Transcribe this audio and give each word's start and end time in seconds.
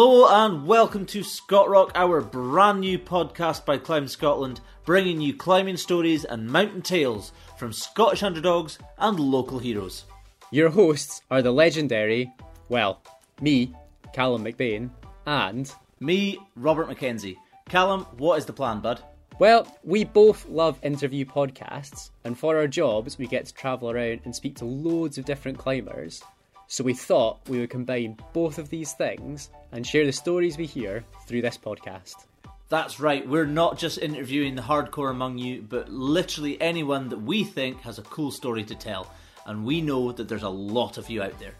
Hello 0.00 0.28
and 0.28 0.64
welcome 0.64 1.04
to 1.06 1.24
Scott 1.24 1.68
Rock, 1.68 1.90
our 1.96 2.20
brand 2.20 2.82
new 2.82 3.00
podcast 3.00 3.64
by 3.64 3.78
Climb 3.78 4.06
Scotland, 4.06 4.60
bringing 4.84 5.20
you 5.20 5.34
climbing 5.34 5.76
stories 5.76 6.24
and 6.24 6.46
mountain 6.46 6.82
tales 6.82 7.32
from 7.56 7.72
Scottish 7.72 8.22
underdogs 8.22 8.78
and 8.98 9.18
local 9.18 9.58
heroes. 9.58 10.04
Your 10.52 10.68
hosts 10.68 11.22
are 11.32 11.42
the 11.42 11.50
legendary, 11.50 12.32
well, 12.68 13.02
me, 13.40 13.74
Callum 14.12 14.44
McBain, 14.44 14.90
and. 15.26 15.74
Me, 15.98 16.38
Robert 16.54 16.86
Mackenzie. 16.86 17.36
Callum, 17.68 18.02
what 18.18 18.38
is 18.38 18.46
the 18.46 18.52
plan, 18.52 18.78
bud? 18.78 19.02
Well, 19.40 19.66
we 19.82 20.04
both 20.04 20.48
love 20.48 20.78
interview 20.84 21.24
podcasts, 21.24 22.10
and 22.22 22.38
for 22.38 22.56
our 22.56 22.68
jobs, 22.68 23.18
we 23.18 23.26
get 23.26 23.46
to 23.46 23.52
travel 23.52 23.90
around 23.90 24.20
and 24.24 24.32
speak 24.32 24.54
to 24.58 24.64
loads 24.64 25.18
of 25.18 25.24
different 25.24 25.58
climbers. 25.58 26.22
So 26.70 26.84
we 26.84 26.92
thought 26.92 27.40
we 27.48 27.58
would 27.60 27.70
combine 27.70 28.18
both 28.34 28.58
of 28.58 28.68
these 28.68 28.92
things 28.92 29.48
and 29.72 29.86
share 29.86 30.04
the 30.04 30.12
stories 30.12 30.58
we 30.58 30.66
hear 30.66 31.02
through 31.26 31.40
this 31.40 31.56
podcast. 31.56 32.26
That's 32.68 33.00
right, 33.00 33.26
we're 33.26 33.46
not 33.46 33.78
just 33.78 33.96
interviewing 33.96 34.54
the 34.54 34.60
hardcore 34.60 35.10
among 35.10 35.38
you, 35.38 35.62
but 35.62 35.88
literally 35.88 36.60
anyone 36.60 37.08
that 37.08 37.22
we 37.22 37.42
think 37.42 37.80
has 37.80 37.98
a 37.98 38.02
cool 38.02 38.30
story 38.30 38.64
to 38.64 38.74
tell, 38.74 39.10
and 39.46 39.64
we 39.64 39.80
know 39.80 40.12
that 40.12 40.28
there's 40.28 40.42
a 40.42 40.48
lot 40.48 40.98
of 40.98 41.08
you 41.08 41.22
out 41.22 41.38
there. 41.38 41.54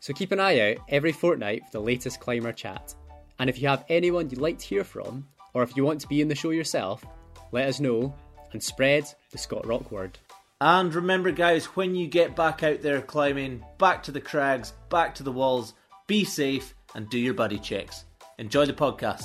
So 0.00 0.14
keep 0.14 0.32
an 0.32 0.40
eye 0.40 0.70
out 0.70 0.78
every 0.88 1.12
fortnight 1.12 1.66
for 1.66 1.72
the 1.72 1.80
latest 1.80 2.18
climber 2.18 2.52
chat. 2.52 2.94
And 3.38 3.50
if 3.50 3.60
you 3.60 3.68
have 3.68 3.84
anyone 3.90 4.30
you'd 4.30 4.40
like 4.40 4.58
to 4.60 4.66
hear 4.66 4.84
from, 4.84 5.28
or 5.52 5.62
if 5.62 5.76
you 5.76 5.84
want 5.84 6.00
to 6.00 6.08
be 6.08 6.22
in 6.22 6.28
the 6.28 6.34
show 6.34 6.50
yourself, 6.50 7.04
let 7.52 7.68
us 7.68 7.80
know 7.80 8.14
and 8.52 8.62
spread 8.62 9.04
the 9.30 9.36
Scott 9.36 9.66
Rock 9.66 9.92
word. 9.92 10.18
And 10.60 10.92
remember, 10.92 11.30
guys, 11.30 11.66
when 11.76 11.94
you 11.94 12.08
get 12.08 12.34
back 12.34 12.64
out 12.64 12.82
there 12.82 13.00
climbing, 13.00 13.64
back 13.78 14.02
to 14.02 14.10
the 14.10 14.20
crags, 14.20 14.72
back 14.88 15.14
to 15.14 15.22
the 15.22 15.30
walls, 15.30 15.74
be 16.08 16.24
safe 16.24 16.74
and 16.96 17.08
do 17.08 17.16
your 17.16 17.34
buddy 17.34 17.60
checks. 17.60 18.06
Enjoy 18.38 18.66
the 18.66 18.72
podcast. 18.72 19.22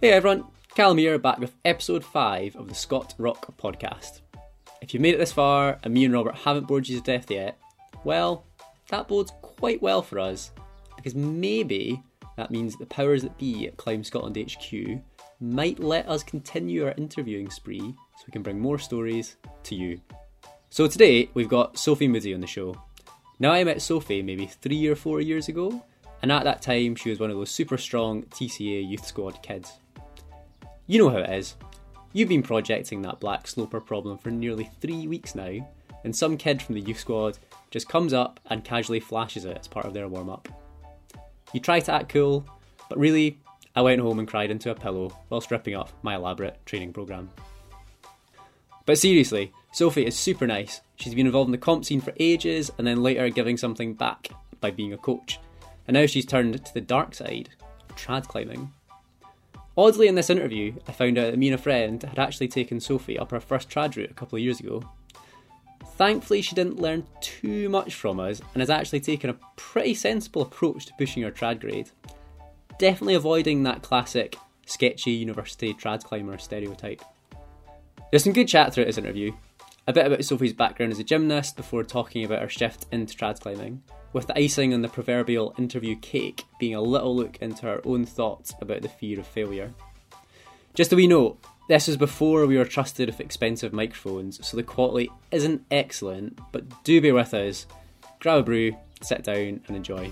Hey 0.00 0.08
everyone, 0.12 0.46
Callum 0.74 0.96
here 0.96 1.18
back 1.18 1.38
with 1.38 1.54
episode 1.66 2.02
5 2.02 2.56
of 2.56 2.68
the 2.68 2.74
Scott 2.74 3.14
Rock 3.18 3.54
podcast. 3.58 4.22
If 4.80 4.94
you've 4.94 5.02
made 5.02 5.12
it 5.12 5.18
this 5.18 5.32
far 5.32 5.78
and 5.82 5.92
me 5.92 6.06
and 6.06 6.14
Robert 6.14 6.34
haven't 6.34 6.66
bored 6.66 6.88
you 6.88 6.96
to 6.96 7.04
death 7.04 7.30
yet, 7.30 7.58
well, 8.04 8.46
that 8.88 9.08
bodes 9.08 9.34
quite 9.42 9.82
well 9.82 10.00
for 10.00 10.18
us 10.18 10.50
because 10.96 11.14
maybe 11.14 12.02
that 12.38 12.50
means 12.50 12.76
the 12.76 12.86
powers 12.86 13.20
that 13.20 13.36
be 13.36 13.66
at 13.66 13.76
Climb 13.76 14.02
Scotland 14.02 14.38
HQ 14.38 15.02
might 15.40 15.78
let 15.80 16.08
us 16.08 16.22
continue 16.22 16.84
our 16.84 16.94
interviewing 16.98 17.50
spree 17.50 17.80
so 17.80 18.24
we 18.26 18.32
can 18.32 18.42
bring 18.42 18.60
more 18.60 18.78
stories 18.78 19.36
to 19.62 19.74
you. 19.74 20.00
So 20.68 20.86
today 20.86 21.30
we've 21.32 21.48
got 21.48 21.78
Sophie 21.78 22.08
Moody 22.08 22.34
on 22.34 22.40
the 22.40 22.46
show. 22.46 22.76
Now 23.38 23.52
I 23.52 23.64
met 23.64 23.80
Sophie 23.80 24.22
maybe 24.22 24.46
three 24.46 24.86
or 24.86 24.94
four 24.94 25.22
years 25.22 25.48
ago, 25.48 25.82
and 26.20 26.30
at 26.30 26.44
that 26.44 26.60
time 26.60 26.94
she 26.94 27.08
was 27.08 27.18
one 27.18 27.30
of 27.30 27.36
those 27.36 27.50
super 27.50 27.78
strong 27.78 28.22
TCA 28.24 28.86
youth 28.86 29.06
squad 29.06 29.42
kids. 29.42 29.78
You 30.86 30.98
know 30.98 31.08
how 31.08 31.18
it 31.18 31.30
is. 31.30 31.56
You've 32.12 32.28
been 32.28 32.42
projecting 32.42 33.00
that 33.02 33.20
black 33.20 33.46
sloper 33.46 33.80
problem 33.80 34.18
for 34.18 34.30
nearly 34.30 34.68
three 34.80 35.06
weeks 35.06 35.34
now, 35.34 35.66
and 36.04 36.14
some 36.14 36.36
kid 36.36 36.60
from 36.60 36.74
the 36.74 36.82
youth 36.82 36.98
squad 36.98 37.38
just 37.70 37.88
comes 37.88 38.12
up 38.12 38.40
and 38.50 38.64
casually 38.64 39.00
flashes 39.00 39.44
it 39.46 39.56
as 39.58 39.68
part 39.68 39.86
of 39.86 39.94
their 39.94 40.08
warm 40.08 40.28
up. 40.28 40.48
You 41.54 41.60
try 41.60 41.80
to 41.80 41.92
act 41.92 42.10
cool, 42.10 42.44
but 42.88 42.98
really, 42.98 43.38
I 43.74 43.82
went 43.82 44.00
home 44.00 44.18
and 44.18 44.28
cried 44.28 44.50
into 44.50 44.70
a 44.70 44.74
pillow 44.74 45.16
while 45.28 45.40
stripping 45.40 45.76
off 45.76 45.92
my 46.02 46.16
elaborate 46.16 46.64
training 46.66 46.92
programme. 46.92 47.30
But 48.86 48.98
seriously, 48.98 49.52
Sophie 49.72 50.06
is 50.06 50.16
super 50.16 50.46
nice. 50.46 50.80
She's 50.96 51.14
been 51.14 51.26
involved 51.26 51.48
in 51.48 51.52
the 51.52 51.58
comp 51.58 51.84
scene 51.84 52.00
for 52.00 52.12
ages 52.18 52.72
and 52.76 52.86
then 52.86 53.02
later 53.02 53.28
giving 53.28 53.56
something 53.56 53.94
back 53.94 54.28
by 54.60 54.70
being 54.70 54.92
a 54.92 54.98
coach. 54.98 55.38
And 55.86 55.94
now 55.94 56.06
she's 56.06 56.26
turned 56.26 56.64
to 56.64 56.74
the 56.74 56.80
dark 56.80 57.14
side, 57.14 57.50
trad 57.94 58.26
climbing. 58.26 58.72
Oddly, 59.76 60.08
in 60.08 60.16
this 60.16 60.30
interview, 60.30 60.74
I 60.88 60.92
found 60.92 61.18
out 61.18 61.30
that 61.30 61.38
me 61.38 61.48
and 61.48 61.54
a 61.54 61.62
friend 61.62 62.02
had 62.02 62.18
actually 62.18 62.48
taken 62.48 62.80
Sophie 62.80 63.18
up 63.18 63.30
her 63.30 63.40
first 63.40 63.70
trad 63.70 63.96
route 63.96 64.10
a 64.10 64.14
couple 64.14 64.36
of 64.36 64.42
years 64.42 64.60
ago. 64.60 64.82
Thankfully, 65.96 66.42
she 66.42 66.54
didn't 66.54 66.80
learn 66.80 67.06
too 67.20 67.68
much 67.68 67.94
from 67.94 68.18
us 68.18 68.40
and 68.54 68.60
has 68.60 68.70
actually 68.70 69.00
taken 69.00 69.30
a 69.30 69.38
pretty 69.56 69.94
sensible 69.94 70.42
approach 70.42 70.86
to 70.86 70.94
pushing 70.98 71.22
her 71.22 71.30
trad 71.30 71.60
grade. 71.60 71.90
Definitely 72.80 73.16
avoiding 73.16 73.64
that 73.64 73.82
classic 73.82 74.36
sketchy 74.64 75.10
university 75.10 75.74
trad 75.74 76.02
climber 76.02 76.38
stereotype. 76.38 77.02
There's 78.10 78.24
some 78.24 78.32
good 78.32 78.48
chat 78.48 78.72
throughout 78.72 78.86
this 78.86 78.96
interview. 78.96 79.32
A 79.86 79.92
bit 79.92 80.06
about 80.06 80.24
Sophie's 80.24 80.54
background 80.54 80.90
as 80.90 80.98
a 80.98 81.04
gymnast 81.04 81.58
before 81.58 81.84
talking 81.84 82.24
about 82.24 82.40
her 82.40 82.48
shift 82.48 82.86
into 82.90 83.14
trad 83.14 83.38
climbing, 83.38 83.82
with 84.14 84.28
the 84.28 84.38
icing 84.38 84.72
on 84.72 84.80
the 84.80 84.88
proverbial 84.88 85.54
interview 85.58 85.94
cake 85.94 86.44
being 86.58 86.74
a 86.74 86.80
little 86.80 87.14
look 87.14 87.36
into 87.42 87.66
her 87.66 87.82
own 87.84 88.06
thoughts 88.06 88.54
about 88.62 88.80
the 88.80 88.88
fear 88.88 89.20
of 89.20 89.26
failure. 89.26 89.74
Just 90.72 90.94
a 90.94 90.96
wee 90.96 91.06
note, 91.06 91.38
this 91.68 91.86
was 91.86 91.98
before 91.98 92.46
we 92.46 92.56
were 92.56 92.64
trusted 92.64 93.10
with 93.10 93.20
expensive 93.20 93.74
microphones, 93.74 94.40
so 94.48 94.56
the 94.56 94.62
quality 94.62 95.10
isn't 95.32 95.66
excellent, 95.70 96.40
but 96.50 96.64
do 96.82 97.02
bear 97.02 97.12
with 97.12 97.34
us. 97.34 97.66
Grab 98.20 98.38
a 98.38 98.42
brew, 98.42 98.72
sit 99.02 99.22
down, 99.24 99.60
and 99.66 99.76
enjoy. 99.76 100.10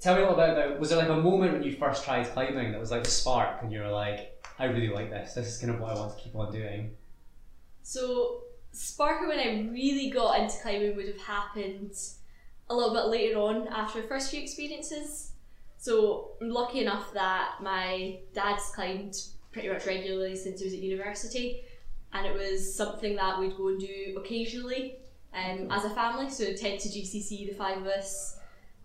Tell 0.00 0.14
me 0.14 0.22
a 0.22 0.28
little 0.30 0.38
bit 0.38 0.50
about 0.50 0.80
was 0.80 0.88
there 0.88 0.98
like 0.98 1.08
a 1.08 1.16
moment 1.16 1.52
when 1.52 1.62
you 1.62 1.76
first 1.76 2.04
tried 2.04 2.26
climbing 2.32 2.72
that 2.72 2.80
was 2.80 2.90
like 2.90 3.04
the 3.04 3.10
spark 3.10 3.62
and 3.62 3.70
you 3.70 3.80
were 3.80 3.88
like, 3.88 4.42
I 4.58 4.64
really 4.64 4.88
like 4.88 5.10
this, 5.10 5.34
this 5.34 5.46
is 5.46 5.58
kind 5.58 5.74
of 5.74 5.80
what 5.80 5.96
I 5.96 5.98
want 5.98 6.16
to 6.16 6.22
keep 6.22 6.34
on 6.34 6.52
doing? 6.52 6.92
So, 7.82 8.42
spark 8.72 9.26
when 9.26 9.38
I 9.38 9.68
really 9.70 10.10
got 10.10 10.38
into 10.38 10.56
climbing 10.62 10.96
would 10.96 11.08
have 11.08 11.20
happened 11.20 11.92
a 12.68 12.74
little 12.74 12.94
bit 12.94 13.06
later 13.06 13.38
on 13.38 13.68
after 13.68 14.00
the 14.00 14.08
first 14.08 14.30
few 14.30 14.40
experiences. 14.40 15.32
So, 15.76 16.32
I'm 16.40 16.50
lucky 16.50 16.80
enough 16.80 17.12
that 17.14 17.56
my 17.60 18.20
dad's 18.34 18.70
climbed 18.74 19.16
pretty 19.52 19.68
much 19.68 19.86
regularly 19.86 20.36
since 20.36 20.60
he 20.60 20.66
was 20.66 20.74
at 20.74 20.80
university, 20.80 21.62
and 22.12 22.26
it 22.26 22.34
was 22.34 22.74
something 22.74 23.16
that 23.16 23.38
we'd 23.38 23.56
go 23.56 23.68
and 23.68 23.80
do 23.80 24.14
occasionally 24.18 24.96
um, 25.34 25.68
as 25.70 25.84
a 25.84 25.90
family. 25.90 26.30
So, 26.30 26.52
tend 26.54 26.80
to 26.80 26.88
GCC, 26.88 27.48
the 27.48 27.54
five 27.54 27.78
of 27.78 27.86
us, 27.86 28.38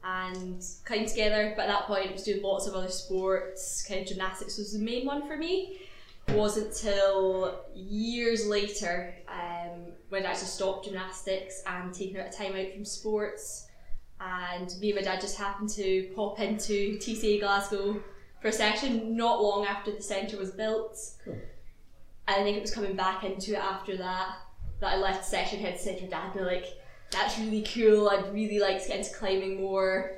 and 0.06 0.64
climb 0.86 1.06
together. 1.06 1.54
But 1.56 1.64
at 1.64 1.68
that 1.70 1.88
point, 1.88 2.10
I 2.10 2.14
was 2.14 2.24
doing 2.24 2.44
lots 2.44 2.68
of 2.68 2.76
other 2.76 2.90
sports. 2.90 3.84
Kind 3.88 4.02
of 4.02 4.08
gymnastics 4.08 4.58
was 4.58 4.74
the 4.74 4.80
main 4.80 5.06
one 5.06 5.28
for 5.28 5.36
me. 5.36 5.82
It 6.28 6.36
wasn't 6.36 6.74
till 6.74 7.62
years 7.76 8.48
later 8.48 9.16
um, 9.28 9.94
when 10.10 10.26
I 10.26 10.32
actually 10.32 10.48
stopped 10.48 10.86
gymnastics 10.86 11.62
and 11.68 11.94
taken 11.94 12.18
a 12.18 12.32
time 12.32 12.56
out 12.56 12.74
from 12.74 12.86
sports. 12.86 13.68
And 14.20 14.74
me 14.80 14.92
and 14.92 15.00
my 15.00 15.02
dad 15.02 15.22
just 15.22 15.38
happened 15.38 15.70
to 15.72 16.12
pop 16.16 16.40
into 16.40 16.98
TCA 16.98 17.42
Glasgow 17.42 18.02
for 18.42 18.48
a 18.48 18.52
session 18.52 19.16
not 19.16 19.42
long 19.42 19.66
after 19.66 19.92
the 19.92 20.02
centre 20.02 20.38
was 20.38 20.52
built. 20.52 20.98
Cool. 21.24 21.34
And 22.28 22.42
I 22.42 22.44
think 22.44 22.58
it 22.58 22.62
was 22.62 22.74
coming 22.74 22.96
back 22.96 23.24
into 23.24 23.54
it 23.54 23.60
after 23.60 23.98
that 23.98 24.38
that 24.80 24.94
I 24.94 24.98
left 24.98 25.26
session 25.26 25.60
head 25.60 25.80
to 25.80 26.00
to 26.00 26.08
dad, 26.08 26.36
and 26.36 26.46
like, 26.46 26.66
that's 27.16 27.38
really 27.40 27.64
cool. 27.64 28.10
I'd 28.10 28.34
really 28.34 28.60
like 28.60 28.82
to 28.84 28.88
get 28.90 29.00
into 29.00 29.14
climbing 29.16 29.62
more. 29.62 30.18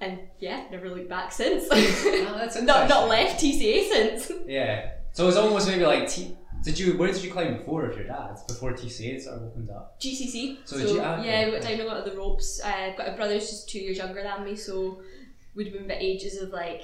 And 0.00 0.18
yeah, 0.38 0.64
never 0.70 0.88
looked 0.88 1.08
back 1.10 1.30
since. 1.30 1.64
Oh, 1.70 2.34
that's 2.38 2.60
not 2.62 2.88
not 2.88 3.08
left 3.08 3.42
TCA 3.42 3.88
since. 3.88 4.32
Yeah. 4.46 4.92
So 5.12 5.24
it 5.24 5.26
was 5.26 5.36
almost 5.36 5.68
maybe 5.68 5.84
like 5.84 6.08
T- 6.08 6.36
did 6.64 6.78
you 6.78 6.96
where 6.96 7.12
did 7.12 7.22
you 7.22 7.30
climb 7.30 7.58
before 7.58 7.86
with 7.86 7.96
your 7.98 8.06
dad? 8.06 8.36
Before 8.48 8.72
TCA 8.72 9.20
sort 9.20 9.36
of 9.36 9.42
opened 9.44 9.70
up? 9.70 10.00
GCC. 10.00 10.58
So 10.64 10.78
did 10.78 10.88
you- 10.90 11.02
ah, 11.02 11.22
yeah, 11.22 11.44
we 11.46 11.50
went 11.52 11.64
down 11.64 11.80
a 11.80 11.84
lot 11.84 11.98
of 11.98 12.04
the 12.10 12.16
ropes. 12.18 12.60
Uh, 12.64 12.92
but 12.96 13.08
my 13.08 13.16
brother's 13.16 13.50
just 13.50 13.68
two 13.68 13.78
years 13.78 13.98
younger 13.98 14.22
than 14.22 14.44
me, 14.44 14.56
so 14.56 15.02
we'd 15.54 15.64
have 15.66 15.74
been 15.74 15.84
about 15.84 15.98
ages 16.00 16.38
of 16.40 16.48
like 16.50 16.82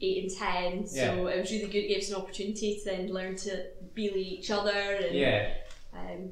eight 0.00 0.24
and 0.24 0.30
ten. 0.36 0.86
So 0.88 0.96
Yeah. 0.96 1.12
it 1.34 1.40
was 1.40 1.50
really 1.52 1.66
good. 1.68 1.84
It 1.84 1.88
gave 1.88 1.98
us 2.02 2.10
an 2.10 2.16
opportunity 2.16 2.78
to 2.78 2.84
then 2.84 3.12
learn 3.12 3.36
to 3.36 3.66
belay 3.94 4.20
each 4.38 4.50
other 4.50 4.70
and 4.72 5.14
Yeah. 5.14 5.54
um, 5.94 6.30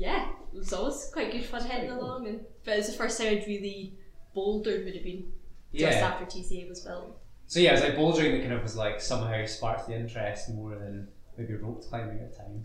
yeah, 0.00 0.30
it 0.52 0.56
was 0.58 0.72
always 0.72 1.10
quite 1.12 1.30
good 1.30 1.44
fun 1.44 1.62
heading 1.62 1.90
along. 1.90 2.26
And 2.26 2.40
but 2.64 2.74
it 2.74 2.76
was 2.78 2.86
the 2.86 2.94
first 2.94 3.18
time 3.18 3.28
I'd 3.28 3.46
really 3.46 3.98
bouldered 4.34 4.84
would 4.84 4.94
have 4.94 5.04
been 5.04 5.30
just 5.74 5.98
Yeah. 5.98 6.06
after 6.08 6.24
TCA 6.24 6.68
was 6.68 6.80
built. 6.80 7.18
So 7.46 7.60
yeah, 7.60 7.70
it 7.70 7.72
was 7.72 7.80
like 7.82 7.96
bouldering 7.96 8.32
that 8.32 8.40
kind 8.40 8.54
of 8.54 8.62
was 8.62 8.76
like 8.76 9.00
somehow 9.00 9.44
sparked 9.44 9.88
the 9.88 9.94
interest 9.94 10.48
more 10.48 10.74
than 10.76 11.08
maybe 11.36 11.54
rope 11.54 11.84
climbing 11.84 12.18
at 12.20 12.32
the 12.32 12.38
time. 12.38 12.64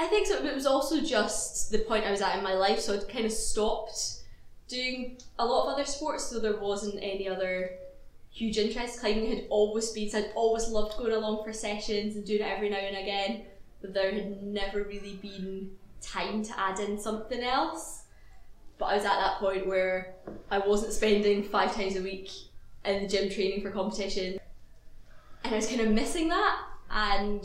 I 0.00 0.06
think 0.08 0.26
so. 0.26 0.40
But 0.40 0.46
it 0.50 0.54
was 0.54 0.66
also 0.66 1.00
just 1.00 1.70
the 1.70 1.78
point 1.78 2.04
I 2.04 2.10
was 2.10 2.20
at 2.20 2.36
in 2.36 2.42
my 2.42 2.54
life, 2.54 2.80
so 2.80 2.94
I'd 2.94 3.08
kind 3.08 3.24
of 3.24 3.32
stopped 3.32 4.22
doing 4.66 5.18
a 5.38 5.46
lot 5.46 5.68
of 5.68 5.74
other 5.74 5.84
sports, 5.84 6.24
so 6.24 6.40
there 6.40 6.56
wasn't 6.56 6.96
any 7.00 7.28
other 7.28 7.70
huge 8.30 8.58
interest. 8.58 8.98
Climbing 8.98 9.28
had 9.28 9.44
always 9.48 9.90
been, 9.90 10.10
so 10.10 10.18
I'd 10.18 10.32
always 10.34 10.66
loved 10.68 10.98
going 10.98 11.12
along 11.12 11.44
for 11.44 11.52
sessions 11.52 12.16
and 12.16 12.24
doing 12.24 12.40
it 12.40 12.44
every 12.50 12.68
now 12.68 12.78
and 12.78 12.96
again, 12.96 13.44
but 13.80 13.94
there 13.94 14.10
had 14.12 14.42
never 14.42 14.82
really 14.82 15.16
been 15.22 15.70
time 16.04 16.42
to 16.44 16.58
add 16.58 16.80
in 16.80 16.98
something 16.98 17.42
else. 17.42 18.02
But 18.78 18.86
I 18.86 18.96
was 18.96 19.04
at 19.04 19.18
that 19.18 19.38
point 19.38 19.66
where 19.66 20.16
I 20.50 20.58
wasn't 20.58 20.92
spending 20.92 21.42
five 21.44 21.74
times 21.74 21.96
a 21.96 22.02
week 22.02 22.30
in 22.84 23.02
the 23.02 23.08
gym 23.08 23.30
training 23.30 23.62
for 23.62 23.70
competition, 23.70 24.38
and 25.44 25.54
I 25.54 25.56
was 25.56 25.66
kind 25.66 25.80
of 25.80 25.88
missing 25.88 26.28
that. 26.28 26.58
And 26.90 27.44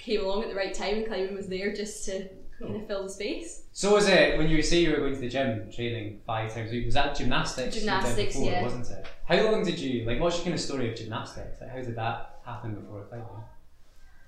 came 0.00 0.24
along 0.24 0.42
at 0.42 0.48
the 0.48 0.54
right 0.54 0.74
time 0.74 0.96
and 0.96 1.06
climbing 1.06 1.34
was 1.34 1.46
there 1.46 1.72
just 1.74 2.04
to 2.06 2.28
kind 2.58 2.76
of 2.76 2.86
fill 2.86 3.04
the 3.04 3.10
space. 3.10 3.64
So 3.72 3.94
was 3.94 4.08
it 4.08 4.38
when 4.38 4.48
you 4.48 4.62
say 4.62 4.80
you 4.80 4.90
were 4.90 4.98
going 4.98 5.14
to 5.14 5.20
the 5.20 5.28
gym 5.28 5.70
training 5.70 6.20
five 6.26 6.52
times 6.52 6.70
a 6.70 6.74
week? 6.74 6.86
Was 6.86 6.94
that 6.94 7.14
gymnastics? 7.14 7.76
Gymnastics, 7.76 8.34
before, 8.34 8.50
yeah. 8.50 8.62
wasn't 8.62 8.90
it? 8.90 9.06
How 9.24 9.50
long 9.50 9.64
did 9.64 9.78
you 9.78 10.04
like? 10.04 10.20
What's 10.20 10.36
your 10.36 10.44
kind 10.44 10.54
of 10.54 10.60
story 10.60 10.90
of 10.90 10.96
gymnastics? 10.96 11.60
Like, 11.60 11.70
how 11.70 11.76
did 11.76 11.96
that 11.96 12.40
happen 12.44 12.74
before 12.74 13.04
climbing? 13.04 13.26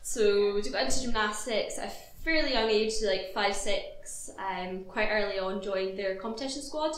So 0.03 0.55
we 0.55 0.63
got 0.63 0.85
into 0.85 1.03
gymnastics 1.03 1.79
a 1.79 1.91
fairly 2.25 2.53
young 2.53 2.69
age, 2.71 2.93
so 2.93 3.07
like 3.07 3.33
five, 3.35 3.55
six. 3.55 4.31
Um, 4.39 4.85
quite 4.85 5.09
early 5.11 5.39
on, 5.39 5.63
joined 5.63 5.99
their 5.99 6.17
competition 6.17 6.63
squad. 6.63 6.95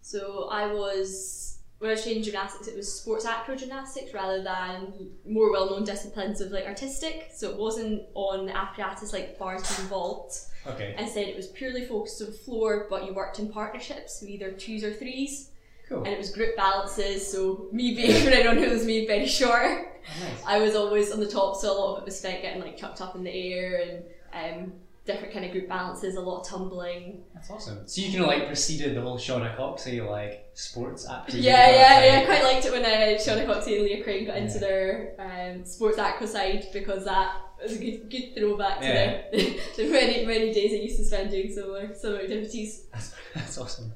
So 0.00 0.48
I 0.50 0.72
was 0.72 1.58
when 1.82 1.90
I 1.90 1.94
was 1.94 2.04
training 2.04 2.22
gymnastics, 2.22 2.68
it 2.68 2.76
was 2.76 3.00
sports 3.00 3.26
acro 3.26 3.56
gymnastics 3.56 4.14
rather 4.14 4.40
than 4.40 5.10
more 5.26 5.50
well-known 5.50 5.82
disciplines 5.82 6.40
of 6.40 6.52
like 6.52 6.64
artistic. 6.64 7.30
So 7.34 7.50
it 7.50 7.56
wasn't 7.56 8.02
on 8.14 8.48
apparatus 8.50 9.12
like 9.12 9.36
bars 9.36 9.62
and 9.80 9.88
vault. 9.88 10.46
Okay, 10.64 10.94
Instead, 10.96 11.26
it 11.26 11.34
was 11.34 11.48
purely 11.48 11.84
focused 11.84 12.22
on 12.22 12.30
floor, 12.30 12.86
but 12.88 13.04
you 13.04 13.12
worked 13.12 13.40
in 13.40 13.48
partnerships, 13.48 14.20
so 14.20 14.26
either 14.26 14.52
twos 14.52 14.84
or 14.84 14.92
threes, 14.92 15.50
cool. 15.88 15.98
and 16.04 16.06
it 16.06 16.18
was 16.18 16.30
group 16.30 16.56
balances. 16.56 17.26
So 17.26 17.66
me 17.72 17.96
being, 17.96 18.28
anyone 18.32 18.58
who 18.58 18.70
was 18.70 18.84
me, 18.84 19.04
very 19.04 19.26
short. 19.26 19.88
Oh, 20.08 20.24
nice. 20.24 20.42
I 20.46 20.58
was 20.58 20.76
always 20.76 21.10
on 21.10 21.18
the 21.18 21.26
top, 21.26 21.56
so 21.56 21.72
a 21.72 21.74
lot 21.76 21.96
of 21.96 22.02
it 22.02 22.04
was 22.04 22.16
spent 22.16 22.42
getting 22.42 22.62
like 22.62 22.76
chucked 22.76 23.00
up 23.00 23.16
in 23.16 23.24
the 23.24 23.30
air 23.32 23.82
and 23.88 24.04
um, 24.32 24.72
different 25.04 25.32
kind 25.32 25.44
of 25.44 25.50
group 25.52 25.68
balances, 25.68 26.14
a 26.16 26.20
lot 26.20 26.40
of 26.42 26.48
tumbling. 26.48 27.22
That's 27.34 27.50
awesome. 27.50 27.86
So 27.86 28.00
you 28.02 28.10
kind 28.12 28.22
of 28.22 28.26
like 28.28 28.46
preceded 28.46 28.96
the 28.96 29.00
whole 29.00 29.18
Shauna 29.18 29.56
Coxsey 29.56 30.06
like 30.08 30.48
sports 30.54 31.08
acro. 31.08 31.34
Yeah, 31.34 31.70
yeah, 31.70 32.04
yeah. 32.04 32.20
I 32.20 32.24
quite 32.24 32.44
liked 32.44 32.66
it 32.66 32.72
when 32.72 32.84
uh, 32.84 33.18
Shauna 33.18 33.46
Coxsey 33.46 33.76
and 33.76 33.84
Leah 33.84 34.04
Crane 34.04 34.26
got 34.26 34.36
into 34.36 34.54
Yeah. 34.54 34.60
their 34.60 35.14
um, 35.56 35.64
sports 35.64 35.98
acro 35.98 36.26
side 36.26 36.66
because 36.72 37.04
that 37.04 37.36
was 37.62 37.72
a 37.72 37.78
good, 37.78 38.08
good 38.10 38.34
throwback 38.36 38.80
to 38.80 38.86
Yeah. 38.86 39.22
the, 39.32 39.60
the 39.76 39.90
many, 39.90 40.24
many 40.24 40.52
days 40.52 40.72
I 40.72 40.76
used 40.82 40.98
to 40.98 41.04
spend 41.04 41.30
doing 41.30 41.52
similar, 41.52 41.92
similar 41.94 42.20
activities. 42.20 42.84
That's, 42.92 43.14
that's 43.34 43.58
awesome. 43.58 43.92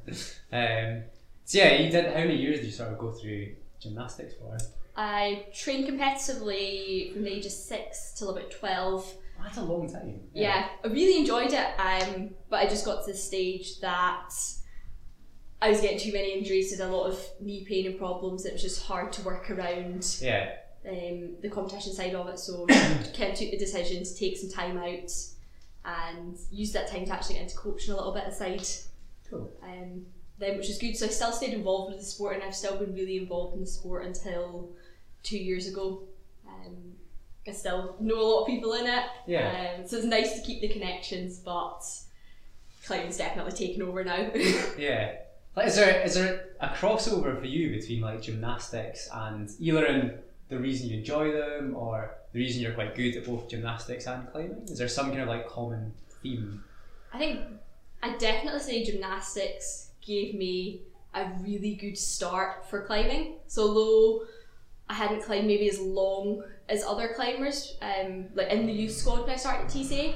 Um, 0.53 1.03
so 1.45 1.59
yeah, 1.59 1.75
you 1.75 1.91
did. 1.91 2.07
How 2.07 2.21
many 2.21 2.37
years 2.37 2.59
did 2.59 2.67
you 2.67 2.73
sort 2.73 2.91
of 2.93 2.99
go 2.99 3.13
through 3.13 3.55
gymnastics 3.81 4.35
for? 4.35 4.57
I 4.97 5.47
trained 5.55 5.87
competitively 5.87 7.13
from 7.13 7.23
the 7.25 7.33
age 7.33 7.47
of 7.47 7.53
six 7.53 8.13
till 8.19 8.31
about 8.31 8.51
12. 8.51 9.15
That's 9.43 9.59
a 9.59 9.63
long 9.63 9.91
time. 9.91 10.21
yeah, 10.35 10.69
I 10.85 10.89
really 10.89 11.19
enjoyed 11.19 11.53
it. 11.53 11.67
Um, 11.81 12.31
but 12.51 12.61
I 12.61 12.67
just 12.67 12.85
got 12.85 13.05
to 13.07 13.13
the 13.13 13.17
stage 13.19 13.81
that 13.81 14.31
I 15.63 15.71
was 15.71 15.81
getting 15.81 15.99
too 15.99 16.13
many 16.13 16.33
injuries, 16.37 16.71
did 16.71 16.81
a 16.81 16.89
lot 16.89 17.07
of 17.07 17.19
knee 17.41 17.65
pain 17.65 17.87
and 17.87 17.99
problems. 17.99 18.45
It 18.45 18.53
was 18.53 18.63
just 18.63 18.83
hard 18.83 19.13
to 19.15 19.23
work 19.23 19.51
around 19.51 20.17
Yeah. 20.21 20.51
um, 20.89 21.37
the 21.43 21.49
competition 21.49 21.93
side 21.95 22.15
of 22.15 22.29
it. 22.29 22.39
So 22.39 22.67
kind 22.67 23.33
of 23.33 23.39
took 23.39 23.51
the 23.51 23.57
decision 23.59 24.05
to 24.05 24.15
take 24.17 24.37
some 24.37 24.51
time 24.51 24.77
out 24.79 25.11
and 25.85 26.37
use 26.51 26.73
that 26.73 26.89
time 26.91 27.05
to 27.07 27.13
actually 27.13 27.35
get 27.37 27.45
into 27.45 27.57
coaching 27.57 27.95
a 27.95 27.97
little 27.97 28.13
bit 28.13 28.25
aside. 28.27 28.67
Cool. 29.31 29.51
Um, 29.63 30.07
then, 30.39 30.57
which 30.59 30.69
is 30.69 30.79
good. 30.79 30.97
So 30.97 31.07
I 31.07 31.09
still 31.11 31.33
stayed 31.33 31.55
involved 31.55 31.93
with 31.95 32.01
the 32.01 32.07
sport, 32.07 32.35
and 32.35 32.43
I've 32.43 32.55
still 32.55 32.77
been 32.77 32.95
really 32.95 33.17
involved 33.17 33.55
in 33.55 33.61
the 33.61 33.67
sport 33.67 34.05
until 34.05 34.71
two 35.23 35.39
years 35.39 35.67
ago. 35.69 36.03
Um, 36.47 36.93
I 37.49 37.53
still 37.53 37.97
know 38.01 38.19
a 38.19 38.23
lot 38.23 38.41
of 38.43 38.47
people 38.47 38.75
in 38.75 38.87
it. 38.87 39.05
Yeah. 39.27 39.77
Um, 39.79 39.87
so 39.87 39.97
it's 39.97 40.07
nice 40.07 40.35
to 40.35 40.47
keep 40.47 40.61
the 40.61 40.69
connections, 40.69 41.39
but 41.39 41.83
climbing's 42.85 43.17
definitely 43.17 43.53
taken 43.53 43.83
over 43.83 44.05
now. 44.05 44.31
Yeah. 44.79 45.17
Like, 45.55 45.69
is 45.69 45.77
there 45.77 46.03
is 46.03 46.15
there 46.15 46.51
a 46.61 46.69
crossover 46.69 47.39
for 47.41 47.47
you 47.47 47.71
between 47.71 48.03
like 48.03 48.21
gymnastics 48.21 49.09
and 49.11 49.51
either 49.59 49.87
in 49.87 50.19
the 50.51 50.59
reason 50.59 50.89
you 50.89 50.99
enjoy 50.99 51.33
them 51.33 51.75
or 51.75 52.15
the 52.33 52.39
reason 52.39 52.61
you're 52.61 52.75
quite 52.75 52.95
good 52.95 53.17
at 53.17 53.25
both 53.25 53.49
gymnastics 53.49 54.07
and 54.07 54.31
climbing? 54.31 54.65
Is 54.69 54.77
there 54.77 54.89
some 54.89 55.09
kind 55.09 55.23
of 55.23 55.29
like 55.29 55.49
common 55.49 55.95
theme? 56.23 56.63
I 57.13 57.19
think 57.19 57.41
I 58.03 58.19
definitely 58.19 58.61
say 58.61 58.85
gymnastics 58.85 59.93
gave 60.03 60.35
me 60.35 60.83
a 61.15 61.31
really 61.41 61.75
good 61.75 61.97
start 61.97 62.69
for 62.69 62.83
climbing. 62.83 63.37
So 63.47 63.63
although 63.63 64.27
I 64.91 64.95
hadn't 64.95 65.23
climbed 65.23 65.47
maybe 65.47 65.69
as 65.71 65.81
long 65.81 66.45
as 66.69 66.83
other 66.85 67.13
climbers, 67.15 67.77
um, 67.83 68.27
like 68.35 68.49
in 68.49 68.67
the 68.67 68.73
youth 68.73 68.93
squad 68.93 69.21
when 69.23 69.31
I 69.31 69.37
started 69.37 69.65
at 69.67 69.71
TCA, 69.71 70.15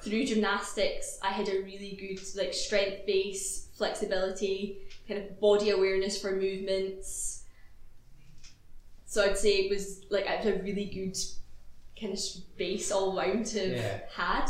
through 0.00 0.24
gymnastics 0.24 1.18
I 1.22 1.28
had 1.28 1.48
a 1.48 1.62
really 1.62 1.96
good 2.00 2.20
like 2.36 2.52
strength 2.54 3.06
base, 3.06 3.68
flexibility, 3.76 4.78
kind 5.06 5.22
of 5.22 5.38
body 5.40 5.70
awareness 5.70 6.20
for 6.20 6.32
movements. 6.32 7.44
So 9.06 9.22
I'd 9.24 9.36
say 9.38 9.50
it 9.66 9.70
was 9.70 10.00
like 10.10 10.26
I 10.26 10.32
had 10.32 10.46
a 10.60 10.62
really 10.62 10.86
good 10.86 11.16
kind 12.00 12.14
of 12.14 12.20
base 12.56 12.90
all 12.90 13.16
round 13.16 13.46
to 13.46 13.60
have 13.60 13.76
Yeah. 13.76 14.00
had. 14.14 14.46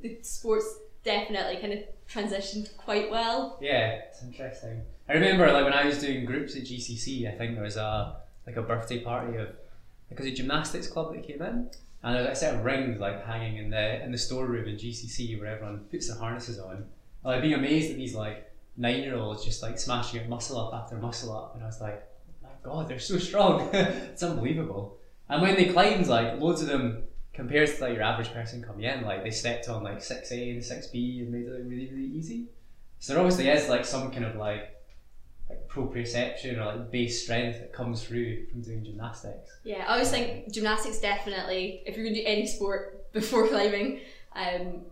The 0.00 0.18
sports 0.22 0.66
definitely 1.04 1.56
kind 1.60 1.72
of 1.74 1.80
transitioned 2.10 2.76
quite 2.76 3.10
well. 3.10 3.58
Yeah, 3.60 4.00
it's 4.08 4.22
interesting. 4.22 4.82
I 5.08 5.14
remember 5.14 5.50
like 5.52 5.64
when 5.64 5.72
I 5.74 5.84
was 5.84 5.98
doing 5.98 6.24
groups 6.24 6.56
at 6.56 6.62
GCC, 6.62 7.32
I 7.32 7.36
think 7.36 7.54
there 7.54 7.64
was 7.64 7.76
a 7.76 8.16
like 8.46 8.56
a 8.56 8.62
birthday 8.62 9.00
party 9.00 9.36
of 9.36 9.48
because 10.12 10.26
a 10.26 10.34
gymnastics 10.34 10.86
club 10.86 11.14
that 11.14 11.26
came 11.26 11.42
in, 11.42 11.70
and 12.02 12.14
there 12.14 12.22
was 12.22 12.38
a 12.38 12.40
set 12.40 12.54
of 12.54 12.64
rings 12.64 13.00
like 13.00 13.24
hanging 13.24 13.56
in 13.56 13.70
the 13.70 14.02
in 14.02 14.12
the 14.12 14.18
storeroom 14.18 14.68
in 14.68 14.76
GCC 14.76 15.38
where 15.38 15.48
everyone 15.48 15.80
puts 15.90 16.08
their 16.08 16.16
harnesses 16.16 16.58
on. 16.58 16.84
And 17.24 17.32
I'd 17.32 17.42
being 17.42 17.54
amazed 17.54 17.90
at 17.90 17.96
these 17.96 18.14
like 18.14 18.50
nine 18.76 19.02
year 19.02 19.16
olds 19.16 19.44
just 19.44 19.62
like 19.62 19.78
smashing 19.78 20.20
out 20.20 20.28
muscle 20.28 20.58
up 20.58 20.74
after 20.74 20.96
muscle 20.96 21.36
up, 21.36 21.54
and 21.54 21.62
I 21.62 21.66
was 21.66 21.80
like, 21.80 22.06
oh 22.44 22.48
my 22.48 22.50
god, 22.62 22.88
they're 22.88 22.98
so 22.98 23.18
strong! 23.18 23.68
it's 23.72 24.22
unbelievable. 24.22 24.98
And 25.28 25.40
when 25.42 25.56
they 25.56 25.66
climbed, 25.66 26.06
like 26.08 26.40
loads 26.40 26.62
of 26.62 26.68
them 26.68 27.04
compared 27.32 27.68
to 27.68 27.80
like 27.80 27.94
your 27.94 28.02
average 28.02 28.32
person 28.32 28.62
coming 28.62 28.84
in, 28.84 29.04
like 29.04 29.22
they 29.22 29.30
stepped 29.30 29.68
on 29.68 29.82
like 29.82 30.02
six 30.02 30.30
A 30.32 30.50
and 30.50 30.64
six 30.64 30.88
B 30.88 31.20
and 31.20 31.32
made 31.32 31.46
it 31.46 31.52
look 31.52 31.62
really 31.64 31.88
really 31.92 32.12
easy. 32.16 32.46
So 32.98 33.14
there 33.14 33.22
obviously 33.22 33.48
is 33.48 33.68
like 33.68 33.84
some 33.84 34.10
kind 34.10 34.24
of 34.24 34.36
like 34.36 34.71
like 35.52 35.68
proprioception 35.68 36.58
or 36.58 36.64
like 36.64 36.90
base 36.90 37.22
strength 37.22 37.60
that 37.60 37.72
comes 37.72 38.02
through 38.02 38.46
from 38.46 38.62
doing 38.62 38.84
gymnastics. 38.84 39.50
Yeah, 39.64 39.84
I 39.86 39.92
always 39.94 40.10
think 40.10 40.52
gymnastics 40.52 40.98
definitely, 40.98 41.82
if 41.86 41.96
you're 41.96 42.04
going 42.04 42.14
to 42.14 42.20
do 42.22 42.26
any 42.26 42.46
sport 42.46 43.12
before 43.12 43.46
climbing, 43.48 44.00
um, 44.34 44.82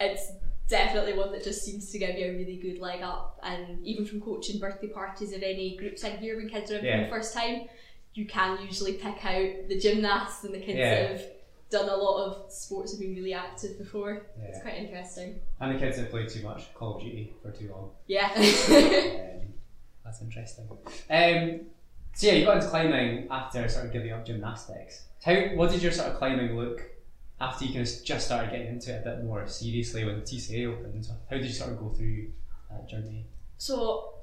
it's 0.00 0.32
definitely 0.68 1.12
one 1.12 1.30
that 1.32 1.44
just 1.44 1.62
seems 1.62 1.90
to 1.90 1.98
give 1.98 2.16
you 2.18 2.26
a 2.26 2.30
really 2.36 2.56
good 2.56 2.78
leg 2.80 3.02
up. 3.02 3.38
And 3.42 3.84
even 3.86 4.04
from 4.06 4.20
coaching 4.20 4.58
birthday 4.58 4.88
parties 4.88 5.32
of 5.32 5.42
any 5.42 5.76
groups 5.76 6.02
in 6.04 6.16
here 6.18 6.36
when 6.36 6.48
kids 6.48 6.70
are 6.70 6.76
in 6.76 6.80
for 6.80 6.86
Yeah. 6.86 7.04
the 7.04 7.10
first 7.10 7.34
time, 7.34 7.68
you 8.14 8.26
can 8.26 8.58
usually 8.64 8.94
pick 8.94 9.24
out 9.24 9.68
the 9.68 9.78
gymnasts 9.78 10.44
and 10.44 10.54
the 10.54 10.58
kids 10.60 10.78
Yeah. 10.78 10.94
that 11.02 11.10
have 11.10 11.22
done 11.70 11.88
a 11.88 11.96
lot 11.96 12.24
of 12.26 12.52
sports 12.52 12.92
and 12.92 13.00
been 13.00 13.14
really 13.16 13.34
active 13.34 13.76
before. 13.78 14.26
Yeah. 14.38 14.44
It's 14.48 14.62
quite 14.62 14.74
interesting. 14.76 15.40
And 15.60 15.74
the 15.74 15.78
kids 15.78 15.98
have 15.98 16.10
played 16.10 16.28
too 16.28 16.42
much 16.44 16.72
Call 16.74 16.96
of 16.96 17.02
Duty 17.02 17.32
for 17.42 17.50
too 17.50 17.70
long. 17.72 17.90
Yeah. 18.06 18.30
um, 18.36 19.40
that's 20.04 20.20
interesting. 20.20 20.68
Um, 21.10 21.60
so 22.14 22.26
yeah, 22.26 22.34
you 22.34 22.44
got 22.44 22.58
into 22.58 22.68
climbing 22.68 23.26
after 23.30 23.68
sort 23.68 23.86
of 23.86 23.92
giving 23.92 24.12
up 24.12 24.24
gymnastics. 24.24 25.04
How 25.24 25.34
what 25.54 25.70
did 25.70 25.82
your 25.82 25.92
sort 25.92 26.10
of 26.10 26.16
climbing 26.16 26.56
look 26.56 26.82
after 27.40 27.64
you 27.64 27.72
kind 27.74 27.86
of 27.86 28.04
just 28.04 28.26
started 28.26 28.50
getting 28.50 28.68
into 28.68 28.94
it 28.94 29.04
a 29.04 29.10
bit 29.10 29.24
more 29.24 29.46
seriously 29.48 30.04
when 30.04 30.16
the 30.16 30.22
TCA 30.22 30.72
opened? 30.72 31.08
How 31.30 31.36
did 31.36 31.46
you 31.46 31.52
sort 31.52 31.72
of 31.72 31.78
go 31.78 31.88
through 31.88 32.30
that 32.70 32.88
journey? 32.88 33.26
So 33.58 34.14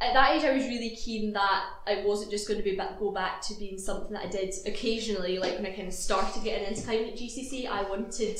at 0.00 0.14
that 0.14 0.36
age, 0.36 0.44
I 0.44 0.54
was 0.54 0.64
really 0.64 0.90
keen 0.90 1.32
that 1.32 1.64
I 1.86 2.02
wasn't 2.04 2.30
just 2.30 2.48
going 2.48 2.58
to 2.58 2.64
be 2.64 2.76
back, 2.76 2.98
go 2.98 3.10
back 3.10 3.42
to 3.42 3.54
being 3.54 3.78
something 3.78 4.12
that 4.12 4.26
I 4.26 4.28
did 4.28 4.54
occasionally. 4.66 5.38
Like 5.38 5.56
when 5.56 5.66
I 5.66 5.74
kind 5.74 5.88
of 5.88 5.94
started 5.94 6.44
getting 6.44 6.68
into 6.68 6.82
climbing 6.82 7.10
at 7.10 7.16
GCC, 7.16 7.68
I 7.68 7.82
wanted. 7.82 8.38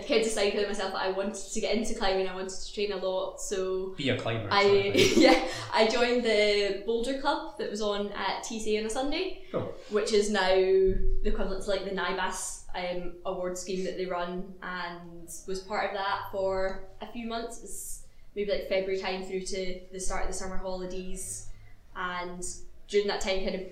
I 0.00 0.02
kind 0.06 0.20
of 0.20 0.24
decided 0.26 0.66
myself 0.66 0.92
that 0.92 1.02
I 1.02 1.10
wanted 1.10 1.34
to 1.52 1.60
get 1.60 1.74
into 1.76 1.94
climbing. 1.94 2.26
I 2.28 2.34
wanted 2.34 2.50
to 2.50 2.74
train 2.74 2.92
a 2.92 2.96
lot, 2.96 3.40
so 3.40 3.94
Be 3.96 4.08
a 4.08 4.18
climber. 4.18 4.48
I 4.50 4.62
yeah 5.16 5.44
I 5.72 5.86
joined 5.88 6.24
the 6.24 6.82
Boulder 6.86 7.20
Club 7.20 7.58
that 7.58 7.70
was 7.70 7.80
on 7.82 8.08
at 8.12 8.42
TC 8.44 8.78
on 8.80 8.86
a 8.86 8.90
Sunday, 8.90 9.42
Cool. 9.52 9.74
which 9.90 10.12
is 10.12 10.30
now 10.30 10.48
the 10.48 11.20
equivalent 11.24 11.64
to 11.64 11.70
like 11.70 11.84
the 11.84 11.90
NIBAS 11.90 12.64
um, 12.74 13.12
award 13.26 13.58
scheme 13.58 13.84
that 13.84 13.96
they 13.98 14.06
run, 14.06 14.54
and 14.62 15.28
was 15.46 15.60
part 15.60 15.90
of 15.90 15.96
that 15.96 16.20
for 16.32 16.84
a 17.00 17.06
few 17.06 17.26
months. 17.26 18.04
Maybe 18.34 18.50
like 18.52 18.68
February 18.68 18.98
time 19.00 19.24
through 19.24 19.40
to 19.42 19.80
the 19.92 19.98
start 20.00 20.22
of 20.22 20.28
the 20.28 20.34
summer 20.34 20.56
holidays, 20.56 21.48
and 21.96 22.42
during 22.88 23.06
that 23.08 23.20
time, 23.20 23.44
kind 23.44 23.56
of 23.56 23.62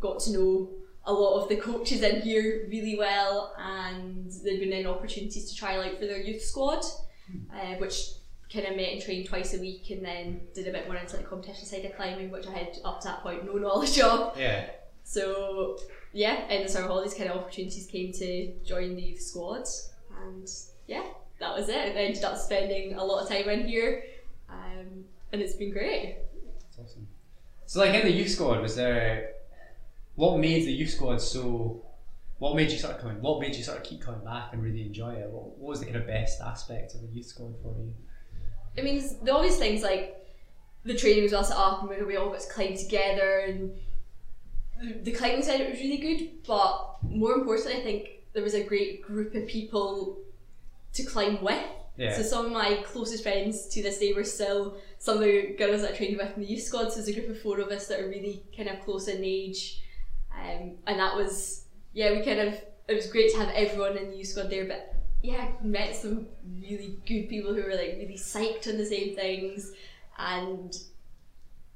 got 0.00 0.18
to 0.20 0.32
know 0.32 0.70
a 1.08 1.12
lot 1.12 1.40
of 1.40 1.48
the 1.48 1.56
coaches 1.56 2.02
in 2.02 2.20
here 2.20 2.66
really 2.70 2.96
well, 2.96 3.54
and 3.58 4.30
there'd 4.44 4.60
been 4.60 4.70
then 4.70 4.86
opportunities 4.86 5.50
to 5.50 5.56
trial 5.56 5.80
out 5.80 5.98
for 5.98 6.06
their 6.06 6.20
youth 6.20 6.42
squad, 6.42 6.84
uh, 7.52 7.74
which 7.78 8.10
kind 8.52 8.66
of 8.66 8.76
met 8.76 8.92
and 8.92 9.02
trained 9.02 9.26
twice 9.26 9.54
a 9.54 9.58
week, 9.58 9.88
and 9.90 10.04
then 10.04 10.42
did 10.54 10.68
a 10.68 10.70
bit 10.70 10.86
more 10.86 10.96
into 10.96 11.16
the 11.16 11.22
competition 11.22 11.64
side 11.64 11.84
of 11.86 11.96
climbing, 11.96 12.30
which 12.30 12.46
I 12.46 12.52
had 12.52 12.76
up 12.84 13.00
to 13.00 13.08
that 13.08 13.22
point 13.22 13.46
no 13.46 13.52
knowledge 13.58 13.98
of. 14.00 14.38
Yeah. 14.38 14.68
So 15.02 15.78
yeah, 16.12 16.46
in 16.48 16.64
the 16.64 16.68
summer 16.68 16.86
holidays, 16.86 17.14
kind 17.14 17.30
of 17.30 17.38
opportunities 17.38 17.86
came 17.86 18.12
to 18.12 18.52
join 18.62 18.94
the 18.94 19.02
youth 19.02 19.22
squad, 19.22 19.64
and 20.22 20.46
yeah, 20.86 21.04
that 21.40 21.56
was 21.56 21.70
it. 21.70 21.96
I 21.96 22.00
ended 22.00 22.22
up 22.22 22.36
spending 22.36 22.96
a 22.96 23.04
lot 23.04 23.22
of 23.22 23.30
time 23.30 23.48
in 23.48 23.66
here, 23.66 24.04
um, 24.50 25.04
and 25.32 25.40
it's 25.40 25.54
been 25.54 25.72
great. 25.72 26.18
That's 26.76 26.90
awesome. 26.90 27.08
So, 27.64 27.80
like 27.80 27.94
in 27.94 28.04
the 28.04 28.12
youth 28.12 28.30
squad, 28.30 28.60
was 28.60 28.76
there 28.76 29.37
what 30.18 30.40
made 30.40 30.66
the 30.66 30.72
youth 30.72 30.90
squad 30.90 31.20
so 31.20 31.80
what 32.38 32.56
made 32.56 32.72
you 32.72 32.76
sort 32.76 32.96
of 32.96 33.00
come? 33.00 33.20
What 33.20 33.40
made 33.40 33.54
you 33.54 33.62
sort 33.62 33.78
of 33.78 33.84
keep 33.84 34.00
coming 34.00 34.24
back 34.24 34.52
and 34.52 34.60
really 34.60 34.82
enjoy 34.82 35.12
it? 35.12 35.30
What, 35.30 35.56
what 35.58 35.70
was 35.70 35.78
the 35.78 35.86
kind 35.86 35.96
of 35.96 36.08
best 36.08 36.40
aspect 36.40 36.94
of 36.96 37.02
the 37.02 37.08
youth 37.08 37.26
squad 37.26 37.54
for 37.62 37.74
you? 37.78 37.94
I 38.76 38.82
mean, 38.82 39.00
the 39.22 39.32
obvious 39.32 39.58
things 39.58 39.82
like 39.82 40.16
the 40.84 40.94
training 40.94 41.22
was 41.22 41.32
well 41.32 41.44
set 41.44 41.56
up 41.56 41.88
and 41.88 42.04
we 42.04 42.16
all 42.16 42.30
got 42.30 42.40
to 42.40 42.48
climb 42.48 42.76
together 42.76 43.44
and 43.46 43.76
the 45.04 45.12
climbing 45.12 45.42
side 45.42 45.60
it 45.60 45.70
was 45.70 45.78
really 45.78 45.98
good. 45.98 46.44
But 46.44 46.96
more 47.04 47.34
importantly, 47.34 47.80
I 47.80 47.84
think 47.84 48.08
there 48.32 48.42
was 48.42 48.54
a 48.54 48.64
great 48.64 49.02
group 49.02 49.36
of 49.36 49.46
people 49.46 50.18
to 50.94 51.04
climb 51.04 51.40
with. 51.42 51.64
Yeah. 51.96 52.16
So 52.16 52.22
some 52.22 52.46
of 52.46 52.52
my 52.52 52.82
closest 52.84 53.22
friends 53.22 53.66
to 53.68 53.82
this 53.82 53.98
day 53.98 54.12
were 54.14 54.24
still 54.24 54.78
some 54.98 55.18
of 55.18 55.22
the 55.22 55.54
girls 55.56 55.82
that 55.82 55.92
I 55.92 55.96
trained 55.96 56.16
with 56.16 56.34
in 56.34 56.42
the 56.42 56.48
youth 56.48 56.64
squad. 56.64 56.90
So 56.90 56.96
there's 56.96 57.08
a 57.08 57.12
group 57.12 57.30
of 57.30 57.40
four 57.40 57.60
of 57.60 57.68
us 57.68 57.86
that 57.86 58.00
are 58.00 58.08
really 58.08 58.42
kind 58.56 58.68
of 58.68 58.80
close 58.84 59.06
in 59.06 59.24
age, 59.24 59.82
um, 60.40 60.72
and 60.86 60.98
that 60.98 61.16
was 61.16 61.64
yeah 61.92 62.12
we 62.12 62.22
kind 62.24 62.40
of 62.40 62.54
it 62.88 62.94
was 62.94 63.06
great 63.08 63.30
to 63.32 63.38
have 63.38 63.50
everyone 63.54 63.96
in 63.96 64.10
the 64.10 64.16
youth 64.16 64.28
squad 64.28 64.50
there. 64.50 64.64
But 64.66 64.94
yeah, 65.22 65.48
I 65.60 65.64
met 65.64 65.94
some 65.96 66.26
really 66.62 66.96
good 67.06 67.28
people 67.28 67.52
who 67.54 67.62
were 67.62 67.74
like 67.74 67.96
really 67.98 68.16
psyched 68.18 68.68
on 68.68 68.78
the 68.78 68.86
same 68.86 69.14
things, 69.14 69.72
and 70.18 70.74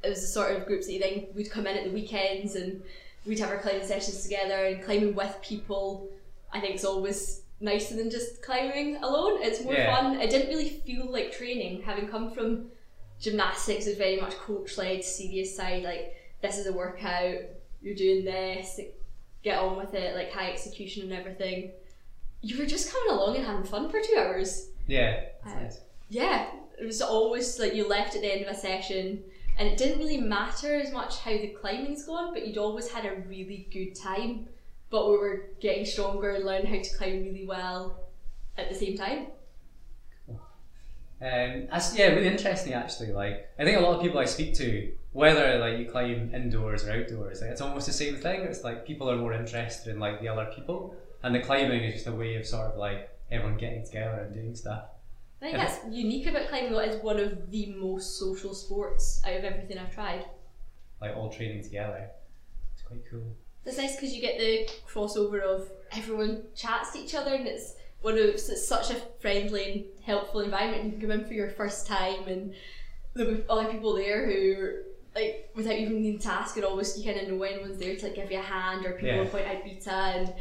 it 0.02 0.08
was 0.08 0.20
the 0.20 0.26
sort 0.26 0.56
of 0.56 0.66
groups 0.66 0.86
that 0.86 0.92
you 0.92 1.00
then 1.00 1.26
would 1.34 1.50
come 1.50 1.66
in 1.66 1.76
at 1.76 1.84
the 1.84 1.90
weekends 1.90 2.56
and 2.56 2.82
we'd 3.26 3.38
have 3.38 3.50
our 3.50 3.58
climbing 3.58 3.86
sessions 3.86 4.22
together 4.22 4.64
and 4.66 4.82
climbing 4.84 5.14
with 5.14 5.36
people. 5.42 6.08
I 6.52 6.60
think 6.60 6.74
it's 6.74 6.84
always 6.84 7.42
nicer 7.60 7.94
than 7.94 8.10
just 8.10 8.42
climbing 8.42 8.96
alone. 8.96 9.40
It's 9.42 9.62
more 9.62 9.74
Yeah. 9.74 9.94
fun. 9.94 10.20
It 10.20 10.28
didn't 10.30 10.48
really 10.48 10.68
feel 10.84 11.06
like 11.06 11.30
training, 11.32 11.82
having 11.82 12.08
come 12.08 12.32
from 12.32 12.70
gymnastics 13.20 13.86
is 13.86 13.96
very 13.96 14.20
much 14.20 14.32
coach 14.34 14.76
led, 14.76 15.04
serious 15.04 15.54
side. 15.54 15.84
Like 15.84 16.16
this 16.40 16.58
is 16.58 16.66
a 16.66 16.72
workout, 16.72 17.36
you're 17.82 17.94
doing 17.94 18.24
this, 18.24 18.78
like, 18.78 18.98
get 19.42 19.58
on 19.58 19.76
with 19.76 19.94
it, 19.94 20.14
like 20.14 20.32
high 20.32 20.50
execution 20.50 21.02
and 21.04 21.12
everything. 21.12 21.72
You 22.42 22.58
were 22.58 22.66
just 22.66 22.92
coming 22.92 23.10
along 23.12 23.36
and 23.36 23.44
having 23.44 23.64
fun 23.64 23.88
for 23.88 24.00
two 24.00 24.16
hours. 24.18 24.68
Yeah. 24.86 25.24
that's 25.44 25.56
Uh, 25.56 25.60
nice. 25.60 25.80
Yeah, 26.08 26.46
it 26.78 26.84
was 26.84 27.00
always 27.02 27.58
like 27.58 27.74
you 27.74 27.88
left 27.88 28.14
at 28.14 28.22
the 28.22 28.32
end 28.32 28.44
of 28.44 28.48
a 28.48 28.54
session, 28.58 29.22
and 29.58 29.68
it 29.68 29.78
didn't 29.78 29.98
really 29.98 30.18
matter 30.20 30.74
as 30.74 30.92
much 30.92 31.18
how 31.20 31.32
the 31.32 31.48
climbing's 31.48 32.04
gone, 32.04 32.32
but 32.32 32.46
you'd 32.46 32.58
always 32.58 32.90
had 32.90 33.04
a 33.04 33.16
really 33.28 33.66
good 33.72 33.94
time. 33.94 34.46
But 34.90 35.08
we 35.08 35.16
were 35.16 35.46
getting 35.60 35.86
stronger 35.86 36.30
and 36.32 36.44
learning 36.44 36.66
how 36.66 36.82
to 36.82 36.96
climb 36.98 37.22
really 37.24 37.46
well 37.46 38.00
at 38.58 38.68
the 38.68 38.74
same 38.74 38.96
time. 38.96 39.28
Um, 41.20 41.68
that's 41.70 41.96
yeah, 41.96 42.08
really 42.08 42.26
interesting 42.26 42.72
actually. 42.72 43.12
Like 43.12 43.48
I 43.58 43.64
think 43.64 43.78
a 43.78 43.80
lot 43.80 43.94
of 43.96 44.02
people 44.02 44.18
I 44.18 44.24
speak 44.24 44.54
to, 44.54 44.92
whether 45.12 45.58
like 45.58 45.78
you 45.78 45.90
climb 45.90 46.34
indoors 46.34 46.84
or 46.84 46.92
outdoors, 46.92 47.40
like, 47.40 47.50
it's 47.50 47.60
almost 47.60 47.86
the 47.86 47.92
same 47.92 48.16
thing. 48.16 48.42
It's 48.42 48.64
like 48.64 48.86
people 48.86 49.10
are 49.10 49.16
more 49.16 49.32
interested 49.34 49.90
in 49.92 50.00
like 50.00 50.20
the 50.20 50.28
other 50.28 50.50
people, 50.54 50.94
and 51.22 51.34
the 51.34 51.40
climbing 51.40 51.84
is 51.84 51.94
just 51.94 52.06
a 52.06 52.12
way 52.12 52.36
of 52.36 52.46
sort 52.46 52.72
of 52.72 52.78
like 52.78 53.10
everyone 53.30 53.58
getting 53.58 53.84
together 53.84 54.20
and 54.22 54.34
doing 54.34 54.54
stuff. 54.54 54.84
I 55.40 55.46
think 55.46 55.56
that's 55.56 55.78
unique 55.90 56.26
about 56.28 56.48
climbing. 56.48 56.72
though, 56.72 56.78
It 56.78 56.90
is 56.90 57.02
one 57.02 57.18
of 57.18 57.50
the 57.50 57.66
most 57.76 58.18
social 58.18 58.54
sports 58.54 59.20
out 59.26 59.36
of 59.36 59.44
everything 59.44 59.76
I've 59.76 59.92
tried. 59.92 60.24
Like 61.00 61.16
all 61.16 61.30
training 61.32 61.64
together. 61.64 62.08
It's 62.74 62.82
quite 62.82 63.02
cool. 63.10 63.34
It's 63.64 63.76
nice 63.76 63.96
because 63.96 64.14
you 64.14 64.20
get 64.20 64.38
the 64.38 64.68
crossover 64.88 65.40
of 65.42 65.68
everyone 65.92 66.44
chats 66.54 66.92
to 66.92 67.00
each 67.00 67.14
other, 67.14 67.34
and 67.34 67.46
it's 67.46 67.74
one 68.02 68.14
of 68.14 68.20
it's 68.20 68.68
such 68.68 68.90
a 68.90 68.96
friendly 69.20 69.72
and 69.72 69.84
helpful 70.04 70.40
environment. 70.40 70.84
You 70.84 70.90
can 70.92 71.00
come 71.00 71.10
in 71.10 71.24
for 71.26 71.34
your 71.34 71.50
first 71.50 71.86
time, 71.86 72.26
and 72.28 72.54
there'll 73.14 73.34
be 73.34 73.44
other 73.48 73.66
people 73.66 73.94
there 73.94 74.26
who, 74.26 74.82
like, 75.14 75.50
without 75.54 75.74
even 75.74 76.00
needing 76.02 76.18
to 76.20 76.32
ask 76.32 76.56
it, 76.56 76.64
always 76.64 76.98
you 76.98 77.04
kind 77.04 77.20
of 77.22 77.28
know 77.28 77.36
when 77.36 77.60
one's 77.60 77.78
there 77.78 77.96
to 77.96 78.06
like 78.06 78.14
give 78.14 78.30
you 78.32 78.38
a 78.38 78.42
hand, 78.42 78.86
or 78.86 78.92
people 78.92 79.08
Yeah. 79.24 79.24
point 79.30 79.46
out 79.46 79.64
beta, 79.64 79.92
and 79.92 80.34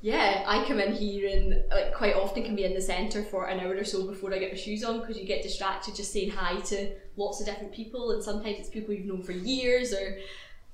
yeah, 0.00 0.44
I 0.46 0.64
come 0.66 0.80
in 0.80 0.92
here 0.92 1.30
and 1.34 1.64
like 1.70 1.94
quite 1.94 2.14
often 2.14 2.42
can 2.42 2.54
be 2.56 2.64
in 2.64 2.74
the 2.74 2.80
centre 2.80 3.22
for 3.24 3.46
an 3.46 3.60
hour 3.60 3.74
or 3.74 3.84
so 3.84 4.06
before 4.06 4.34
I 4.34 4.38
get 4.38 4.52
my 4.52 4.58
shoes 4.58 4.84
on 4.84 5.00
because 5.00 5.16
you 5.18 5.24
get 5.26 5.42
distracted 5.42 5.94
just 5.94 6.12
saying 6.12 6.30
hi 6.30 6.60
to 6.60 6.92
lots 7.16 7.40
of 7.40 7.46
different 7.46 7.72
people, 7.72 8.10
and 8.12 8.22
sometimes 8.22 8.58
it's 8.58 8.68
people 8.68 8.92
you've 8.94 9.06
known 9.06 9.22
for 9.22 9.32
years 9.32 9.92
or 9.94 10.18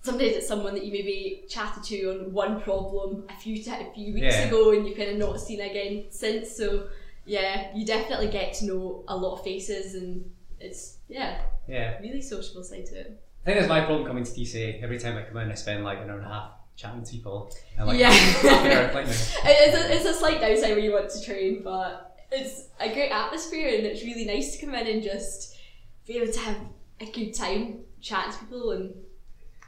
sometimes 0.02 0.32
it's 0.32 0.48
someone 0.48 0.74
that 0.74 0.84
you 0.84 0.92
maybe 0.92 1.44
chatted 1.48 1.82
to 1.84 2.10
on 2.10 2.32
one 2.32 2.60
problem 2.62 3.24
a 3.28 3.34
few 3.34 3.62
ti 3.62 3.70
a 3.70 3.92
few 3.94 4.14
weeks 4.14 4.34
Yeah. 4.36 4.46
ago 4.48 4.72
and 4.72 4.86
you've 4.86 4.96
kind 4.96 5.10
of 5.10 5.18
not 5.18 5.38
seen 5.40 5.60
again 5.60 6.06
since. 6.10 6.50
So 6.56 6.88
yeah, 7.26 7.76
you 7.76 7.84
definitely 7.86 8.28
get 8.28 8.54
to 8.54 8.64
know 8.66 9.04
a 9.08 9.16
lot 9.16 9.38
of 9.38 9.44
faces 9.44 9.94
and 9.94 10.32
it's 10.58 10.96
yeah, 11.08 11.42
Yeah. 11.68 11.98
really 12.00 12.22
sociable 12.22 12.64
side 12.64 12.86
to 12.86 13.00
it. 13.00 13.20
I 13.42 13.44
think 13.46 13.58
that's 13.58 13.68
my 13.68 13.80
problem 13.84 14.06
coming 14.06 14.24
to 14.24 14.30
DC. 14.30 14.82
Every 14.82 14.98
time 14.98 15.16
I 15.16 15.22
come 15.22 15.38
in, 15.38 15.50
I 15.50 15.54
spend 15.54 15.82
like 15.84 15.98
an 15.98 16.10
hour 16.10 16.18
and 16.18 16.26
a 16.26 16.28
half 16.28 16.50
chatting 16.76 17.02
to 17.04 17.10
people. 17.10 17.52
And 17.76 17.86
like 17.86 17.98
Yeah. 17.98 18.10
half 18.10 18.64
an 18.64 18.72
hour 18.72 18.88
climbing. 18.90 19.10
It's 19.12 19.76
a, 19.76 19.94
it's 19.96 20.04
a 20.04 20.14
slight 20.14 20.40
downside 20.40 20.74
when 20.74 20.84
you 20.84 20.92
want 20.92 21.10
to 21.10 21.24
train, 21.24 21.62
but 21.62 22.18
it's 22.30 22.68
a 22.78 22.92
great 22.92 23.10
atmosphere 23.10 23.68
and 23.76 23.86
it's 23.86 24.02
really 24.02 24.24
nice 24.26 24.56
to 24.56 24.64
come 24.66 24.74
in 24.74 24.86
and 24.86 25.02
just 25.02 25.56
be 26.06 26.18
able 26.18 26.32
to 26.32 26.38
have 26.40 26.56
a 27.00 27.06
good 27.10 27.32
time 27.34 27.80
chatting 28.00 28.32
to 28.32 28.38
people 28.40 28.70
and 28.72 28.94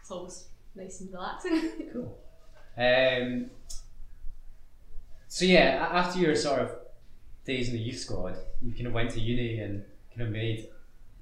it's 0.01 0.11
always 0.11 0.49
nice 0.75 1.01
and 1.01 1.13
relaxing. 1.13 1.73
Cool. 1.93 2.19
Um, 2.77 3.51
so 5.29 5.45
yeah, 5.45 5.89
after 5.93 6.19
your 6.19 6.35
sort 6.37 6.61
of 6.61 6.71
days 7.47 7.69
in 7.69 7.75
the 7.75 7.81
youth 7.81 7.99
squad, 7.99 8.37
you 8.63 8.73
kind 8.73 8.87
of 8.87 8.93
went 8.93 9.11
to 9.13 9.21
uni 9.21 9.59
and 9.61 9.85
kind 10.11 10.23
of 10.27 10.31
made 10.33 10.69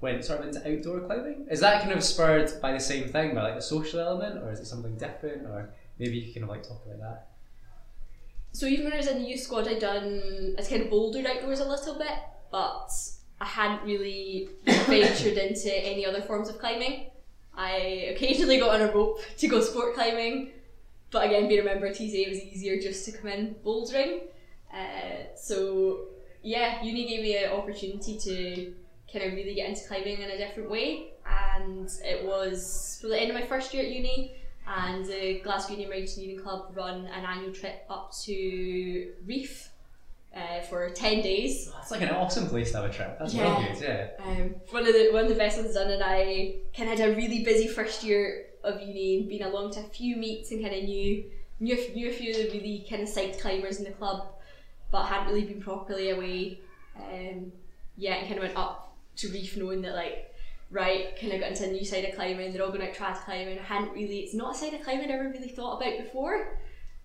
went 0.01 0.25
sort 0.25 0.39
of 0.39 0.47
into 0.47 0.59
outdoor 0.59 1.01
climbing. 1.01 1.47
Is 1.49 1.59
that 1.59 1.81
kind 1.81 1.93
of 1.93 2.03
spurred 2.03 2.51
by 2.61 2.71
the 2.71 2.79
same 2.79 3.07
thing, 3.07 3.35
by 3.35 3.43
like 3.43 3.55
the 3.55 3.61
social 3.61 3.99
element, 3.99 4.43
or 4.43 4.51
is 4.51 4.59
it 4.59 4.65
something 4.65 4.97
different, 4.97 5.45
or 5.45 5.69
maybe 5.99 6.17
you 6.17 6.33
can 6.33 6.33
kind 6.33 6.43
of 6.43 6.49
like 6.49 6.63
talk 6.63 6.83
about 6.85 6.99
that? 6.99 7.27
So 8.53 8.65
even 8.65 8.85
when 8.85 8.93
I 8.93 8.97
was 8.97 9.07
in 9.07 9.19
the 9.21 9.29
youth 9.29 9.39
squad, 9.39 9.67
I'd 9.67 9.79
done 9.79 10.55
I 10.57 10.63
kind 10.63 10.81
of 10.81 10.89
bouldered 10.89 11.25
outdoors 11.25 11.59
a 11.59 11.69
little 11.69 11.97
bit, 11.97 12.17
but 12.51 12.89
I 13.39 13.45
hadn't 13.45 13.85
really 13.85 14.49
ventured 14.65 15.37
into 15.37 15.73
any 15.73 16.05
other 16.05 16.21
forms 16.21 16.49
of 16.49 16.59
climbing. 16.59 17.07
I 17.55 18.13
occasionally 18.15 18.59
got 18.59 18.75
on 18.75 18.89
a 18.89 18.91
rope 18.91 19.19
to 19.37 19.47
go 19.47 19.61
sport 19.61 19.93
climbing, 19.93 20.51
but 21.11 21.25
again, 21.25 21.47
being 21.47 21.61
a 21.61 21.63
member 21.63 21.89
TCA, 21.89 22.27
it 22.27 22.29
was 22.29 22.39
easier 22.39 22.81
just 22.81 23.05
to 23.05 23.11
come 23.11 23.29
in 23.29 23.55
bouldering. 23.63 24.21
Uh, 24.73 25.35
so 25.35 26.05
yeah, 26.43 26.81
uni 26.83 27.07
gave 27.07 27.21
me 27.21 27.37
an 27.37 27.51
opportunity 27.51 28.17
to 28.17 28.73
kind 29.11 29.25
of 29.25 29.33
really 29.33 29.53
get 29.55 29.69
into 29.69 29.81
climbing 29.87 30.21
in 30.21 30.31
a 30.31 30.37
different 30.37 30.69
way, 30.69 31.13
and 31.25 31.89
it 32.03 32.25
was 32.25 32.97
for 33.01 33.07
the 33.07 33.19
end 33.19 33.29
of 33.31 33.35
my 33.35 33.45
first 33.45 33.73
year 33.73 33.83
at 33.83 33.91
uni 33.91 34.35
and 34.67 35.05
the 35.05 35.39
Glasgow 35.43 35.73
Union 35.73 35.89
Mountain 35.89 36.21
Union 36.23 36.41
Club 36.41 36.71
run 36.75 37.05
an 37.07 37.25
annual 37.25 37.51
trip 37.53 37.83
up 37.89 38.13
to 38.23 39.11
Reiff 39.27 39.69
uh, 40.35 40.61
for 40.69 40.89
10 40.91 41.21
days. 41.21 41.69
That's 41.73 41.91
like 41.91 42.01
an 42.01 42.09
awesome 42.09 42.47
place 42.47 42.71
to 42.71 42.77
have 42.81 42.89
a 42.89 42.93
trip. 42.93 43.17
That's 43.19 43.33
Yeah. 43.33 43.57
real 43.59 43.73
good, 43.73 43.81
yeah. 43.83 44.07
Um, 44.23 44.55
one 44.69 44.87
of 44.87 44.93
the 44.93 45.09
one 45.11 45.23
of 45.23 45.29
the 45.29 45.35
best 45.35 45.57
ones 45.57 45.73
done, 45.73 45.89
and 45.91 46.01
I 46.03 46.55
kind 46.77 46.89
of 46.89 46.97
had 46.99 47.09
a 47.09 47.15
really 47.15 47.43
busy 47.43 47.67
first 47.67 48.03
year 48.03 48.45
of 48.63 48.79
uni 48.81 49.17
and 49.17 49.27
been 49.27 49.41
along 49.43 49.71
to 49.73 49.79
a 49.81 49.83
few 49.83 50.15
meets 50.15 50.51
and 50.51 50.61
kind 50.63 50.75
of 50.75 50.83
knew 50.83 51.23
knew 51.59 51.75
a, 51.75 51.93
knew 51.93 52.09
a 52.09 52.13
few 52.13 52.31
of 52.31 52.37
the 52.37 52.57
really 52.57 52.85
kind 52.89 53.01
of 53.01 53.09
psyched 53.09 53.39
climbers 53.41 53.77
in 53.79 53.83
the 53.83 53.91
club, 53.91 54.27
but 54.91 55.05
hadn't 55.05 55.27
really 55.27 55.43
been 55.45 55.61
properly 55.61 56.11
away. 56.11 56.59
Um, 56.95 57.51
yeah, 57.97 58.15
and 58.15 58.27
kind 58.27 58.37
of 58.37 58.43
went 58.45 58.55
up 58.57 58.80
to 59.17 59.27
Reiff 59.27 59.57
knowing 59.57 59.81
that 59.81 59.95
like 59.95 60.27
right, 60.71 61.19
kind 61.19 61.33
of 61.33 61.41
got 61.41 61.51
into 61.51 61.65
a 61.65 61.71
new 61.71 61.85
side 61.85 62.05
of 62.05 62.15
climbing. 62.15 62.53
They're 62.53 62.63
all 62.63 62.71
going 62.71 62.87
out 62.87 62.93
trad 62.93 63.17
climbing. 63.25 63.59
I 63.59 63.63
hadn't 63.63 63.91
really. 63.91 64.19
It's 64.19 64.33
not 64.33 64.55
a 64.55 64.57
side 64.57 64.73
of 64.73 64.81
climbing 64.83 65.11
I 65.11 65.15
ever 65.15 65.29
really 65.29 65.49
thought 65.49 65.81
about 65.81 65.97
before. 65.97 66.59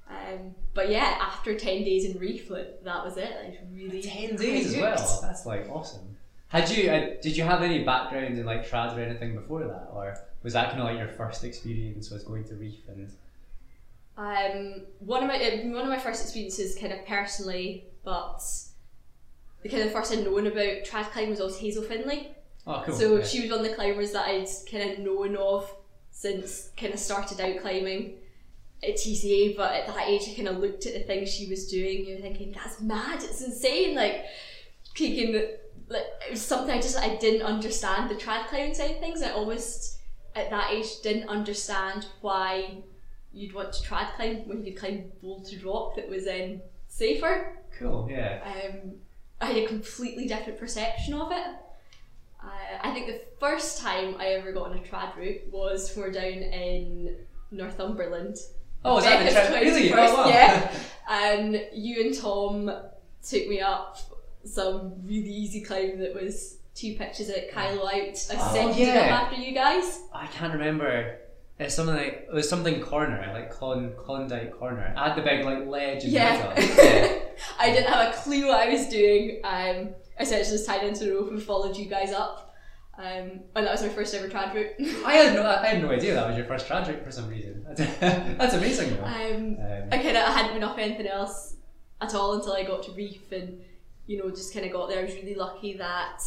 Um, 0.09 0.55
but 0.73 0.89
yeah, 0.89 1.19
after 1.21 1.59
ten 1.59 1.83
days 1.83 2.05
in 2.05 2.15
Reiff, 2.15 2.49
like, 2.49 2.85
that 2.85 3.05
was 3.05 3.17
it. 3.17 3.31
Like 3.43 3.61
really 3.73 4.01
Ten 4.03 4.29
quite 4.31 4.39
days 4.39 4.75
as 4.75 4.77
well. 4.77 5.21
That's 5.23 5.45
like 5.45 5.69
awesome. 5.69 6.17
Had 6.49 6.71
you 6.71 6.91
uh, 6.91 7.21
did 7.21 7.37
you 7.37 7.43
have 7.43 7.63
any 7.63 7.83
background 7.83 8.39
in 8.39 8.47
like 8.47 8.69
trad 8.69 8.97
or 8.97 9.01
anything 9.01 9.35
before 9.35 9.65
that, 9.65 9.89
or 9.93 10.17
was 10.45 10.53
that 10.53 10.71
kind 10.71 10.81
of 10.81 10.87
like 10.87 10.99
your 10.99 11.09
first 11.09 11.43
experience 11.43 12.11
was 12.11 12.23
going 12.23 12.45
to 12.45 12.55
Reiff 12.55 12.89
and 12.89 13.11
Um, 14.17 14.87
one 15.01 15.25
of 15.25 15.29
my 15.29 15.37
uh, 15.37 15.67
one 15.71 15.83
of 15.83 15.89
my 15.89 15.99
first 15.99 16.23
experiences, 16.23 16.77
kind 16.81 16.93
of 16.93 17.05
personally, 17.05 17.87
but 18.05 18.41
the 19.67 19.77
kind 19.77 19.89
of 19.89 19.93
first 19.93 20.13
I'd 20.13 20.25
known 20.25 20.47
about 20.47 20.85
trad 20.85 21.11
climbing 21.11 21.31
was 21.31 21.41
also 21.41 21.59
Hazel 21.59 21.83
Findlay. 21.83 22.35
oh 22.67 22.83
cool. 22.85 22.95
so 22.95 23.17
yeah. 23.17 23.25
she 23.25 23.43
was 23.43 23.51
one 23.51 23.61
of 23.61 23.67
the 23.67 23.75
climbers 23.75 24.13
that 24.13 24.27
I'd 24.27 24.49
kind 24.71 24.91
of 24.91 24.99
known 25.01 25.37
of 25.37 25.73
since 26.11 26.71
kind 26.77 26.95
of 26.95 27.01
started 27.01 27.41
out 27.41 27.61
climbing 27.61 28.15
at 28.83 28.95
TCA. 28.95 29.57
But 29.57 29.75
at 29.75 29.87
that 29.87 30.09
age, 30.09 30.29
I 30.31 30.35
kind 30.35 30.49
of 30.49 30.59
looked 30.59 30.87
at 30.87 30.95
the 30.95 31.01
things 31.01 31.33
she 31.33 31.49
was 31.49 31.69
doing. 31.69 32.07
You're 32.07 32.21
thinking 32.21 32.53
that's 32.53 32.81
mad. 32.81 33.23
It's 33.23 33.43
insane. 33.43 33.95
Like 33.95 34.25
taking 34.95 35.35
like 35.89 36.07
it 36.27 36.31
was 36.31 36.43
something 36.43 36.71
I 36.71 36.81
just 36.81 36.99
I 36.99 37.17
didn't 37.17 37.43
understand 37.43 38.11
the 38.11 38.15
trad 38.15 38.47
climbing 38.47 38.75
side 38.75 38.93
of 38.93 38.99
things. 38.99 39.23
I 39.23 39.31
almost 39.31 39.99
at 40.35 40.51
that 40.51 40.73
age 40.73 41.01
didn't 41.03 41.29
understand 41.29 42.07
why 42.21 42.83
you'd 43.33 43.55
want 43.55 43.73
to 43.73 43.87
trad 43.87 44.15
climb 44.15 44.49
when 44.49 44.65
you 44.65 44.73
could 44.73 44.81
climb 44.81 45.13
bolted 45.23 45.63
rock 45.65 45.97
that 45.97 46.09
was 46.09 46.25
then 46.25 46.63
safer 46.89 47.57
cool. 47.79 48.09
Yeah. 48.11 48.41
um, 48.45 48.93
I 49.41 49.47
had 49.47 49.57
a 49.57 49.67
completely 49.67 50.27
different 50.27 50.59
perception 50.59 51.15
of 51.15 51.31
it. 51.33 51.47
Uh, 52.43 52.49
I 52.83 52.93
think 52.93 53.07
the 53.07 53.21
first 53.41 53.81
time 53.81 54.15
I 54.19 54.29
ever 54.29 54.53
got 54.53 54.71
on 54.71 54.79
a 54.79 54.81
trad 54.81 55.17
route 55.17 55.43
was 55.51 55.95
we 55.97 56.03
were 56.03 56.11
down 56.13 56.25
in 56.25 57.17
Northumberland. 57.51 58.37
Oh, 58.85 58.95
was 58.95 59.05
that 59.05 59.25
the 59.25 59.33
trip? 59.33 59.63
Really? 59.63 59.93
Oh, 59.93 59.97
wow. 60.15 60.29
Yeah. 60.29 60.73
And 61.11 61.61
you 61.75 62.05
and 62.07 62.15
Tom 62.17 62.71
took 63.27 63.49
me 63.49 63.61
up 63.61 63.99
some 64.45 64.95
really 65.05 65.29
easy 65.31 65.61
climb 65.61 65.99
that 65.99 66.15
was 66.15 66.59
two 66.75 66.95
pitches 66.95 67.29
at 67.31 67.51
Kyloe 67.53 67.81
Out. 67.85 67.93
I 67.93 68.37
Oh, 68.39 68.53
sent 68.55 68.77
yeah. 68.79 68.87
it 69.07 69.11
up 69.11 69.23
after 69.23 69.41
you 69.41 69.53
guys. 69.53 70.03
I 70.15 70.27
can't 70.29 70.53
remember. 70.53 71.19
It's 71.59 71.75
something 71.75 71.95
like 71.97 72.27
it 72.31 72.35
was 72.35 72.49
something 72.49 72.81
corner, 72.83 73.31
like 73.33 73.51
Clon 73.53 73.95
Klondike 73.97 74.59
corner. 74.59 74.93
I 74.97 75.09
had 75.09 75.17
the 75.17 75.23
big 75.23 75.45
like 75.45 75.67
ledge 75.67 76.05
in 76.05 76.11
Yeah. 76.11 76.55
the. 76.55 76.63
Yeah. 76.85 77.19
I 77.59 77.71
didn't 77.71 77.89
have 77.93 78.15
a 78.15 78.17
clue 78.17 78.47
what 78.47 78.67
I 78.67 78.71
was 78.73 78.89
doing. 78.89 79.41
Um, 79.45 79.91
I 80.19 80.23
essentially 80.23 80.51
just 80.57 80.67
tied 80.67 80.85
into 80.87 81.05
the 81.05 81.13
rope 81.15 81.31
and 81.31 81.43
followed 81.43 81.77
you 81.77 81.85
guys 81.87 82.13
up. 82.13 82.55
Um, 82.99 83.41
and 83.55 83.67
that 83.67 83.73
was 83.73 83.83
my 83.83 83.91
first 83.91 84.15
ever 84.15 84.27
trad 84.29 84.55
route. 84.55 84.71
I 85.05 85.13
had 85.17 85.35
no, 85.35 85.43
I 85.47 85.67
had 85.67 85.83
no 85.83 85.91
idea 85.91 86.15
that 86.15 86.27
was 86.29 86.37
your 86.39 86.47
first 86.47 86.67
tragic 86.67 87.05
for 87.05 87.11
some 87.11 87.29
reason. 87.29 87.63
That's 87.77 88.55
amazing 88.55 88.97
though. 88.97 89.05
um, 89.05 89.59
Um, 89.61 89.89
I 89.93 89.99
kind 89.99 90.17
of 90.17 90.23
hadn't 90.35 90.55
been 90.55 90.65
off 90.65 90.79
anything 90.79 91.07
else 91.07 91.57
at 92.01 92.15
all 92.15 92.35
until 92.35 92.55
I 92.55 92.63
got 92.65 92.83
to 92.85 92.91
Reiff 92.93 93.31
and 93.33 93.61
you 94.07 94.17
know 94.19 94.31
just 94.31 94.55
kind 94.55 94.65
of 94.65 94.73
got 94.73 94.89
there. 94.89 95.01
I 95.01 95.05
was 95.05 95.15
really 95.15 95.35
lucky 95.35 95.77
that 95.77 96.23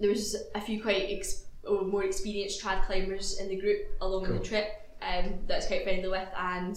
there 0.00 0.08
was 0.08 0.34
a 0.54 0.60
few 0.62 0.80
quite 0.82 1.06
ex- 1.10 1.44
or 1.68 1.82
more 1.84 2.04
experienced 2.04 2.62
trad 2.62 2.84
climbers 2.86 3.38
in 3.40 3.48
the 3.48 3.56
group 3.56 3.80
along 4.00 4.26
Cool. 4.26 4.38
the 4.38 4.44
trip 4.44 4.68
um, 5.02 5.34
that 5.46 5.54
I 5.54 5.56
was 5.56 5.66
quite 5.66 5.84
friendly 5.84 6.08
with, 6.08 6.28
and 6.36 6.76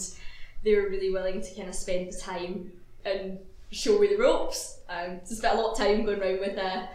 they 0.63 0.75
were 0.75 0.89
really 0.89 1.11
willing 1.11 1.41
to 1.41 1.55
kind 1.55 1.69
of 1.69 1.75
spend 1.75 2.11
the 2.11 2.17
time 2.17 2.71
and 3.05 3.39
show 3.71 3.97
me 3.99 4.07
the 4.07 4.17
ropes. 4.17 4.79
Um, 4.89 5.19
so 5.23 5.35
spent 5.35 5.57
a 5.57 5.61
lot 5.61 5.71
of 5.71 5.77
time 5.77 6.03
going 6.05 6.21
around 6.21 6.39
with 6.39 6.57
a 6.57 6.89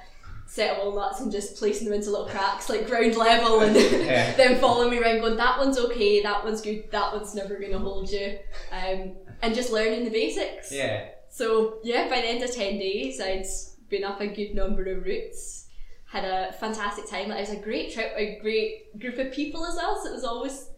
set 0.49 0.77
of 0.77 0.85
walnuts 0.95 1.21
and 1.21 1.33
just 1.33 1.57
placing 1.57 1.87
them 1.89 1.95
into 1.95 2.11
little 2.11 2.29
cracks 2.29 2.69
like 2.69 2.87
ground 2.87 3.17
level 3.17 3.61
and 3.61 3.75
Yeah. 4.07 4.33
then 4.37 4.61
following 4.61 4.91
me 4.91 5.01
around 5.01 5.19
going 5.21 5.37
that 5.37 5.59
one's 5.59 5.77
okay 5.77 6.23
that 6.23 6.45
one's 6.45 6.61
good 6.61 6.89
that 6.93 7.13
one's 7.13 7.35
never 7.35 7.57
going 7.59 7.73
to 7.73 7.81
hold 7.81 8.09
you 8.13 8.39
um, 8.71 9.11
and 9.43 9.55
just 9.57 9.73
learning 9.73 10.05
the 10.05 10.11
basics 10.11 10.71
yeah. 10.71 11.09
so 11.31 11.79
yeah 11.83 12.09
by 12.09 12.21
the 12.21 12.29
end 12.29 12.45
of 12.45 12.55
10 12.55 12.79
days 12.79 13.21
I'd 13.21 13.45
been 13.89 14.05
up 14.05 14.21
a 14.21 14.29
good 14.29 14.55
number 14.55 14.85
of 14.85 15.05
routes 15.05 15.66
had 16.07 16.25
a 16.25 16.53
fantastic 16.55 17.09
time 17.09 17.31
it 17.33 17.41
was 17.41 17.51
a 17.51 17.57
great 17.57 17.93
trip 17.93 18.13
a 18.17 18.39
great 18.41 18.99
group 19.01 19.19
of 19.19 19.33
people 19.33 19.65
as 19.67 19.75
well 19.77 20.01
so 20.03 20.09
it 20.11 20.15
was 20.15 20.25
always 20.25 20.71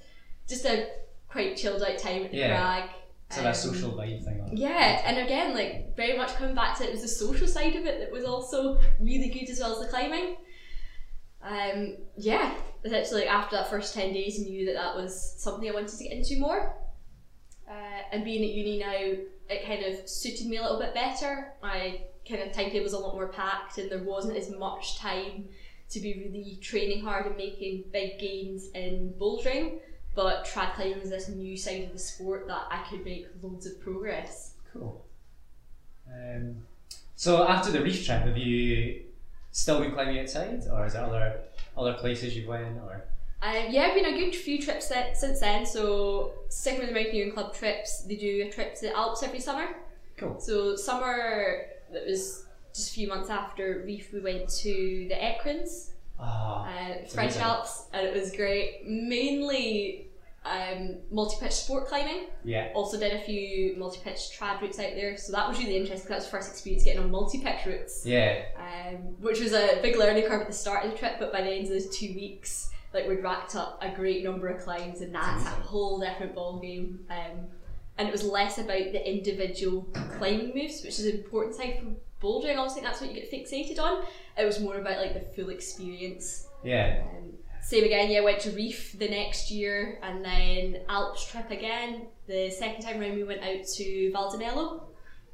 just 0.49 0.65
a 0.65 0.89
quite 1.29 1.57
chilled 1.57 1.83
out 1.83 1.99
time 1.99 2.25
at 2.25 2.31
the 2.31 2.39
Yeah. 2.39 2.57
crag 2.57 2.91
So 3.31 3.43
that 3.43 3.49
Um, 3.49 3.55
social 3.55 3.91
vibe 3.93 4.25
thing. 4.25 4.41
On. 4.41 4.57
yeah, 4.57 5.03
and 5.05 5.19
again, 5.19 5.55
like 5.55 5.95
very 5.95 6.17
much 6.17 6.31
coming 6.37 6.55
back 6.55 6.79
to 6.79 6.85
it 6.85 6.89
it 6.89 6.93
was 6.93 7.03
the 7.03 7.09
social 7.09 7.47
side 7.47 7.77
of 7.77 7.85
it 7.85 8.01
that 8.01 8.11
was 8.11 8.25
also 8.25 8.81
really 8.99 9.29
good 9.29 9.51
as 9.51 9.61
well 9.61 9.73
as 9.75 9.81
the 9.85 9.89
climbing. 9.89 10.37
Um, 11.43 11.97
yeah, 12.17 12.55
essentially 12.85 13.27
after 13.27 13.57
that 13.57 13.69
first 13.71 13.95
ten 13.95 14.13
days, 14.15 14.41
I 14.41 14.45
knew 14.49 14.65
that 14.67 14.75
that 14.75 14.97
was 14.97 15.35
something 15.39 15.69
I 15.69 15.73
wanted 15.75 15.91
to 15.97 16.05
get 16.05 16.13
into 16.13 16.39
more. 16.39 16.75
Uh, 17.69 18.01
and 18.13 18.25
being 18.25 18.43
at 18.43 18.51
uni 18.51 18.79
now, 18.79 19.23
it 19.55 19.65
kind 19.67 19.85
of 19.85 20.09
suited 20.09 20.47
me 20.47 20.57
a 20.57 20.63
little 20.63 20.79
bit 20.79 20.95
better. 20.95 21.53
My 21.63 22.01
kind 22.29 22.43
of 22.43 22.53
timetable 22.53 22.85
was 22.85 22.93
a 22.93 22.99
lot 22.99 23.15
more 23.15 23.29
packed, 23.29 23.79
and 23.79 23.91
there 23.91 24.03
wasn't 24.03 24.37
as 24.37 24.51
much 24.51 24.99
time 24.99 25.49
to 25.91 26.01
be 26.01 26.15
really 26.15 26.59
training 26.61 27.03
hard 27.03 27.27
and 27.27 27.37
making 27.37 27.85
big 27.93 28.19
gains 28.19 28.69
in 28.75 29.15
bouldering. 29.19 29.79
But 30.15 30.45
trad 30.45 30.75
climbing 30.75 31.01
was 31.01 31.11
this 31.11 31.29
new 31.29 31.57
side 31.57 31.85
of 31.85 31.93
the 31.93 31.99
sport 31.99 32.47
that 32.49 32.67
I 32.71 32.85
could 32.91 33.05
make 33.05 33.27
loads 33.41 33.67
of 33.67 33.81
progress. 33.81 34.55
Cool. 34.73 35.05
Um, 36.13 36.57
so 37.15 37.47
after 37.47 37.71
the 37.71 37.79
Reiff 37.79 38.05
trip, 38.05 38.23
have 38.23 38.37
you 38.37 39.03
still 39.53 39.81
been 39.81 39.93
climbing 39.93 40.19
outside, 40.19 40.63
or 40.73 40.87
is 40.87 40.93
there 40.93 41.05
other 41.05 41.41
other 41.77 41.95
places 41.95 42.37
you've 42.37 42.49
went, 42.49 42.79
or? 42.79 43.05
Um, 43.41 43.67
yeah, 43.71 43.83
I've 43.83 43.95
been 43.95 44.13
a 44.13 44.19
good 44.19 44.35
few 44.35 44.61
trips 44.61 44.89
that, 44.89 45.17
since 45.17 45.39
then. 45.39 45.65
So, 45.65 46.33
sticking 46.49 46.81
with 46.81 46.89
the 46.89 46.95
Mountaineering 46.95 47.33
Club 47.33 47.55
trips, 47.55 48.03
they 48.03 48.17
do 48.17 48.45
a 48.49 48.51
trip 48.51 48.75
to 48.77 48.81
the 48.83 48.97
Alps 48.97 49.23
every 49.23 49.39
summer. 49.39 49.77
Cool. 50.17 50.41
So, 50.41 50.75
summer 50.75 51.67
that 51.93 52.07
was 52.07 52.47
just 52.75 52.91
a 52.91 52.93
few 52.95 53.09
months 53.09 53.31
after 53.31 53.85
Reiff, 53.87 54.13
we 54.13 54.21
went 54.21 54.49
to 54.49 55.07
the 55.09 55.15
Ecrins, 55.15 55.91
Ah, 56.21 56.67
uh, 56.69 57.07
French. 57.09 57.37
Alps, 57.37 57.87
and 57.93 58.07
it 58.07 58.15
was 58.15 58.33
great. 58.33 58.83
Mainly 58.87 60.09
um, 60.45 60.97
multi 61.11 61.37
pitch 61.41 61.53
sport 61.53 61.87
climbing. 61.89 62.27
yeah. 62.45 62.71
Also, 62.75 62.99
did 62.99 63.13
a 63.13 63.21
few 63.21 63.77
multi 63.77 64.01
pitch 64.03 64.31
trad 64.39 64.61
routes 64.61 64.79
out 64.79 64.95
there, 64.95 65.17
so 65.17 65.33
that 65.33 65.49
was 65.49 65.59
really 65.59 65.77
interesting. 65.77 66.09
That 66.09 66.17
was 66.17 66.25
the 66.25 66.31
first 66.31 66.51
experience 66.51 66.85
getting 66.85 67.03
on 67.03 67.11
multi 67.11 67.39
pitch 67.39 67.67
routes 67.67 68.05
Yeah. 68.07 68.43
um, 68.57 68.97
which 69.21 69.41
was 69.41 69.53
a 69.53 69.79
big 69.83 69.97
learning 69.97 70.25
curve 70.25 70.41
at 70.41 70.47
the 70.47 70.53
start 70.53 70.85
of 70.85 70.93
the 70.93 70.97
trip, 70.99 71.17
but 71.19 71.33
by 71.33 71.43
the 71.43 71.51
end 71.51 71.65
of 71.65 71.71
those 71.71 71.89
two 71.97 72.15
weeks, 72.15 72.71
like 72.95 73.07
we'd 73.07 73.23
racked 73.23 73.55
up 73.57 73.79
a 73.83 73.91
great 73.91 74.25
number 74.25 74.49
of 74.49 74.63
climbs, 74.63 75.03
and 75.03 75.15
that's 75.15 75.45
a 75.45 75.51
whole 75.51 75.99
different 76.01 76.35
ball 76.35 76.59
game. 76.61 77.01
Um, 77.11 77.47
and 77.99 78.09
it 78.09 78.13
was 78.13 78.23
less 78.25 78.59
about 78.59 78.93
the 78.93 79.11
individual 79.11 79.83
climbing 80.17 80.53
moves, 80.55 80.83
which 80.83 80.99
is 80.99 81.07
an 81.07 81.17
important 81.17 81.55
side 81.57 81.79
for 81.81 81.87
bouldering. 82.25 82.53
I 82.53 82.57
always 82.57 82.73
think 82.75 82.87
that's 82.87 83.01
what 83.01 83.11
you 83.13 83.21
get 83.21 83.31
fixated 83.31 83.79
on. 83.79 84.05
It 84.37 84.45
was 84.45 84.61
more 84.61 84.77
about 84.77 84.99
like 84.99 85.15
the 85.15 85.21
full 85.35 85.51
experience. 85.51 86.47
Yeah. 86.65 87.03
Um, 87.17 87.33
same 87.63 87.85
again, 87.85 88.11
yeah, 88.11 88.21
I 88.21 88.25
went 88.25 88.41
to 88.41 88.51
Reiff 88.51 88.99
the 88.99 89.09
next 89.09 89.51
year 89.51 89.99
and 90.03 90.25
then 90.25 90.83
Alps 90.89 91.27
trip 91.31 91.51
again. 91.51 92.07
The 92.27 92.51
second 92.51 92.83
time 92.83 93.01
round 93.01 93.15
we 93.15 93.25
went 93.25 93.43
out 93.43 93.67
to 93.77 94.11
Val 94.13 94.31
di 94.31 94.39
Mello 94.39 94.89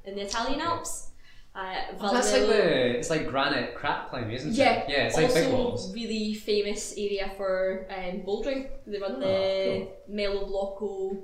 in 0.04 0.16
the 0.16 0.22
Italian 0.22 0.60
Alps. 0.60 1.10
Uh, 1.54 1.74
Oh, 2.00 2.12
that's 2.12 2.32
like 2.32 2.42
the 2.48 2.98
it's 2.98 3.10
like 3.10 3.28
granite 3.28 3.76
crack 3.76 4.10
climbing, 4.10 4.32
isn't 4.32 4.54
yeah, 4.54 4.72
it? 4.80 4.90
Yeah. 4.90 5.04
It's 5.06 5.16
like 5.16 5.32
big 5.32 5.52
walls. 5.52 5.94
really 5.94 6.34
famous 6.34 6.92
area 6.96 7.30
for 7.36 7.86
um, 7.90 8.22
bouldering. 8.22 8.68
They 8.86 8.98
run 8.98 9.16
Oh, 9.16 9.20
the 9.20 9.88
Melloblocco 10.10 11.22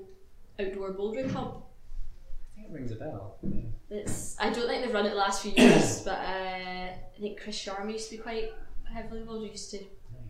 outdoor 0.58 0.92
bouldering 0.94 1.30
club. 1.30 1.62
I 2.52 2.54
think 2.56 2.68
it 2.68 2.72
rings 2.74 2.92
a 2.92 2.96
bell. 2.96 3.36
Yeah. 3.42 3.60
It's 3.90 4.36
I 4.38 4.50
don't 4.50 4.68
think 4.68 4.84
they've 4.84 4.94
run 4.94 5.06
it 5.06 5.10
the 5.10 5.16
last 5.16 5.42
few 5.42 5.52
years, 5.52 6.02
but 6.02 6.18
uh, 6.18 6.88
I 6.92 7.20
think 7.20 7.40
Chris 7.40 7.62
Sharma 7.64 7.92
used 7.92 8.10
to 8.10 8.16
be 8.16 8.22
quite 8.22 8.52
heavily 8.92 9.20
involved. 9.20 9.44
He 9.44 9.50
used 9.50 9.70
to 9.72 9.78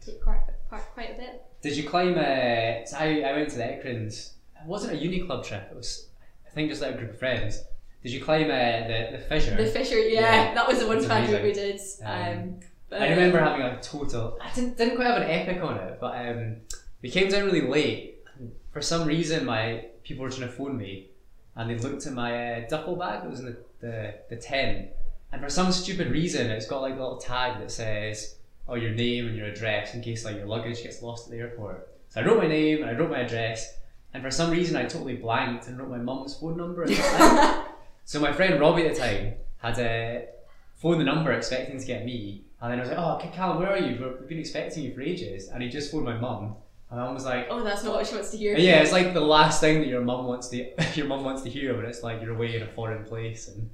take 0.05 0.23
quite 0.23 0.41
part 0.69 0.83
quite 0.95 1.15
a 1.15 1.17
bit. 1.19 1.43
Did 1.63 1.77
you 1.77 1.89
climb? 1.89 2.15
Uh, 2.19 2.85
so 2.87 2.97
I, 2.99 3.23
I 3.27 3.33
went 3.33 3.51
to 3.51 3.57
the 3.59 3.65
Ecrins. 3.65 4.33
It 4.61 4.67
wasn't 4.67 4.95
a 4.95 4.97
uni 4.97 5.21
club 5.27 5.45
trip. 5.45 5.69
It 5.71 5.77
was, 5.77 6.09
I 6.47 6.51
think, 6.51 6.71
just 6.71 6.81
like 6.83 6.95
a 6.95 6.99
group 6.99 7.11
of 7.11 7.19
friends. 7.19 7.63
Did 8.03 8.13
you 8.13 8.25
climb 8.25 8.45
uh, 8.51 8.89
the 8.89 9.09
the 9.13 9.19
fissure? 9.29 9.57
The 9.57 9.67
Fisher, 9.67 9.99
yeah, 9.99 10.21
Yeah, 10.21 10.55
that 10.55 10.67
was 10.67 10.79
the 10.79 10.87
one 10.87 10.99
it's 10.99 11.07
fan 11.07 11.29
group 11.29 11.43
we 11.43 11.53
did. 11.53 11.81
Um, 12.03 12.13
Um, 12.13 12.61
but, 12.89 13.03
I 13.03 13.11
remember 13.11 13.39
having 13.39 13.61
a 13.63 13.81
total. 13.83 14.39
I 14.41 14.51
didn't, 14.55 14.79
didn't 14.79 14.97
quite 14.97 15.07
have 15.07 15.23
an 15.23 15.31
epic 15.31 15.63
on 15.63 15.77
it, 15.77 15.99
but 16.01 16.27
um, 16.27 16.57
we 17.03 17.11
came 17.11 17.29
down 17.31 17.45
really 17.45 17.61
late. 17.61 18.25
For 18.73 18.81
some 18.81 19.07
reason, 19.07 19.45
my 19.45 19.85
people 20.11 20.25
were 20.25 20.31
trying 20.31 20.49
to 20.49 20.53
phone 20.53 20.77
me, 20.77 21.07
and 21.55 21.71
they 21.71 21.79
looked 21.79 22.05
at 22.05 22.13
my 22.13 22.33
uh, 22.53 22.69
duffel 22.69 22.97
bag 22.97 23.23
that 23.23 23.31
was 23.31 23.39
in 23.39 23.47
the, 23.47 23.57
the, 23.81 24.15
the 24.29 24.37
tent, 24.37 24.89
and 25.31 25.41
for 25.41 25.49
some 25.49 25.71
stupid 25.71 26.11
reason, 26.11 26.51
it's 26.51 26.67
got 26.67 26.83
like 26.83 26.95
a 26.95 27.01
little 27.01 27.17
tag 27.17 27.61
that 27.61 27.71
says, 27.71 28.37
"Oh, 28.69 28.75
your 28.75 28.91
name 28.91 29.29
and 29.29 29.37
your 29.37 29.47
address 29.47 29.95
in 29.95 30.03
case 30.03 30.25
like 30.25 30.37
your 30.37 30.47
luggage 30.47 30.83
gets 30.83 31.01
lost 31.01 31.27
at 31.27 31.31
the 31.31 31.39
airport." 31.39 31.89
So 32.09 32.21
I 32.21 32.25
wrote 32.25 32.39
my 32.39 32.49
name 32.49 32.83
and 32.83 32.91
I 32.91 32.95
wrote 32.95 33.11
my 33.11 33.21
address, 33.21 33.79
and 34.13 34.21
for 34.23 34.33
some 34.33 34.51
reason, 34.51 34.75
I 34.77 34.83
totally 34.83 35.15
blanked 35.15 35.69
and 35.69 35.79
wrote 35.79 35.91
my 35.91 35.99
mum's 35.99 36.35
phone 36.37 36.57
number. 36.57 36.83
At 36.83 36.89
the 36.89 36.97
time. 36.97 37.65
So 38.07 38.19
my 38.19 38.33
friend 38.33 38.59
Robbie 38.59 38.87
at 38.87 38.95
the 38.95 39.01
time 39.01 39.35
had 39.59 39.79
uh, 39.79 40.27
phoned 40.75 41.01
the 41.01 41.05
number 41.05 41.31
expecting 41.31 41.79
to 41.79 41.87
get 41.87 42.05
me, 42.05 42.43
and 42.61 42.73
then 42.73 42.81
I 42.81 42.83
was 42.83 42.91
like, 42.91 42.99
"Oh, 42.99 43.31
Callum, 43.33 43.59
where 43.61 43.71
are 43.71 43.79
you? 43.79 44.17
We've 44.19 44.29
been 44.29 44.41
expecting 44.41 44.83
you 44.83 44.93
for 44.93 45.01
ages." 45.01 45.47
And 45.47 45.63
he 45.63 45.69
just 45.69 45.93
phoned 45.93 46.07
my 46.07 46.19
mum, 46.19 46.57
and 46.91 46.99
mum 46.99 47.15
was 47.15 47.25
like, 47.25 47.47
oh, 47.51 47.63
that's 47.63 47.85
not 47.85 47.95
what 47.95 48.07
she 48.07 48.15
wants 48.15 48.31
to 48.31 48.37
hear. 48.37 48.57
"Yeah, 48.57 48.83
it's 48.83 48.91
like 48.91 49.15
the 49.15 49.21
last 49.21 49.61
thing 49.61 49.81
that 49.81 49.87
your 49.87 50.01
mum 50.01 50.27
wants 50.27 50.49
to 50.49 50.73
your 50.95 51.07
mum 51.07 51.25
wants 51.25 51.43
to 51.43 51.51
hear 51.51 51.77
when 51.77 51.87
it's 51.87 52.03
like 52.03 52.21
you're 52.21 52.35
away 52.35 52.57
in 52.57 52.63
a 52.63 52.67
foreign 52.67 53.05
place." 53.05 53.49
And 53.49 53.71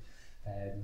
um, 0.46 0.82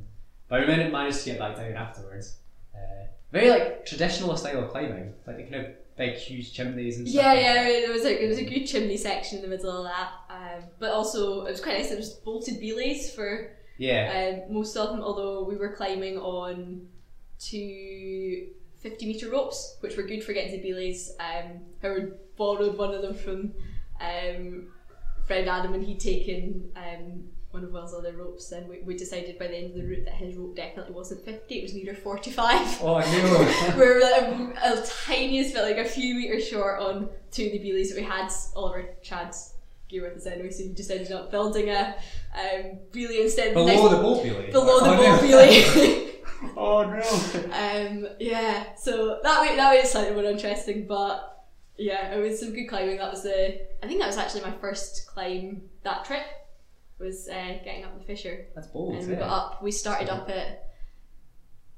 but 0.49 0.61
we 0.61 0.67
managed 0.67 0.93
managed 0.93 1.19
to 1.21 1.25
get 1.27 1.39
back 1.39 1.57
down 1.57 1.75
afterwards. 1.75 2.39
Uh, 2.75 3.07
very 3.31 3.51
like 3.51 3.85
traditional 3.85 4.37
style 4.37 4.65
of 4.65 4.71
climbing, 4.71 5.13
like 5.27 5.37
the 5.37 5.43
kind 5.43 5.67
of 5.67 5.73
big, 5.97 6.15
huge 6.15 6.53
chimneys 6.55 6.99
and 6.99 7.07
stuff. 7.07 7.23
Yeah, 7.23 7.33
like 7.33 7.43
yeah, 7.43 7.63
there 7.65 7.93
was 7.93 8.05
a 8.05 8.19
there 8.19 8.29
was 8.29 8.39
a 8.39 8.45
good 8.45 8.65
chimney 8.65 8.97
section 8.97 9.39
in 9.39 9.43
the 9.43 9.49
middle 9.49 9.71
of 9.71 9.85
that. 9.85 10.11
Um, 10.31 10.65
but 10.79 10.91
also 10.91 11.45
it 11.45 11.51
was 11.51 11.61
quite 11.61 11.79
nice. 11.79 11.89
There 11.89 11.99
was 11.99 12.15
bolted 12.15 12.61
belays 12.61 13.15
for 13.15 13.51
yeah, 13.77 14.43
um, 14.47 14.55
most 14.55 14.77
of 14.77 14.89
them. 14.89 15.03
Although 15.03 15.45
we 15.45 15.57
were 15.57 15.75
climbing 15.75 16.17
on 16.19 16.89
two 17.39 18.47
50 18.83 19.07
meter 19.07 19.31
ropes, 19.31 19.77
which 19.81 19.97
were 19.97 20.03
good 20.03 20.25
for 20.25 20.33
getting 20.33 20.53
to 20.53 20.63
belays. 20.63 21.13
Um, 21.21 21.61
Howard 21.83 22.19
borrowed 22.37 22.77
one 22.77 22.93
of 22.95 23.03
them 23.03 23.15
from 23.15 23.53
um, 24.01 24.69
friend 25.25 25.49
Adam, 25.49 25.75
and 25.75 25.85
he'd 25.85 26.01
taken 26.01 26.71
um, 26.77 27.25
one 27.53 27.63
of 27.63 27.71
Will's 27.71 27.95
other 27.95 28.13
ropes. 28.13 28.51
And 28.51 28.69
we, 28.69 28.81
we 28.81 28.97
decided 28.97 29.39
by 29.39 29.47
the 29.47 29.57
end 29.57 29.71
of 29.71 29.77
the 29.77 29.87
route 29.87 30.05
that 30.05 30.15
his 30.15 30.37
rope 30.37 30.57
definitely 30.57 30.95
wasn't 30.95 31.25
50; 31.25 31.55
it 31.55 31.63
was 31.63 31.75
nearer 31.75 31.95
45. 31.95 32.83
Oh 32.83 32.99
no! 32.99 33.77
we 33.77 33.81
were 33.85 34.01
like 34.01 34.57
a, 34.65 34.81
a 34.81 34.87
tiniest 35.07 35.55
bit, 35.55 35.63
like 35.63 35.79
a 35.79 35.89
few 35.89 36.17
meters 36.17 36.47
short 36.47 36.81
on 36.81 37.09
two 37.31 37.47
of 37.47 37.53
the 37.53 37.59
belays 37.59 37.91
that 37.91 38.01
we 38.01 38.05
had 38.07 38.31
all 38.57 38.67
of 38.67 38.73
our 38.73 38.85
trad 39.05 39.35
gear 39.89 40.03
with 40.03 40.17
us 40.17 40.27
anyway, 40.27 40.51
so 40.51 40.65
you 40.65 40.73
just 40.73 40.91
ended 40.91 41.13
up 41.13 41.31
building 41.31 41.69
a 41.69 41.95
um, 42.35 42.79
belay 42.91 43.23
instead. 43.23 43.55
below 43.55 43.67
next- 43.67 43.83
the 43.83 44.03
boat 44.03 44.23
below 44.51 44.81
the 44.81 44.91
oh, 44.91 44.97
boat 44.97 45.21
no. 45.23 46.09
Oh 46.65 46.83
no! 46.85 47.51
um, 47.53 48.07
yeah, 48.21 48.75
so 48.75 49.19
that 49.23 49.41
way 49.41 49.57
that 49.57 49.71
way 49.71 49.79
it's 49.79 49.93
slightly 49.93 50.15
more 50.15 50.25
interesting, 50.31 50.87
but 50.87 51.45
Yeah, 51.77 52.15
it 52.15 52.21
was 52.23 52.39
some 52.41 52.53
good 52.53 52.67
climbing. 52.69 52.99
That 52.99 53.11
was 53.11 53.23
the. 53.25 53.61
I 53.83 53.87
think 53.89 53.99
that 54.01 54.07
was 54.07 54.17
actually 54.19 54.43
my 54.43 54.53
first 54.61 55.07
climb 55.07 55.63
that 55.83 56.05
trip. 56.05 56.25
Was 56.99 57.29
uh, 57.29 57.59
getting 57.65 57.85
up 57.85 57.99
the 57.99 58.05
Fisher, 58.05 58.47
That's 58.55 58.69
bold. 58.69 58.95
and 58.95 59.07
we 59.09 59.15
yeah. 59.15 59.19
got 59.21 59.31
up. 59.55 59.63
We 59.63 59.73
started 59.73 60.09
up 60.09 60.29
at 60.31 60.69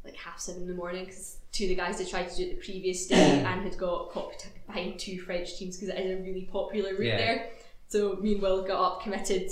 like 0.04 0.16
half 0.16 0.38
seven 0.38 0.62
in 0.62 0.68
the 0.68 0.74
morning 0.74 1.06
because 1.06 1.38
two 1.50 1.64
of 1.64 1.68
the 1.70 1.74
guys 1.76 1.98
had 1.98 2.08
tried 2.10 2.28
to 2.28 2.36
do 2.36 2.42
it 2.42 2.50
the 2.60 2.62
previous 2.66 3.06
day 3.06 3.42
and 3.46 3.62
had 3.62 3.78
got 3.78 4.10
caught 4.10 4.46
behind 4.66 4.98
two 5.00 5.18
French 5.22 5.56
teams 5.56 5.76
because 5.78 5.88
it 5.94 5.98
is 5.98 6.18
a 6.18 6.22
really 6.22 6.46
popular 6.52 6.90
route 6.94 7.06
Yeah. 7.06 7.16
there. 7.16 7.50
So 7.88 8.16
me 8.20 8.34
and 8.34 8.42
Will 8.42 8.62
got 8.66 8.84
up, 8.84 9.02
committed 9.02 9.50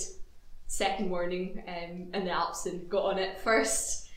second 0.66 1.09
morning 1.09 1.62
um, 1.66 2.09
in 2.12 2.25
the 2.27 2.31
Alps 2.31 2.66
and 2.66 2.87
got 2.90 3.05
on 3.05 3.18
it 3.18 3.40
first, 3.40 4.09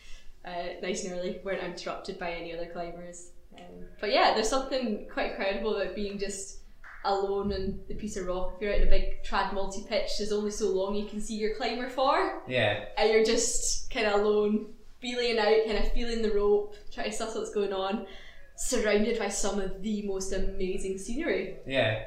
uh, 0.45 0.79
nice 0.81 1.03
and 1.05 1.17
early. 1.17 1.39
weren't 1.43 1.63
interrupted 1.63 2.19
by 2.19 2.31
any 2.31 2.53
other 2.53 2.67
climbers. 2.67 3.31
Um, 3.57 3.85
but 3.99 4.11
yeah, 4.11 4.33
there's 4.33 4.49
something 4.49 5.07
quite 5.11 5.31
incredible 5.31 5.75
about 5.75 5.95
being 5.95 6.19
just 6.19 6.59
alone 7.05 7.51
in 7.51 7.79
the 7.87 7.93
piece 7.95 8.17
of 8.17 8.25
rock. 8.27 8.53
If 8.55 8.61
you're 8.61 8.73
out 8.73 8.81
in 8.81 8.87
a 8.87 8.91
big 8.91 9.23
trad 9.23 9.53
multi 9.53 9.83
pitch, 9.87 10.11
there's 10.17 10.31
only 10.31 10.51
so 10.51 10.69
long 10.71 10.95
you 10.95 11.05
can 11.05 11.21
see 11.21 11.35
your 11.35 11.55
climber 11.55 11.89
for 11.89 12.41
Yeah. 12.47 12.85
and 12.97 13.09
you're 13.11 13.23
just 13.23 13.89
kind 13.91 14.07
of 14.07 14.19
alone, 14.21 14.73
feeling 15.01 15.37
out, 15.37 15.65
kind 15.67 15.77
of 15.85 15.91
feeling 15.93 16.21
the 16.21 16.31
rope, 16.31 16.75
trying 16.91 17.11
to 17.11 17.15
suss 17.15 17.35
what's 17.35 17.51
going 17.53 17.73
on, 17.73 18.07
surrounded 18.55 19.19
by 19.19 19.29
some 19.29 19.59
of 19.59 19.81
the 19.83 20.01
most 20.03 20.33
amazing 20.33 20.97
scenery. 20.97 21.57
Yeah. 21.67 22.05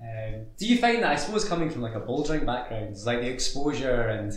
Um, 0.00 0.46
do 0.58 0.66
you 0.66 0.78
find 0.78 1.02
that 1.02 1.12
I 1.12 1.16
suppose 1.16 1.44
coming 1.44 1.70
from 1.70 1.82
like 1.82 1.94
a 1.94 2.00
bouldering 2.00 2.44
background, 2.46 2.90
it's 2.90 3.06
like 3.06 3.20
the 3.20 3.28
exposure 3.28 4.02
and 4.08 4.32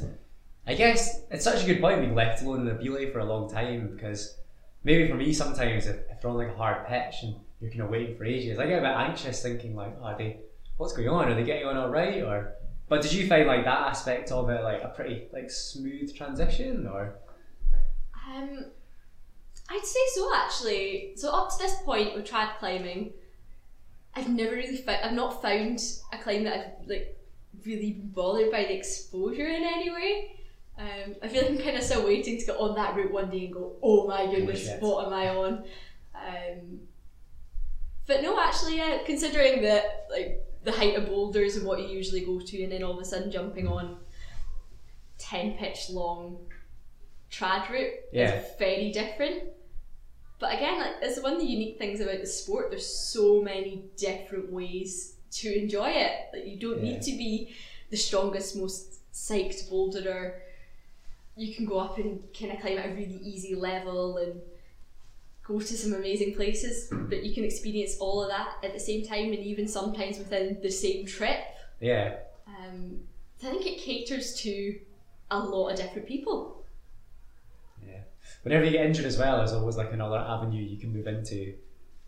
I 0.67 0.73
guess 0.73 1.21
it's 1.31 1.45
such 1.45 1.63
a 1.63 1.65
good 1.65 1.79
point 1.79 2.01
being 2.01 2.13
left 2.13 2.43
alone 2.43 2.67
in 2.67 2.75
a 2.75 2.77
belay 2.77 3.09
for 3.09 3.19
a 3.19 3.25
long 3.25 3.49
time 3.49 3.95
because 3.95 4.37
maybe 4.83 5.07
for 5.07 5.15
me 5.15 5.31
sometimes 5.31 5.87
if, 5.87 5.95
if 6.11 6.21
they're 6.21 6.29
on 6.29 6.37
like 6.37 6.49
a 6.49 6.57
hard 6.57 6.85
pitch 6.87 7.15
and 7.23 7.35
you're 7.61 7.71
kind 7.71 7.83
of 7.83 7.89
waiting 7.89 8.17
for 8.17 8.25
ages, 8.25 8.59
I 8.59 8.67
get 8.67 8.79
a 8.79 8.81
bit 8.81 8.91
anxious 8.91 9.41
thinking 9.41 9.75
like, 9.75 9.95
oh, 10.01 10.05
are 10.05 10.17
they, 10.17 10.41
what's 10.75 10.93
going 10.93 11.07
on? 11.07 11.29
Are 11.29 11.35
they 11.35 11.43
getting 11.43 11.67
on 11.67 11.77
all 11.77 11.89
right? 11.89 12.21
Or, 12.21 12.55
but 12.89 13.01
did 13.01 13.13
you 13.13 13.27
find 13.27 13.47
like 13.47 13.63
that 13.63 13.87
aspect 13.87 14.31
of 14.31 14.49
it 14.49 14.61
like 14.61 14.83
a 14.83 14.89
pretty 14.89 15.27
like 15.31 15.49
smooth 15.49 16.13
transition 16.15 16.85
or? 16.85 17.15
Um, 18.29 18.65
I'd 19.69 19.85
say 19.85 19.99
so 20.15 20.35
actually. 20.35 21.13
So 21.15 21.31
up 21.31 21.49
to 21.51 21.57
this 21.57 21.75
point 21.83 22.13
with 22.13 22.29
trad 22.29 22.57
climbing, 22.59 23.13
I've 24.15 24.29
never 24.29 24.55
really 24.55 24.77
found, 24.77 25.05
I've 25.05 25.13
not 25.13 25.41
found 25.41 25.79
a 26.11 26.17
climb 26.17 26.43
that 26.43 26.77
I've 26.81 26.89
like 26.89 27.17
really 27.65 27.91
bothered 27.91 28.51
by 28.51 28.63
the 28.63 28.75
exposure 28.75 29.47
in 29.47 29.63
any 29.63 29.89
way. 29.89 30.36
Um, 30.77 31.15
I 31.23 31.27
feel 31.27 31.41
like 31.41 31.51
I'm 31.51 31.57
kind 31.57 31.75
of 31.77 31.83
still 31.83 32.05
waiting 32.05 32.37
to 32.39 32.45
get 32.45 32.57
on 32.57 32.75
that 32.75 32.95
route 32.95 33.11
one 33.11 33.29
day 33.31 33.45
and 33.45 33.53
go, 33.53 33.73
oh 33.81 34.07
my 34.07 34.25
goodness, 34.27 34.65
shit. 34.65 34.81
what 34.81 35.07
am 35.07 35.13
I 35.13 35.29
on? 35.29 35.63
Um, 36.13 36.79
but 38.05 38.21
no, 38.21 38.39
actually, 38.39 38.77
yeah, 38.77 38.99
considering 39.05 39.61
that 39.63 40.07
like 40.11 40.43
the 40.63 40.71
height 40.71 40.95
of 40.95 41.07
boulders 41.07 41.55
and 41.55 41.65
what 41.65 41.79
you 41.79 41.87
usually 41.87 42.21
go 42.21 42.39
to, 42.39 42.63
and 42.63 42.71
then 42.71 42.83
all 42.83 42.93
of 42.93 42.99
a 42.99 43.05
sudden 43.05 43.31
jumping 43.31 43.67
on 43.67 43.97
ten 45.17 45.53
pitch 45.53 45.89
long 45.89 46.37
trad 47.31 47.67
route 47.69 47.93
Yeah. 48.11 48.35
is 48.39 48.45
very 48.59 48.91
different. 48.91 49.43
But 50.39 50.53
again, 50.53 50.79
like 50.79 50.95
it's 51.01 51.19
one 51.21 51.33
of 51.33 51.39
the 51.39 51.45
unique 51.47 51.79
things 51.79 51.99
about 51.99 52.19
the 52.21 52.27
sport. 52.27 52.69
There's 52.69 52.85
so 52.85 53.41
many 53.41 53.85
different 53.97 54.51
ways 54.51 55.15
to 55.31 55.59
enjoy 55.59 55.89
it. 55.89 56.11
Like 56.33 56.45
you 56.45 56.57
don't 56.59 56.83
Yeah. 56.85 56.91
need 56.93 57.01
to 57.01 57.11
be 57.11 57.55
the 57.89 57.97
strongest, 57.97 58.55
most 58.55 58.99
psyched 59.11 59.69
boulderer. 59.71 60.35
You 61.37 61.53
can 61.53 61.65
go 61.65 61.79
up 61.79 61.97
and 61.97 62.21
kind 62.37 62.51
of 62.51 62.59
climb 62.59 62.77
at 62.79 62.87
a 62.87 62.93
really 62.93 63.19
easy 63.23 63.55
level 63.55 64.17
and 64.17 64.41
go 65.47 65.59
to 65.59 65.77
some 65.77 65.93
amazing 65.93 66.33
places. 66.35 66.89
But 66.91 67.23
you 67.23 67.33
can 67.33 67.43
experience 67.43 67.97
all 67.99 68.23
of 68.23 68.29
that 68.29 68.55
at 68.63 68.73
the 68.73 68.79
same 68.79 69.05
time, 69.05 69.31
and 69.31 69.39
even 69.39 69.67
sometimes 69.67 70.17
within 70.17 70.59
the 70.61 70.71
same 70.71 71.05
trip. 71.05 71.39
Yeah. 71.79 72.15
Um, 72.47 72.99
I 73.43 73.51
think 73.51 73.65
it 73.65 73.77
caters 73.77 74.35
to 74.41 74.79
a 75.29 75.39
lot 75.39 75.69
of 75.69 75.77
different 75.77 76.07
people. 76.07 76.65
Yeah. 77.85 77.99
Whenever 78.43 78.65
you 78.65 78.71
get 78.71 78.85
injured 78.85 79.05
as 79.05 79.17
well, 79.17 79.37
there's 79.37 79.53
always 79.53 79.77
like 79.77 79.93
another 79.93 80.17
avenue 80.17 80.63
you 80.63 80.77
can 80.77 80.91
move 80.91 81.07
into. 81.07 81.53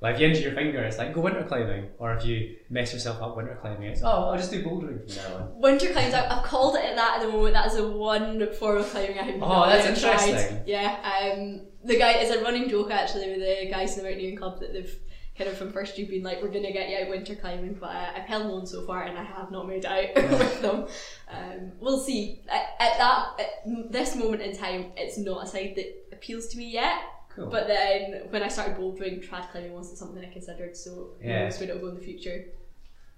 Like 0.01 0.15
if 0.15 0.21
you 0.21 0.27
injure 0.27 0.41
your 0.41 0.51
finger, 0.53 0.79
it's 0.79 0.97
like 0.97 1.13
go 1.13 1.21
winter 1.21 1.43
climbing, 1.43 1.89
or 1.97 2.13
if 2.13 2.23
you 2.23 2.55
mess 2.69 2.93
yourself 2.93 3.21
up 3.21 3.35
winter 3.35 3.57
climbing, 3.59 3.89
it's 3.89 4.01
oh 4.01 4.29
I'll 4.29 4.37
just 4.37 4.49
do 4.49 4.63
bouldering 4.63 5.05
from 5.05 5.15
now 5.15 5.37
on. 5.37 5.61
Winter 5.61 5.91
climbs, 5.91 6.13
I've, 6.13 6.31
I've 6.31 6.43
called 6.43 6.75
it 6.75 6.85
at 6.85 6.95
that 6.95 7.17
at 7.17 7.25
the 7.25 7.31
moment. 7.31 7.53
That 7.53 7.67
is 7.67 7.75
the 7.75 7.87
one 7.89 8.53
form 8.53 8.77
of 8.77 8.89
climbing 8.89 9.19
I 9.19 9.23
have 9.23 9.43
Oh, 9.43 9.65
that's 9.65 9.87
interesting. 9.87 10.35
Tried. 10.35 10.63
Yeah, 10.65 11.33
um, 11.33 11.61
the 11.83 11.97
guy 11.97 12.13
is 12.19 12.31
a 12.31 12.41
running 12.41 12.69
joke 12.69 12.91
actually 12.91 13.29
with 13.29 13.39
the 13.39 13.69
guys 13.69 13.97
in 13.97 14.03
the 14.03 14.09
Mountaineering 14.09 14.37
Club 14.37 14.61
that 14.61 14.71
they've 14.71 14.99
kind 15.37 15.49
of 15.49 15.57
from 15.57 15.71
first 15.71 15.97
year 15.97 16.07
been 16.07 16.23
like, 16.23 16.41
we're 16.41 16.49
gonna 16.49 16.71
get 16.71 16.89
you 16.89 16.97
out 16.97 17.09
winter 17.09 17.35
climbing, 17.35 17.73
but 17.73 17.89
uh, 17.89 18.11
I've 18.15 18.23
held 18.23 18.51
on 18.51 18.65
so 18.67 18.85
far 18.85 19.03
and 19.03 19.17
I 19.17 19.23
have 19.23 19.51
not 19.51 19.67
made 19.67 19.85
it 19.85 20.15
out 20.15 20.15
with 20.39 20.61
them. 20.61 20.87
Um, 21.29 21.71
we'll 21.79 21.99
see. 21.99 22.41
At, 22.49 22.61
at 22.79 22.97
that, 22.97 23.39
at 23.39 23.91
this 23.91 24.15
moment 24.15 24.41
in 24.41 24.55
time, 24.55 24.91
it's 24.97 25.17
not 25.17 25.45
a 25.45 25.47
side 25.47 25.73
that 25.75 26.07
appeals 26.11 26.47
to 26.47 26.57
me 26.57 26.69
yet. 26.69 26.99
Cool. 27.35 27.47
But 27.47 27.67
then 27.67 28.23
when 28.29 28.41
I 28.43 28.47
started 28.47 28.75
bouldering, 28.77 29.25
trad 29.27 29.49
climbing 29.51 29.73
wasn't 29.73 29.97
something 29.97 30.23
I 30.23 30.31
considered, 30.31 30.75
so 30.75 31.11
Yeah. 31.23 31.49
where 31.51 31.63
it'll 31.63 31.79
go 31.79 31.87
in 31.89 31.95
the 31.95 32.01
future. 32.01 32.45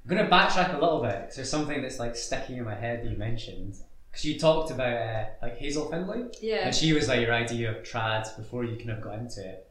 I'm 0.03 0.09
gonna 0.15 0.29
backtrack 0.29 0.75
a 0.77 0.79
little 0.79 1.01
bit. 1.01 1.31
There's 1.35 1.49
something 1.49 1.81
that's 1.81 1.99
like 1.99 2.15
sticking 2.15 2.57
in 2.57 2.63
my 2.65 2.75
head 2.75 3.03
that 3.03 3.09
you 3.11 3.17
mentioned 3.17 3.75
because 4.09 4.25
you 4.25 4.37
talked 4.39 4.71
about 4.71 4.97
uh, 4.97 5.25
like 5.41 5.57
Hazel 5.57 5.89
Findlay, 5.89 6.23
Yeah. 6.41 6.65
and 6.65 6.75
she 6.75 6.91
was 6.93 7.07
like 7.07 7.21
your 7.21 7.33
idea 7.33 7.71
of 7.71 7.83
trad 7.83 8.35
before 8.35 8.63
you 8.65 8.75
kind 8.77 8.91
of 8.91 9.01
got 9.01 9.17
into 9.19 9.47
it, 9.47 9.67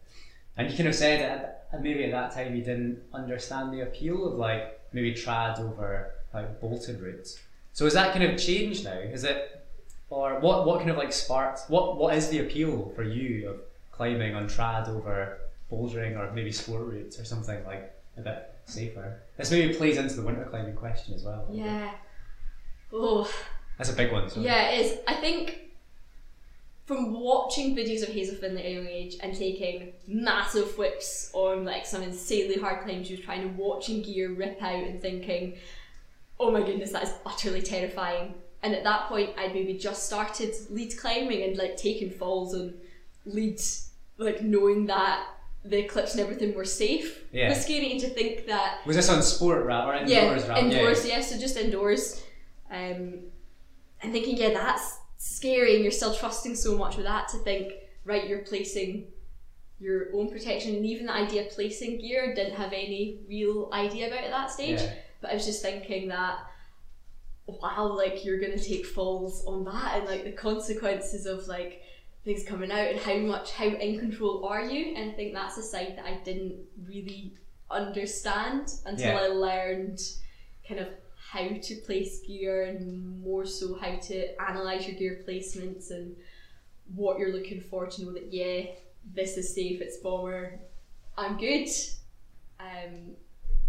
and 0.56 0.70
you 0.70 0.76
kind 0.76 0.88
of 0.88 0.94
said 0.94 1.20
at, 1.20 1.66
at- 1.72 1.82
maybe 1.82 2.04
at 2.04 2.10
that 2.12 2.32
time 2.32 2.54
you 2.56 2.62
didn't 2.62 3.02
understand 3.12 3.72
the 3.74 3.80
appeal 3.82 4.26
of 4.26 4.34
like 4.34 4.80
maybe 4.92 5.12
trad 5.14 5.58
over 5.60 6.12
like 6.32 6.60
bolted 6.60 7.00
routes. 7.00 7.38
So 7.72 7.84
has 7.84 7.94
that 7.94 8.12
kind 8.14 8.24
of 8.24 8.38
changed 8.38 8.84
now? 8.84 8.98
Is 8.98 9.24
it, 9.24 9.64
or 10.08 10.40
what? 10.40 10.64
What 10.66 10.78
kind 10.78 10.90
of 10.90 10.96
like 10.96 11.12
sparked? 11.12 11.68
What 11.68 11.96
What 11.98 12.14
is 12.16 12.28
the 12.30 12.38
appeal 12.40 12.92
for 12.96 13.02
you 13.02 13.50
of 13.50 13.56
climbing 14.00 14.34
on 14.34 14.48
trad 14.48 14.88
over 14.88 15.36
bouldering 15.70 16.16
or 16.18 16.32
maybe 16.32 16.50
sport 16.50 16.86
routes 16.86 17.20
or 17.20 17.24
something 17.26 17.62
like 17.66 17.94
a 18.16 18.22
bit 18.22 18.50
safer? 18.64 19.20
This 19.36 19.50
maybe 19.50 19.74
plays 19.74 19.98
into 19.98 20.14
the 20.14 20.22
winter 20.22 20.46
climbing 20.46 20.74
question 20.74 21.12
as 21.12 21.22
well. 21.22 21.46
Yeah. 21.52 21.90
Oh, 22.94 23.30
That's 23.76 23.90
a 23.90 23.92
big 23.92 24.10
one. 24.10 24.30
So. 24.30 24.40
yeah, 24.40 24.70
it 24.70 24.86
is. 24.86 24.98
I 25.06 25.16
think 25.16 25.72
from 26.86 27.12
watching 27.20 27.76
videos 27.76 28.02
of 28.02 28.08
Hazel 28.08 28.36
Findlay 28.36 28.62
at 28.62 28.66
a 28.66 28.72
young 28.72 28.86
age 28.86 29.16
and 29.22 29.36
taking 29.36 29.92
massive 30.08 30.78
whips 30.78 31.30
on 31.34 31.66
like 31.66 31.84
some 31.84 32.02
insanely 32.02 32.56
hard 32.56 32.84
climbs 32.84 33.06
she 33.06 33.16
was 33.16 33.22
trying 33.22 33.42
to 33.42 33.62
watching 33.62 34.00
gear 34.00 34.32
rip 34.32 34.62
out 34.62 34.82
and 34.82 35.02
thinking, 35.02 35.58
oh 36.38 36.50
my 36.50 36.62
goodness, 36.62 36.90
that 36.92 37.02
is 37.02 37.12
utterly 37.26 37.60
terrifying. 37.60 38.32
And 38.62 38.74
at 38.74 38.82
that 38.84 39.10
point, 39.10 39.30
I'd 39.36 39.52
maybe 39.52 39.74
just 39.74 40.06
started 40.06 40.54
lead 40.70 40.96
climbing 40.96 41.42
and 41.42 41.58
like 41.58 41.76
taking 41.76 42.10
falls 42.10 42.54
on 42.54 42.72
lead, 43.26 43.60
like 44.20 44.42
knowing 44.42 44.86
that 44.86 45.26
the 45.64 45.82
clips 45.84 46.12
and 46.12 46.20
everything 46.20 46.54
were 46.54 46.64
safe. 46.64 47.24
Yeah. 47.32 47.46
It 47.46 47.48
was 47.50 47.62
scary 47.62 47.92
and 47.92 48.00
to 48.00 48.08
think 48.08 48.46
that 48.46 48.86
Was 48.86 48.96
this 48.96 49.08
on 49.08 49.22
sport 49.22 49.62
or 49.62 49.70
indoors 49.70 50.10
yeah, 50.10 50.48
route? 50.48 50.58
indoors, 50.58 51.06
yeah. 51.06 51.20
so 51.20 51.38
just 51.38 51.56
indoors. 51.56 52.22
Um, 52.70 53.20
and 54.02 54.12
thinking, 54.12 54.36
yeah, 54.36 54.50
that's 54.50 54.98
scary, 55.18 55.74
and 55.74 55.82
you're 55.82 55.92
still 55.92 56.14
trusting 56.14 56.54
so 56.54 56.78
much 56.78 56.96
with 56.96 57.04
that 57.04 57.28
to 57.28 57.38
think, 57.38 57.72
right, 58.04 58.26
you're 58.26 58.40
placing 58.40 59.08
your 59.78 60.14
own 60.14 60.30
protection, 60.30 60.76
and 60.76 60.86
even 60.86 61.06
the 61.06 61.12
idea 61.12 61.46
of 61.46 61.50
placing 61.50 61.98
gear 62.00 62.34
didn't 62.34 62.54
have 62.54 62.72
any 62.72 63.18
real 63.28 63.70
idea 63.72 64.06
about 64.08 64.24
at 64.24 64.30
that 64.30 64.50
stage. 64.50 64.80
Yeah. 64.80 64.94
But 65.20 65.30
I 65.30 65.34
was 65.34 65.44
just 65.44 65.62
thinking 65.62 66.08
that, 66.08 66.38
wow, 67.46 67.94
like 67.94 68.24
you're 68.24 68.40
gonna 68.40 68.58
take 68.58 68.86
falls 68.86 69.44
on 69.46 69.64
that, 69.64 69.98
and 69.98 70.06
like 70.06 70.24
the 70.24 70.32
consequences 70.32 71.26
of 71.26 71.46
like 71.48 71.82
things 72.24 72.44
coming 72.44 72.70
out, 72.70 72.88
and 72.88 73.00
how 73.00 73.16
much, 73.16 73.52
how 73.52 73.66
in 73.66 73.98
control 73.98 74.44
are 74.46 74.62
you? 74.62 74.94
And 74.96 75.10
I 75.10 75.14
think 75.14 75.32
that's 75.32 75.58
a 75.58 75.62
side 75.62 75.94
that 75.96 76.04
I 76.04 76.20
didn't 76.24 76.56
really 76.86 77.34
understand 77.70 78.72
until 78.84 79.06
Yeah. 79.06 79.18
I 79.18 79.26
learned 79.28 80.00
kind 80.66 80.80
of 80.80 80.88
how 81.30 81.48
to 81.48 81.74
place 81.86 82.20
gear 82.26 82.64
and 82.64 83.22
more 83.22 83.46
so 83.46 83.76
how 83.78 83.94
to 83.96 84.42
analyze 84.42 84.86
your 84.86 84.96
gear 84.96 85.22
placements 85.26 85.90
and 85.90 86.16
what 86.94 87.18
you're 87.18 87.32
looking 87.32 87.60
for 87.60 87.86
to 87.86 88.04
know 88.04 88.12
that 88.12 88.32
yeah 88.32 88.62
this 89.14 89.36
is 89.36 89.54
safe 89.54 89.80
it's 89.80 89.98
bomber 89.98 90.58
i'm 91.16 91.36
good 91.38 91.68
um 92.58 93.12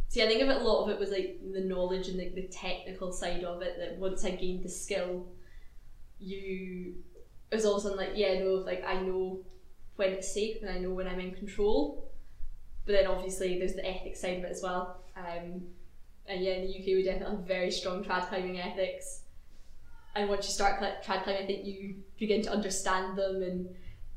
see 0.07 0.23
i 0.23 0.27
think 0.27 0.41
of 0.41 0.49
it 0.49 0.57
a 0.59 0.63
lot 0.63 0.83
of 0.83 0.89
it 0.89 0.99
was 0.99 1.11
like 1.11 1.39
the 1.53 1.61
knowledge 1.61 2.07
and 2.07 2.17
like 2.17 2.33
the 2.33 2.47
technical 2.47 3.11
side 3.11 3.43
of 3.43 3.61
it 3.61 3.77
that 3.77 3.95
once 3.97 4.25
i 4.25 4.31
gained 4.31 4.63
the 4.63 4.69
skill 4.69 5.27
you 6.19 6.95
it 7.51 7.55
was 7.55 7.65
all 7.65 7.75
of 7.75 7.79
a 7.79 7.81
sudden 7.81 7.97
like 7.97 8.11
yeah 8.15 8.39
no 8.39 8.53
like 8.55 8.83
i 8.85 8.95
know 8.95 9.39
when 9.97 10.09
it's 10.09 10.33
safe 10.33 10.61
and 10.61 10.69
i 10.69 10.77
know 10.77 10.91
when 10.91 11.07
i'm 11.07 11.19
in 11.19 11.33
control 11.33 12.09
but 12.85 12.93
then 12.93 13.07
obviously 13.07 13.59
there's 13.59 13.73
the 13.73 13.87
ethics 13.87 14.21
side 14.21 14.37
of 14.37 14.43
it 14.43 14.51
as 14.51 14.61
well 14.63 15.01
um 15.17 15.61
and 16.27 16.43
yeah, 16.43 16.53
in 16.53 16.67
the 16.67 16.69
UK 16.69 16.85
we 16.85 17.03
definitely 17.03 17.35
have 17.35 17.47
very 17.47 17.71
strong 17.71 18.03
trad 18.03 18.27
climbing 18.29 18.59
ethics. 18.59 19.21
And 20.15 20.29
once 20.29 20.45
you 20.47 20.53
start 20.53 20.79
cli- 20.79 20.95
trad 21.03 21.23
climbing, 21.23 21.43
I 21.43 21.45
think 21.45 21.65
you 21.65 21.95
begin 22.19 22.41
to 22.43 22.51
understand 22.51 23.17
them 23.17 23.41
and 23.43 23.69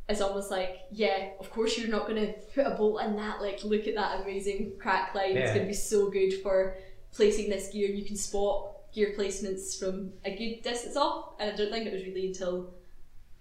it's 0.08 0.20
almost 0.20 0.50
like, 0.50 0.80
yeah, 0.90 1.30
of 1.40 1.50
course 1.50 1.78
you're 1.78 1.88
not 1.88 2.06
going 2.06 2.24
to 2.24 2.32
put 2.54 2.66
a 2.66 2.70
bolt 2.70 3.02
in 3.02 3.16
that. 3.16 3.40
Like, 3.40 3.64
look 3.64 3.86
at 3.86 3.94
that 3.94 4.20
amazing 4.20 4.72
crack 4.78 5.14
line. 5.14 5.36
It's 5.36 5.50
going 5.52 5.62
to 5.62 5.66
be 5.66 5.72
so 5.72 6.10
good 6.10 6.42
for 6.42 6.76
placing 7.12 7.48
this 7.48 7.70
gear. 7.70 7.88
And 7.88 7.98
you 7.98 8.04
can 8.04 8.16
spot 8.16 8.92
gear 8.92 9.14
placements 9.18 9.78
from 9.78 10.12
a 10.24 10.36
good 10.36 10.62
distance 10.62 10.96
off. 10.96 11.34
And 11.40 11.50
I 11.50 11.56
don't 11.56 11.70
think 11.70 11.86
it 11.86 11.92
was 11.92 12.04
really 12.04 12.26
until, 12.26 12.74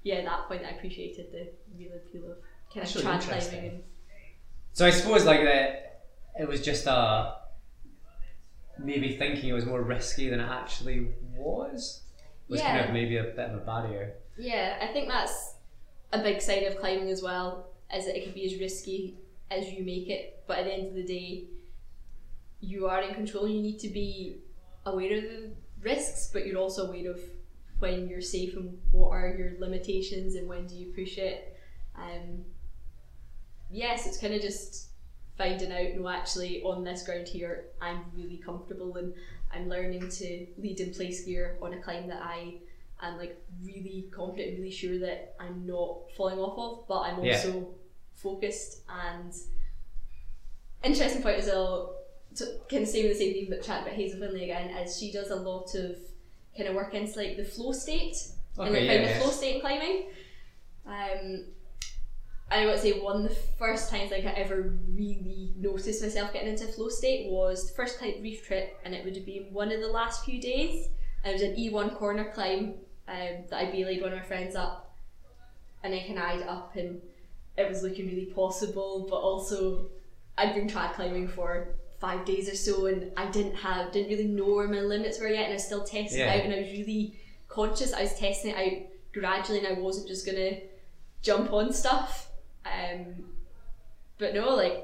yeah, 0.04 0.16
at 0.16 0.26
that 0.26 0.48
point 0.48 0.64
I 0.66 0.72
appreciated 0.72 1.32
the 1.32 1.50
real 1.78 1.92
appeal 1.96 2.32
of 2.32 2.38
kind 2.74 2.86
That's 2.86 2.96
of 2.96 3.06
really 3.06 3.20
climbing. 3.20 3.70
And, 3.70 3.84
So 4.74 4.86
I 4.86 4.90
suppose 4.92 5.26
like 5.26 5.44
that, 5.44 6.06
it 6.40 6.48
was 6.48 6.62
just 6.62 6.88
uh, 6.88 6.92
a 6.92 7.36
maybe 8.80 9.18
thinking 9.18 9.50
it 9.50 9.54
was 9.54 9.66
more 9.66 9.82
risky 9.82 10.30
than 10.30 10.40
it 10.40 10.50
actually 10.50 11.08
was. 11.36 12.02
Was 12.50 12.62
kind 12.62 12.86
of 12.86 12.92
maybe 12.94 13.18
a 13.18 13.24
bit 13.24 13.40
of 13.50 13.56
a 13.56 13.60
barrier. 13.60 14.16
yeah, 14.38 14.78
I 14.82 14.88
think 14.88 15.08
that's 15.08 15.56
a 16.12 16.20
big 16.22 16.42
side 16.42 16.64
of 16.64 16.78
climbing 16.80 17.10
as 17.10 17.24
well, 17.24 17.70
is 17.96 18.06
that 18.06 18.18
it 18.18 18.24
can 18.26 18.34
be 18.34 18.46
as 18.46 18.60
risky 18.60 19.18
as 19.50 19.72
you 19.72 19.84
make 19.86 20.10
it. 20.10 20.44
But 20.46 20.60
at 20.60 20.66
the 20.66 20.74
end 20.74 20.88
of 20.88 20.96
the 20.96 21.04
day, 21.04 21.46
you 22.60 22.88
are 22.88 23.02
in 23.02 23.14
control. 23.16 23.48
You 23.48 23.62
need 23.62 23.80
to 23.80 23.88
be 23.88 24.38
aware 24.86 25.18
of 25.18 25.24
the 25.24 25.52
risks, 25.82 26.30
but 26.34 26.46
you're 26.46 26.58
also 26.58 26.88
aware 26.88 27.12
of 27.12 27.20
when 27.84 28.08
you're 28.08 28.22
safe 28.22 28.56
and 28.56 28.80
what 28.92 29.10
are 29.10 29.36
your 29.38 29.52
limitations 29.60 30.36
and 30.36 30.48
when 30.48 30.66
do 30.66 30.74
you 30.76 30.88
push 30.94 31.18
it. 31.18 31.58
Um, 31.96 32.46
yes, 33.70 34.08
it's 34.08 34.18
kind 34.18 34.34
of 34.34 34.42
just 34.42 34.88
finding 35.38 35.70
out. 35.74 35.94
No, 36.00 36.08
actually, 36.08 36.64
on 36.64 36.86
this 36.86 37.04
ground 37.04 37.28
here, 37.28 37.66
I'm 37.82 38.06
really 38.16 38.38
comfortable 38.38 38.96
and 38.96 39.14
I'm 39.52 39.68
learning 39.68 40.08
to 40.10 40.48
lead 40.58 40.80
in 40.80 40.94
place 40.94 41.26
gear 41.26 41.58
on 41.62 41.74
a 41.74 41.78
climb 41.78 42.08
that 42.08 42.22
I 42.22 42.60
am 43.02 43.18
like 43.18 43.36
really 43.62 44.08
confident 44.16 44.52
and 44.52 44.58
really 44.60 44.72
sure 44.72 44.98
that 45.00 45.36
I'm 45.38 45.68
not 45.68 46.10
falling 46.16 46.40
off 46.40 46.58
of, 46.58 46.88
but 46.88 47.02
I'm 47.02 47.22
Yeah. 47.22 47.36
also 47.36 47.68
focused 48.14 48.84
and 48.88 49.34
interesting 50.86 51.22
point 51.22 51.40
as 51.40 51.48
well. 51.48 52.00
To 52.36 52.46
kind 52.70 52.84
of 52.84 52.90
stay 52.90 53.04
with 53.04 53.12
the 53.12 53.20
same 53.26 53.34
theme, 53.34 53.50
but 53.50 53.62
chat 53.62 53.82
about 53.82 53.94
Hazel 53.94 54.20
Findlay 54.22 54.46
again, 54.46 54.70
as 54.72 54.98
she 54.98 55.12
does 55.12 55.32
a 55.32 55.36
lot 55.36 55.76
of 55.76 55.98
kind 56.56 56.70
of 56.70 56.76
work 56.76 56.94
into 56.94 57.18
like 57.18 57.38
the 57.38 57.44
flow 57.44 57.72
state 57.72 58.16
and 58.58 58.70
like 58.70 58.72
Okay, 58.72 58.88
find 58.88 59.04
yeah, 59.04 59.14
the 59.14 59.20
flow 59.20 59.32
state 59.32 59.62
climbing. 59.62 60.06
Um, 60.86 61.46
I 62.52 62.66
would 62.66 62.80
say 62.80 63.00
one 63.00 63.24
of 63.24 63.30
the 63.30 63.36
first 63.58 63.90
times 63.90 64.12
like 64.12 64.26
I 64.26 64.32
ever 64.32 64.78
really 64.94 65.54
noticed 65.58 66.02
myself 66.02 66.34
getting 66.34 66.50
into 66.50 66.68
flow 66.68 66.90
state 66.90 67.32
was 67.32 67.68
the 67.68 67.74
first 67.74 67.98
climb 67.98 68.14
Reiff 68.22 68.46
trip, 68.46 68.80
and 68.86 68.94
it 68.94 69.04
would 69.04 69.16
have 69.16 69.26
been 69.26 69.48
one 69.52 69.72
of 69.72 69.80
the 69.80 69.88
last 69.88 70.26
few 70.26 70.40
days. 70.40 70.90
And 71.24 71.32
it 71.32 71.34
was 71.34 71.42
an 71.42 71.56
E1 71.56 71.96
corner 71.96 72.26
climb 72.26 72.76
um, 73.08 73.46
that 73.50 73.54
I 73.54 73.72
belayed 73.72 74.02
one 74.02 74.12
of 74.12 74.20
my 74.20 74.26
friends 74.26 74.56
up, 74.56 74.96
and 75.84 75.96
I 75.96 76.00
kind 76.00 76.20
of 76.20 76.26
eyed 76.26 76.44
up, 76.44 76.76
and 76.76 77.02
it 77.58 77.70
was 77.70 77.82
looking 77.82 78.08
really 78.08 78.26
possible, 78.26 79.08
but 79.10 79.18
also 79.18 79.88
I'd 80.38 80.54
been 80.54 80.68
trad 80.68 80.94
climbing 80.94 81.28
for 81.28 81.70
five 82.04 82.26
days 82.26 82.50
or 82.50 82.56
so, 82.56 82.88
and 82.88 83.12
I 83.16 83.28
didn't 83.32 83.56
have 83.56 83.94
didn't 83.94 84.10
really 84.10 84.28
know 84.28 84.54
where 84.56 84.68
my 84.68 84.82
limits 84.82 85.22
were 85.22 85.30
yet, 85.30 85.44
and 85.46 85.54
I 85.54 85.56
was 85.56 85.64
still 85.66 85.86
testing 85.86 86.20
it 86.20 86.26
Yeah. 86.26 86.34
out, 86.36 86.44
and 86.44 86.54
I 86.54 86.60
was 86.60 86.72
really 86.72 87.18
conscious. 87.48 87.94
I 87.94 88.02
was 88.02 88.14
testing 88.20 88.52
it 88.52 88.58
out 88.58 88.88
gradually, 89.14 89.60
and 89.60 89.68
I 89.70 89.80
wasn't 89.80 90.10
just 90.10 90.26
gonna 90.26 90.58
jump 91.22 91.54
on 91.54 91.72
stuff. 91.72 92.30
Um, 92.66 93.06
but 94.18 94.34
no, 94.34 94.54
like 94.54 94.84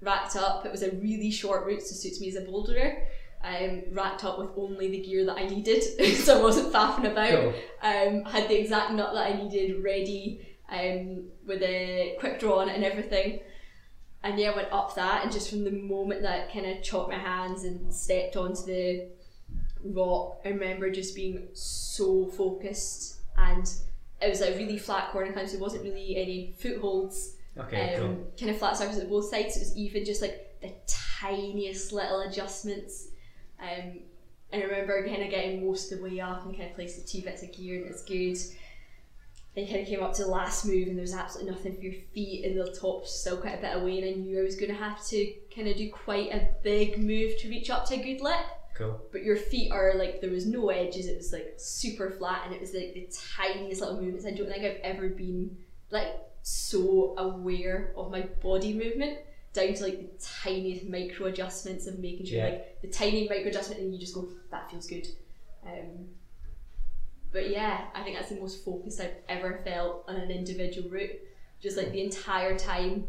racked 0.00 0.36
up. 0.36 0.64
It 0.64 0.70
was 0.70 0.84
a 0.84 0.92
really 0.92 1.32
short 1.32 1.66
route, 1.66 1.82
so 1.82 1.94
suits 1.96 2.20
me 2.20 2.28
as 2.28 2.36
a 2.36 2.42
boulderer. 2.42 3.04
Um, 3.42 3.82
racked 3.92 4.24
up 4.24 4.38
with 4.38 4.50
only 4.56 4.88
the 4.90 5.00
gear 5.00 5.26
that 5.26 5.36
I 5.36 5.46
needed, 5.48 5.82
so 6.24 6.38
I 6.38 6.42
wasn't 6.42 6.72
faffing 6.72 7.10
about. 7.10 7.30
Cool. 7.30 7.54
Um, 7.82 8.24
had 8.26 8.48
the 8.48 8.58
exact 8.60 8.92
nut 8.92 9.12
that 9.12 9.26
I 9.26 9.42
needed 9.42 9.82
ready, 9.82 10.46
um, 10.70 11.24
with 11.46 11.62
a 11.62 12.16
quick 12.20 12.38
draw 12.38 12.60
on 12.60 12.68
it 12.68 12.76
and 12.76 12.84
everything. 12.84 13.40
And 14.24 14.38
yeah, 14.38 14.50
I 14.50 14.56
went 14.56 14.72
up 14.72 14.94
that, 14.96 15.22
and 15.22 15.30
just 15.30 15.50
from 15.50 15.64
the 15.64 15.70
moment 15.70 16.22
that 16.22 16.52
kind 16.52 16.66
of 16.66 16.82
chopped 16.82 17.10
my 17.10 17.18
hands 17.18 17.64
and 17.64 17.92
stepped 17.94 18.36
onto 18.36 18.62
the 18.64 19.08
rock, 19.84 20.40
I 20.44 20.48
remember 20.48 20.90
just 20.90 21.14
being 21.14 21.46
so 21.52 22.26
focused, 22.28 23.20
and 23.36 23.70
it 24.22 24.30
was 24.30 24.40
a 24.40 24.56
really 24.56 24.78
flat 24.78 25.10
corner 25.10 25.32
climb, 25.32 25.46
so 25.46 25.52
there 25.52 25.60
wasn't 25.60 25.84
really 25.84 26.16
any 26.16 26.54
footholds 26.58 27.36
Okay, 27.56 27.94
um, 27.94 28.00
cool. 28.00 28.32
kind 28.38 28.50
of 28.50 28.58
flat 28.58 28.76
surface 28.76 28.98
at 28.98 29.08
both 29.08 29.26
sides. 29.26 29.56
It 29.56 29.60
was 29.60 29.76
even 29.76 30.04
just 30.04 30.22
like 30.22 30.60
the 30.60 30.72
tiniest 30.86 31.92
little 31.92 32.20
adjustments. 32.22 33.08
Um, 33.60 34.00
and 34.52 34.62
I 34.62 34.66
remember 34.66 35.06
kind 35.06 35.22
of 35.22 35.30
getting 35.30 35.64
most 35.66 35.92
of 35.92 35.98
the 35.98 36.04
way 36.04 36.20
up 36.20 36.44
and 36.44 36.56
kind 36.56 36.70
of 36.70 36.74
placed 36.74 37.00
the 37.00 37.06
two 37.06 37.24
bits 37.24 37.42
of 37.42 37.52
gear 37.52 37.82
and 37.82 37.90
it's 37.90 38.04
good. 38.04 38.36
Then 39.54 39.66
kind 39.68 39.80
of 39.82 39.86
came 39.86 40.02
up 40.02 40.12
to 40.14 40.24
the 40.24 40.30
last 40.30 40.66
move 40.66 40.88
and 40.88 40.96
there 40.96 41.02
was 41.02 41.14
absolutely 41.14 41.52
nothing 41.52 41.76
for 41.76 41.82
your 41.82 41.94
feet 42.12 42.44
and 42.44 42.58
the 42.58 42.76
top's 42.78 43.12
still 43.12 43.36
quite 43.36 43.58
a 43.58 43.62
bit 43.62 43.76
away 43.76 43.98
and 44.02 44.08
I 44.08 44.18
knew 44.20 44.40
I 44.40 44.42
was 44.42 44.56
going 44.56 44.70
to 44.72 44.76
have 44.78 45.04
to 45.06 45.32
kind 45.54 45.68
of 45.68 45.76
do 45.76 45.90
quite 45.90 46.32
a 46.32 46.48
big 46.64 46.98
move 46.98 47.38
to 47.38 47.48
reach 47.48 47.70
up 47.70 47.86
to 47.86 47.94
a 47.94 48.02
good 48.02 48.20
lip 48.20 48.44
Cool. 48.74 49.00
but 49.12 49.22
your 49.22 49.36
feet 49.36 49.70
are 49.70 49.94
like 49.94 50.20
there 50.20 50.30
was 50.32 50.46
no 50.46 50.70
edges 50.70 51.06
it 51.06 51.16
was 51.16 51.32
like 51.32 51.54
super 51.58 52.10
flat 52.10 52.42
and 52.46 52.52
it 52.52 52.60
was 52.60 52.74
like 52.74 52.92
the 52.94 53.08
tiniest 53.36 53.80
little 53.80 54.00
movements 54.00 54.26
i 54.26 54.32
don't 54.32 54.48
think 54.48 54.64
i've 54.64 54.80
ever 54.82 55.08
been 55.10 55.56
like 55.92 56.08
so 56.42 57.14
aware 57.16 57.92
of 57.96 58.10
my 58.10 58.22
body 58.42 58.74
movement 58.74 59.18
down 59.52 59.72
to 59.74 59.84
like 59.84 59.98
the 60.00 60.26
tiniest 60.42 60.86
micro 60.88 61.26
adjustments 61.26 61.86
of 61.86 62.00
making 62.00 62.26
sure 62.26 62.38
Yeah. 62.38 62.44
like 62.46 62.82
the 62.82 62.88
tiny 62.88 63.28
micro 63.28 63.48
adjustment 63.50 63.80
and 63.80 63.94
you 63.94 64.00
just 64.00 64.14
go 64.16 64.28
that 64.50 64.68
feels 64.68 64.88
good 64.88 65.06
um, 65.64 66.08
but 67.34 67.50
yeah 67.50 67.84
i 67.94 68.02
think 68.02 68.16
that's 68.16 68.30
the 68.30 68.40
most 68.40 68.64
focused 68.64 68.98
i've 69.00 69.16
ever 69.28 69.60
felt 69.64 70.04
on 70.08 70.16
an 70.16 70.30
individual 70.30 70.88
route 70.88 71.20
just 71.62 71.76
like 71.76 71.92
the 71.92 72.02
entire 72.02 72.56
time 72.56 73.06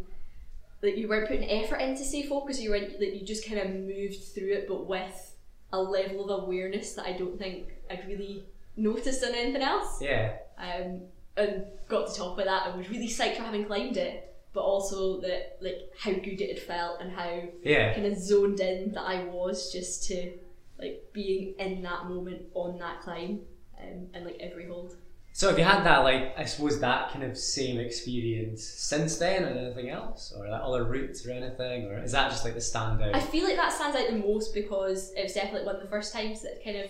like 0.82 0.98
you 0.98 1.08
weren't 1.08 1.28
putting 1.30 1.50
effort 1.50 1.78
in 1.78 1.96
to 1.96 2.04
stay 2.04 2.24
focused 2.24 2.62
you 2.62 2.72
went 2.72 3.00
like 3.00 3.14
you 3.14 3.26
just 3.26 3.48
kind 3.48 3.60
of 3.60 3.70
moved 3.70 4.22
through 4.34 4.52
it 4.52 4.68
but 4.68 4.86
with 4.86 5.36
a 5.74 5.82
level 5.82 6.30
of 6.32 6.44
awareness 6.44 6.94
that 6.94 7.06
I 7.06 7.14
don't 7.14 7.38
think 7.38 7.68
I'd 7.90 8.08
really 8.08 8.44
noticed 8.78 9.24
on 9.24 9.36
anything 9.36 9.62
else. 9.62 10.02
Yeah. 10.02 10.34
Um, 10.58 11.02
and 11.38 11.66
got 11.90 12.08
to 12.08 12.18
top 12.18 12.40
of 12.40 12.46
that 12.46 12.68
and 12.68 12.78
was 12.78 12.90
really 12.90 13.10
psyched 13.10 13.38
for 13.38 13.44
having 13.44 13.66
climbed 13.66 13.98
it, 13.98 14.34
but 14.54 14.62
also 14.62 15.20
that 15.22 15.58
like 15.62 15.92
how 16.00 16.12
good 16.14 16.40
it 16.42 16.58
had 16.58 16.60
felt 16.60 17.02
and 17.02 17.12
how 17.12 17.42
Yeah. 17.62 17.94
kind 17.94 18.06
of 18.06 18.18
zoned 18.18 18.60
in 18.60 18.94
that 18.94 19.04
I 19.04 19.24
was 19.26 19.72
just 19.72 20.06
to 20.08 20.32
like 20.80 21.10
being 21.14 21.56
in 21.60 21.82
that 21.84 22.06
moment 22.06 22.44
on 22.54 22.78
that 22.80 23.02
climb 23.02 23.42
um, 23.82 24.08
and 24.14 24.26
like 24.26 24.38
every 24.40 24.68
hold. 24.68 24.96
So 25.34 25.50
have 25.50 25.60
you 25.60 25.66
had 25.66 25.84
that 25.84 25.98
like 26.00 26.34
I 26.38 26.46
suppose 26.46 26.80
that 26.80 27.12
kind 27.12 27.26
of 27.26 27.38
same 27.38 27.78
experience 27.78 28.64
since 28.64 29.18
then 29.18 29.44
and 29.44 29.60
anything 29.60 29.90
else? 29.90 30.34
Or 30.36 30.48
like 30.48 30.62
other 30.64 30.86
routes 30.86 31.26
or 31.26 31.32
anything? 31.32 31.88
Or 31.88 32.02
is 32.02 32.14
that 32.14 32.30
just 32.30 32.46
like 32.46 32.54
the 32.54 32.62
standout? 32.62 33.14
I 33.14 33.20
feel 33.20 33.44
like 33.44 33.58
that 33.58 33.74
stands 33.74 33.98
out 33.98 34.08
the 34.08 34.16
most 34.16 34.54
because 34.54 35.12
it 35.16 35.24
was 35.24 35.34
definitely 35.34 35.66
one 35.66 35.76
of 35.76 35.82
the 35.82 35.90
first 35.90 36.14
times 36.14 36.42
that 36.44 36.64
kind 36.64 36.78
of 36.78 36.90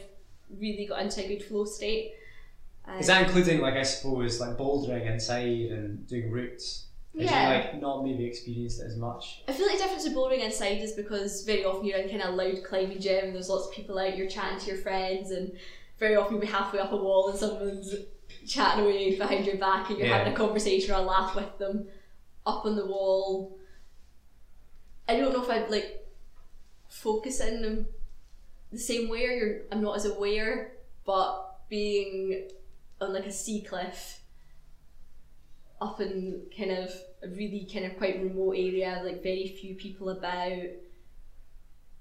really 0.60 0.86
got 0.86 1.02
into 1.02 1.26
a 1.26 1.28
good 1.28 1.44
flow 1.44 1.66
state. 1.66 2.14
Um, 2.88 3.00
Is 3.00 3.08
that 3.08 3.24
including 3.26 3.62
like 3.62 3.74
I 3.74 3.82
suppose 3.84 4.40
like 4.40 4.58
bouldering 4.58 5.12
inside 5.12 5.72
and 5.72 6.08
doing 6.08 6.30
routes? 6.30 6.86
Did 7.18 7.24
Yeah. 7.24 7.50
you 7.50 7.56
like 7.64 7.82
not 7.82 8.04
maybe 8.04 8.26
experienced 8.26 8.80
it 8.80 8.86
as 8.86 8.96
much? 8.98 9.42
I 9.48 9.54
feel 9.54 9.66
like 9.66 9.78
the 9.78 9.84
difference 9.86 10.04
with 10.04 10.14
bouldering 10.14 10.42
inside 10.44 10.82
is 10.82 10.92
because 10.92 11.44
very 11.46 11.66
often 11.66 11.86
you're 11.86 11.98
in 11.98 12.10
kind 12.10 12.22
of 12.22 12.34
a 12.34 12.38
loud 12.38 12.64
climbing 12.64 13.00
gym 13.00 13.26
and 13.26 13.34
there's 13.34 13.50
lots 13.50 13.68
of 13.68 13.74
people 13.74 13.98
out, 13.98 14.16
you're 14.16 14.30
chatting 14.30 14.60
to 14.60 14.68
your 14.68 14.78
friends 14.78 15.32
and 15.32 15.54
very 16.00 16.16
often 16.16 16.34
you'll 16.34 16.42
be 16.42 16.48
halfway 16.48 16.80
up 16.80 16.92
a 16.92 16.98
wall 16.98 17.30
and 17.30 17.40
someone's 17.40 17.94
chatting 18.48 18.84
away 18.84 19.18
behind 19.18 19.46
your 19.46 19.58
back 19.58 19.90
and 19.90 19.98
you're 19.98 20.08
Yeah. 20.08 20.18
having 20.18 20.34
a 20.34 20.36
conversation 20.36 20.94
or 20.94 20.98
a 20.98 21.02
laugh 21.02 21.36
with 21.36 21.58
them 21.58 21.88
up 22.46 22.66
on 22.66 22.76
the 22.76 22.86
wall. 22.86 23.58
I 25.08 25.16
don't 25.18 25.34
know 25.34 25.44
if 25.44 25.50
I'd 25.50 25.70
like 25.70 26.06
focus 26.90 27.40
in 27.40 27.62
them 27.62 27.88
the 28.72 28.80
same 28.80 29.10
way 29.10 29.26
or 29.26 29.32
you're, 29.32 29.62
I'm 29.72 29.82
not 29.82 29.96
as 29.96 30.06
aware, 30.06 30.74
but 31.06 31.60
being 31.70 32.50
on 33.00 33.14
like 33.14 33.26
a 33.26 33.32
sea 33.32 33.62
cliff 33.62 34.20
up 35.82 36.00
in 36.02 36.42
kind 36.58 36.72
of 36.72 36.90
a 37.24 37.28
really 37.30 37.68
kind 37.72 37.86
of 37.86 37.98
quite 37.98 38.22
remote 38.22 38.54
area, 38.54 39.02
like 39.04 39.22
very 39.24 39.48
few 39.60 39.76
people 39.76 40.10
about. 40.10 40.52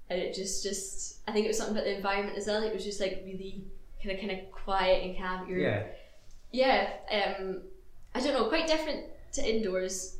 And 0.07 0.21
it 0.21 0.33
just, 0.35 0.63
just 0.63 1.19
I 1.27 1.31
think 1.31 1.45
it 1.45 1.49
was 1.49 1.57
something 1.57 1.75
about 1.75 1.85
the 1.85 1.95
environment 1.95 2.37
as 2.37 2.47
well. 2.47 2.63
It 2.63 2.73
was 2.73 2.83
just 2.83 2.99
like 2.99 3.21
really 3.25 3.65
kind 4.05 4.11
of, 4.11 4.19
kind 4.19 4.31
of 4.39 4.51
quiet 4.51 5.03
and 5.05 5.17
calm. 5.17 5.49
You're, 5.49 5.59
Yeah. 5.59 5.83
yeah, 6.51 6.89
um, 7.39 7.61
I 8.13 8.21
don't 8.21 8.33
know, 8.33 8.47
quite 8.47 8.67
different 8.67 9.05
to 9.33 9.47
indoors. 9.47 10.17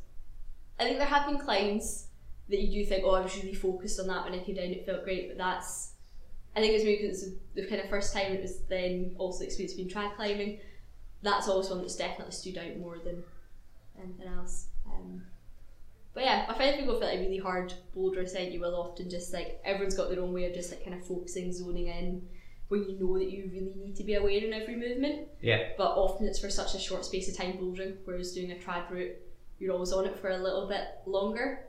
I 0.78 0.84
think 0.84 0.98
there 0.98 1.06
have 1.06 1.26
been 1.26 1.38
climbs 1.38 2.08
that 2.48 2.60
you 2.60 2.82
do 2.84 2.88
think, 2.88 3.04
oh, 3.04 3.12
I 3.14 3.20
was 3.22 3.36
really 3.36 3.54
focused 3.54 3.98
on 3.98 4.06
that 4.08 4.24
when 4.24 4.34
I 4.38 4.42
came 4.42 4.54
down, 4.56 4.66
it 4.66 4.84
felt 4.86 5.04
great, 5.04 5.28
but 5.28 5.38
that's, 5.38 5.92
I 6.54 6.60
think 6.60 6.72
it 6.72 6.76
was 6.76 6.84
maybe 6.84 7.02
because 7.02 7.22
it 7.22 7.30
was 7.30 7.34
the 7.54 7.66
kind 7.66 7.80
of 7.82 7.88
first 7.90 8.12
time 8.12 8.32
it 8.32 8.42
was 8.42 8.58
then 8.68 9.14
also 9.18 9.40
the 9.40 9.46
experience 9.46 9.74
being 9.74 9.88
trad 9.88 10.14
climbing. 10.16 10.60
That's 11.22 11.48
always 11.48 11.68
one 11.70 11.80
that's 11.80 11.96
definitely 11.96 12.32
stood 12.32 12.58
out 12.58 12.76
more 12.78 12.98
than 12.98 13.22
anything 13.98 14.28
else. 14.28 14.66
Um, 14.86 15.22
but 16.14 16.24
yeah, 16.24 16.46
I 16.48 16.54
find 16.54 16.70
if 16.70 16.78
people 16.80 16.98
feel 16.98 17.08
like 17.08 17.18
a 17.18 17.22
really 17.22 17.38
hard 17.38 17.74
boulder 17.94 18.20
ascent, 18.20 18.52
you 18.52 18.60
will 18.60 18.74
often 18.76 19.10
just 19.10 19.32
like 19.32 19.60
everyone's 19.64 19.96
got 19.96 20.08
their 20.08 20.20
own 20.20 20.32
way 20.32 20.44
of 20.46 20.54
just 20.54 20.70
like 20.70 20.84
kind 20.84 20.94
of 20.98 21.06
focusing, 21.06 21.52
zoning 21.52 21.88
in, 21.88 22.22
where 22.68 22.80
you 22.80 22.98
know 22.98 23.16
that 23.18 23.30
you 23.30 23.48
really 23.52 23.72
need 23.76 23.96
to 23.96 24.02
be 24.04 24.14
aware 24.14 24.44
in 24.44 24.52
every 24.52 24.74
movement. 24.76 25.28
Yeah. 25.40 25.68
But 25.76 25.92
often 25.96 26.26
it's 26.26 26.38
for 26.40 26.50
such 26.50 26.74
a 26.74 26.78
short 26.78 27.04
space 27.04 27.28
of 27.28 27.36
time 27.36 27.54
bouldering, 27.54 27.96
whereas 28.04 28.32
doing 28.32 28.52
a 28.52 28.56
trad 28.56 28.90
route, 28.90 29.12
you're 29.58 29.72
always 29.72 29.92
on 29.92 30.04
it 30.06 30.18
for 30.18 30.30
a 30.30 30.38
little 30.38 30.66
bit 30.68 30.82
longer. 31.06 31.60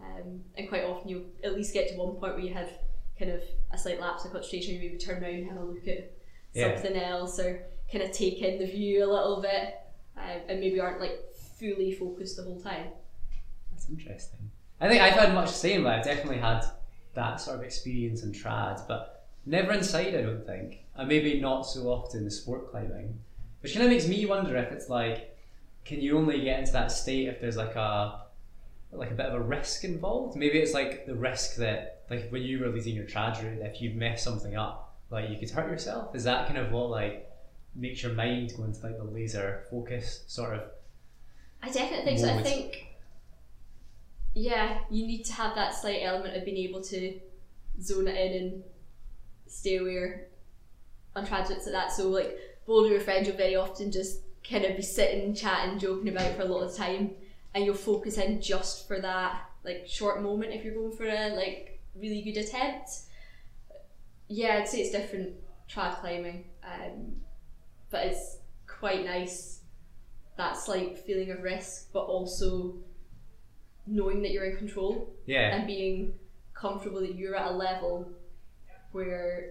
Um, 0.00 0.40
and 0.56 0.68
quite 0.68 0.84
often 0.84 1.08
you'll 1.08 1.24
at 1.42 1.54
least 1.54 1.72
get 1.72 1.88
to 1.88 1.94
one 1.96 2.16
point 2.16 2.34
where 2.34 2.40
you 2.40 2.52
have 2.52 2.70
kind 3.18 3.30
of 3.30 3.40
a 3.72 3.78
slight 3.78 3.98
lapse 4.00 4.24
of 4.26 4.32
concentration, 4.32 4.74
you 4.74 4.80
maybe 4.80 4.98
turn 4.98 5.22
around 5.22 5.34
and 5.34 5.48
have 5.48 5.56
a 5.56 5.64
look 5.64 5.88
at 5.88 6.12
Yeah. 6.52 6.74
something 6.74 7.00
else 7.00 7.38
or 7.40 7.62
kind 7.90 8.04
of 8.04 8.12
take 8.12 8.42
in 8.42 8.58
the 8.58 8.66
view 8.66 9.04
a 9.04 9.10
little 9.10 9.40
bit 9.40 9.80
um, 10.18 10.40
and 10.48 10.60
maybe 10.60 10.78
aren't 10.80 11.00
like 11.00 11.34
fully 11.58 11.92
focused 11.92 12.36
the 12.36 12.42
whole 12.42 12.60
time. 12.60 12.88
That's 13.70 13.88
interesting. 13.88 14.50
I 14.80 14.88
think 14.88 15.00
I've 15.00 15.14
had 15.14 15.32
much 15.32 15.48
the 15.48 15.54
same, 15.54 15.84
but 15.84 15.94
I've 15.94 16.04
definitely 16.04 16.38
had 16.38 16.62
that 17.14 17.40
sort 17.40 17.56
of 17.56 17.62
experience 17.62 18.22
in 18.22 18.32
trad, 18.32 18.86
but 18.86 19.15
never 19.46 19.72
inside, 19.72 20.14
I 20.14 20.22
don't 20.22 20.44
think. 20.44 20.84
And 20.94 21.08
maybe 21.08 21.40
not 21.40 21.62
so 21.62 21.88
often 21.88 22.24
the 22.24 22.30
sport 22.30 22.70
climbing. 22.70 23.18
Which 23.60 23.72
kind 23.72 23.84
of 23.84 23.90
makes 23.90 24.06
me 24.06 24.26
wonder 24.26 24.56
if 24.56 24.70
it's 24.72 24.88
like, 24.88 25.36
can 25.84 26.00
you 26.00 26.18
only 26.18 26.42
get 26.42 26.60
into 26.60 26.72
that 26.72 26.92
state 26.92 27.28
if 27.28 27.40
there's 27.40 27.56
like 27.56 27.76
a 27.76 28.22
like 28.92 29.10
a 29.10 29.14
bit 29.14 29.26
of 29.26 29.34
a 29.34 29.40
risk 29.40 29.84
involved? 29.84 30.36
Maybe 30.36 30.58
it's 30.58 30.74
like 30.74 31.06
the 31.06 31.14
risk 31.14 31.56
that 31.56 32.04
like 32.10 32.28
when 32.30 32.42
you 32.42 32.60
were 32.60 32.68
leading 32.68 32.94
your 32.94 33.06
trad 33.06 33.42
route, 33.42 33.62
if 33.62 33.80
you 33.80 33.90
mess 33.90 34.22
something 34.22 34.56
up, 34.56 34.96
like 35.10 35.30
you 35.30 35.38
could 35.38 35.50
hurt 35.50 35.70
yourself. 35.70 36.14
Is 36.14 36.24
that 36.24 36.46
kind 36.46 36.58
of 36.58 36.72
what 36.72 36.90
like 36.90 37.30
makes 37.74 38.02
your 38.02 38.12
mind 38.12 38.52
go 38.56 38.64
into 38.64 38.82
like 38.82 38.96
the 38.96 39.04
laser 39.04 39.64
focus 39.70 40.24
sort 40.26 40.54
of 40.54 40.62
I 41.62 41.70
definitely 41.70 42.04
think 42.04 42.18
so. 42.20 42.28
I 42.28 42.42
think, 42.42 42.86
yeah, 44.34 44.78
you 44.90 45.06
need 45.06 45.24
to 45.24 45.32
have 45.32 45.54
that 45.54 45.74
slight 45.74 46.00
element 46.02 46.36
of 46.36 46.44
being 46.44 46.58
able 46.68 46.82
to 46.84 47.18
zone 47.80 48.08
it 48.08 48.14
in 48.14 48.42
and 48.42 48.62
stay 49.46 49.78
aware 49.78 50.28
on 51.14 51.26
transits 51.26 51.66
like 51.66 51.72
that. 51.72 51.92
So, 51.92 52.08
like, 52.08 52.38
boulder 52.66 52.94
with 52.94 53.04
friends, 53.04 53.26
you'll 53.26 53.36
very 53.36 53.56
often 53.56 53.90
just 53.90 54.20
kind 54.48 54.64
of 54.64 54.76
be 54.76 54.82
sitting, 54.82 55.34
chatting, 55.34 55.78
joking 55.78 56.08
about 56.08 56.36
for 56.36 56.42
a 56.42 56.46
lot 56.46 56.62
of 56.62 56.74
time, 56.76 57.12
and 57.54 57.64
you'll 57.64 57.74
focus 57.74 58.18
in 58.18 58.40
just 58.40 58.86
for 58.86 59.00
that, 59.00 59.42
like, 59.64 59.86
short 59.86 60.22
moment 60.22 60.52
if 60.52 60.64
you're 60.64 60.74
going 60.74 60.96
for 60.96 61.06
a, 61.06 61.34
like, 61.34 61.80
really 61.94 62.22
good 62.22 62.36
attempt. 62.36 62.90
Yeah, 64.28 64.58
I'd 64.58 64.68
say 64.68 64.80
it's 64.80 64.90
different 64.90 65.34
trad 65.70 66.00
climbing, 66.00 66.44
um, 66.64 67.16
but 67.90 68.06
it's 68.06 68.38
quite 68.66 69.04
nice 69.04 69.60
that 70.36 70.56
slight 70.56 70.98
feeling 70.98 71.30
of 71.30 71.42
risk, 71.42 71.92
but 71.92 72.04
also 72.04 72.74
knowing 73.86 74.20
that 74.22 74.32
you're 74.32 74.44
in 74.44 74.56
control 74.56 75.14
yeah. 75.26 75.56
and 75.56 75.66
being 75.66 76.12
comfortable 76.54 77.00
that 77.00 77.14
you're 77.14 77.36
at 77.36 77.46
a 77.46 77.54
level 77.54 78.10
where 78.96 79.50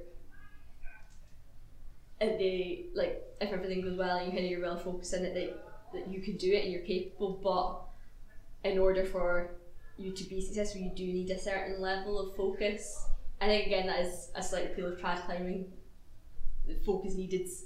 if 2.19 2.37
they 2.39 2.85
like 2.93 3.21
if 3.41 3.51
everything 3.51 3.81
goes 3.81 3.97
well 3.97 4.17
and 4.17 4.27
you 4.27 4.31
kind 4.31 4.45
of 4.45 4.51
you're 4.51 4.61
well 4.61 4.77
focused 4.77 5.13
in 5.13 5.25
it 5.25 5.33
that, 5.33 5.65
that 5.93 6.07
you 6.07 6.21
can 6.21 6.37
do 6.37 6.51
it 6.51 6.63
and 6.63 6.73
you're 6.73 6.81
capable 6.81 7.39
but 8.63 8.69
in 8.69 8.77
order 8.79 9.05
for 9.05 9.51
you 9.97 10.11
to 10.11 10.23
be 10.25 10.41
successful 10.41 10.81
you 10.81 10.91
do 10.95 11.05
need 11.05 11.29
a 11.29 11.39
certain 11.39 11.79
level 11.81 12.19
of 12.19 12.35
focus 12.35 13.05
I 13.41 13.47
think 13.47 13.67
again 13.67 13.87
that 13.87 13.99
is 13.99 14.29
a 14.35 14.41
slight 14.41 14.71
appeal 14.71 14.87
of 14.87 14.99
trad 14.99 15.25
climbing 15.25 15.71
the 16.67 16.75
focus 16.85 17.15
needed's 17.15 17.65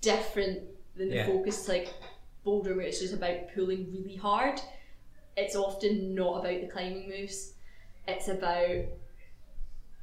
different 0.00 0.60
than 0.96 1.10
the 1.10 1.16
Yeah. 1.16 1.26
focus 1.26 1.68
like 1.68 1.92
boulder 2.44 2.74
where 2.76 2.86
it's 2.86 3.00
just 3.00 3.14
about 3.14 3.52
pulling 3.54 3.92
really 3.92 4.16
hard 4.16 4.60
it's 5.38 5.54
often 5.54 6.14
not 6.14 6.40
about 6.40 6.60
the 6.60 6.66
climbing 6.66 7.08
moves. 7.08 7.52
It's 8.08 8.28
about 8.28 8.86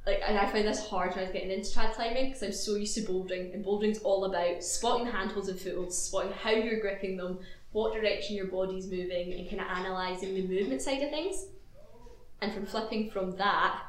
like, 0.06 0.22
and 0.24 0.38
I 0.38 0.46
find 0.46 0.66
this 0.66 0.86
hard 0.86 1.10
when 1.10 1.18
I 1.18 1.22
was 1.22 1.32
getting 1.32 1.50
into 1.50 1.68
trad 1.68 1.92
climbing 1.94 2.26
because 2.26 2.42
I'm 2.44 2.52
so 2.52 2.76
used 2.76 2.94
to 2.94 3.00
bouldering, 3.02 3.52
and 3.52 3.64
bouldering's 3.64 3.98
all 3.98 4.24
about 4.24 4.62
spotting 4.62 5.06
the 5.06 5.12
handholds 5.12 5.48
and 5.48 5.58
footholds, 5.58 5.98
spotting 5.98 6.32
how 6.32 6.50
you're 6.50 6.80
gripping 6.80 7.16
them, 7.16 7.40
what 7.72 7.92
direction 7.92 8.36
your 8.36 8.46
body's 8.46 8.86
moving, 8.86 9.32
and 9.32 9.50
kind 9.50 9.60
of 9.60 9.66
analysing 9.68 10.34
the 10.34 10.46
movement 10.46 10.80
side 10.80 11.02
of 11.02 11.10
things. 11.10 11.46
And 12.40 12.52
from 12.52 12.66
flipping 12.66 13.10
from 13.10 13.36
that 13.36 13.82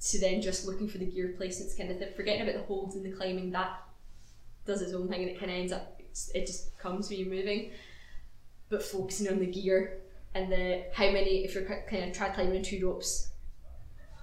to 0.00 0.20
then 0.20 0.40
just 0.40 0.66
looking 0.66 0.88
for 0.88 0.98
the 0.98 1.06
gear 1.06 1.34
placements 1.38 1.76
kind 1.76 1.90
of 1.90 1.98
thing, 1.98 2.08
forgetting 2.14 2.42
about 2.42 2.54
the 2.54 2.62
holds 2.62 2.94
and 2.94 3.04
the 3.04 3.10
climbing, 3.10 3.50
that 3.50 3.82
does 4.64 4.80
its 4.80 4.94
own 4.94 5.08
thing 5.08 5.22
and 5.22 5.30
it 5.30 5.40
kind 5.40 5.50
of 5.50 5.58
ends 5.58 5.72
up, 5.72 6.00
it 6.34 6.46
just 6.46 6.78
comes 6.78 7.10
when 7.10 7.18
you're 7.18 7.28
moving. 7.28 7.72
But 8.68 8.84
focusing 8.84 9.28
on 9.28 9.40
the 9.40 9.46
gear 9.46 9.98
and 10.34 10.52
the 10.52 10.84
how 10.92 11.10
many 11.10 11.44
if 11.44 11.54
you're 11.54 11.64
kind 11.64 12.04
of 12.04 12.16
try 12.16 12.28
climbing 12.28 12.62
two 12.62 12.86
ropes 12.86 13.29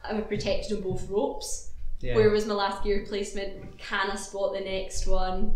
I'm 0.09 0.23
protected 0.25 0.77
on 0.77 0.83
both 0.83 1.09
ropes. 1.09 1.71
Yeah. 1.99 2.15
where 2.15 2.29
was 2.29 2.45
my 2.45 2.53
last 2.53 2.83
gear 2.83 3.05
placement? 3.07 3.77
Can 3.79 4.11
I 4.11 4.15
spot 4.15 4.53
the 4.53 4.59
next 4.59 5.07
one? 5.07 5.55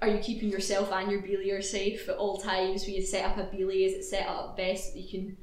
Are 0.00 0.08
you 0.08 0.18
keeping 0.18 0.48
yourself 0.48 0.92
and 0.92 1.10
your 1.10 1.22
belayer 1.22 1.62
safe 1.62 2.08
at 2.08 2.16
all 2.16 2.36
times? 2.36 2.84
When 2.84 2.94
you 2.94 3.02
set 3.02 3.24
up 3.24 3.38
a 3.38 3.44
belay 3.44 3.84
is 3.84 3.94
it 3.94 4.04
set 4.04 4.28
up 4.28 4.56
best 4.56 4.94
that 4.94 5.00
you 5.00 5.08
can 5.08 5.36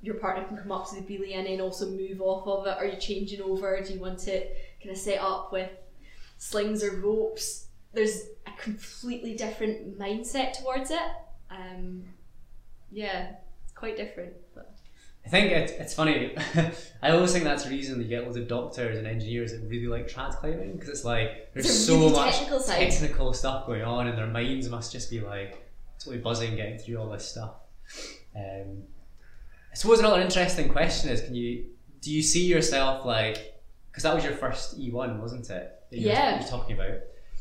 your 0.00 0.14
partner 0.16 0.44
can 0.44 0.56
come 0.56 0.70
up 0.70 0.88
to 0.88 0.94
the 0.94 1.00
belay 1.00 1.32
and 1.32 1.46
then 1.46 1.60
also 1.60 1.90
move 1.90 2.20
off 2.20 2.46
of 2.46 2.66
it? 2.66 2.78
Are 2.78 2.86
you 2.86 2.96
changing 2.98 3.42
over? 3.42 3.80
Do 3.80 3.92
you 3.92 4.00
want 4.00 4.26
it 4.28 4.56
kind 4.80 4.92
of 4.92 4.96
set 4.96 5.20
up 5.20 5.52
with 5.52 5.70
slings 6.38 6.82
or 6.84 6.96
ropes? 7.00 7.66
There's 7.92 8.22
a 8.46 8.52
completely 8.60 9.34
different 9.34 9.98
mindset 9.98 10.52
towards 10.52 10.90
it. 10.90 11.10
Um, 11.50 12.04
yeah, 12.90 13.32
it's 13.64 13.72
quite 13.72 13.96
different. 13.96 14.34
But 14.54 14.75
I 15.26 15.28
think 15.28 15.50
it, 15.50 15.76
it's 15.80 15.92
funny. 15.92 16.36
I 17.02 17.10
always 17.10 17.32
think 17.32 17.42
that's 17.42 17.64
the 17.64 17.70
reason 17.70 18.00
you 18.00 18.06
get 18.06 18.24
loads 18.24 18.36
of 18.36 18.46
doctors 18.46 18.96
and 18.96 19.08
engineers 19.08 19.50
that 19.50 19.66
really 19.68 19.88
like 19.88 20.08
trad 20.08 20.36
climbing 20.36 20.74
because 20.74 20.88
it's 20.88 21.04
like 21.04 21.52
there's 21.52 21.66
It's 21.66 21.84
so 21.84 21.98
really 21.98 22.12
much 22.12 22.36
technical 22.36 22.60
technical 22.62 23.32
stuff 23.32 23.66
going 23.66 23.82
on, 23.82 24.06
and 24.06 24.16
their 24.16 24.28
minds 24.28 24.68
must 24.68 24.92
just 24.92 25.10
be 25.10 25.20
like 25.20 25.68
totally 25.98 26.18
buzzing 26.18 26.54
getting 26.54 26.78
through 26.78 26.98
all 26.98 27.10
this 27.10 27.26
stuff. 27.28 27.54
Um, 28.36 28.84
I 29.72 29.74
suppose 29.74 29.98
another 29.98 30.20
interesting 30.20 30.68
question 30.68 31.10
is: 31.10 31.22
Can 31.22 31.34
you 31.34 31.66
do 32.00 32.12
you 32.12 32.22
see 32.22 32.46
yourself 32.46 33.04
like 33.04 33.60
because 33.90 34.04
that 34.04 34.14
was 34.14 34.22
your 34.22 34.34
first 34.34 34.78
E 34.78 34.92
one, 34.92 35.20
wasn't 35.20 35.50
it? 35.50 35.72
You 35.90 36.08
Yeah. 36.08 36.38
You're 36.38 36.48
talking 36.48 36.76
about. 36.78 36.98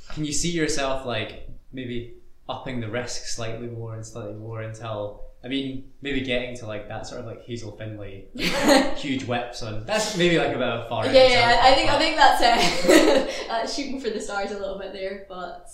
Can 0.10 0.26
you 0.26 0.34
see 0.34 0.50
yourself 0.50 1.06
like 1.06 1.50
maybe 1.71 2.15
upping 2.50 2.80
the 2.80 2.88
risk 2.89 3.26
slightly 3.26 3.67
more 3.67 3.93
and 3.93 4.04
slightly 4.04 4.34
more 4.34 4.63
until 4.63 5.25
I 5.46 5.48
mean 5.48 5.92
maybe 6.02 6.22
getting 6.22 6.58
to 6.58 6.66
like 6.66 6.88
that 6.88 7.06
sort 7.06 7.22
of 7.22 7.28
like 7.28 7.44
Hazel 7.44 7.78
Findlay 7.78 8.26
huge 8.98 9.26
whips 9.26 9.62
on. 9.62 9.86
That's 9.86 10.18
maybe 10.18 10.40
like 10.40 10.56
a 10.56 10.58
bit 10.58 10.68
of 10.68 10.86
a 10.86 10.90
far. 10.90 11.06
yeah, 11.06 11.60
out 11.60 11.72
I 11.72 11.76
think 11.76 11.92
I 11.92 12.00
think 12.00 12.16
that's 12.18 12.42
uh, 12.42 13.54
uh, 13.54 13.68
shooting 13.68 14.00
for 14.00 14.10
the 14.10 14.20
stars 14.20 14.52
a 14.52 14.58
little 14.58 14.80
bit 14.80 14.92
there. 14.92 15.28
But 15.30 15.70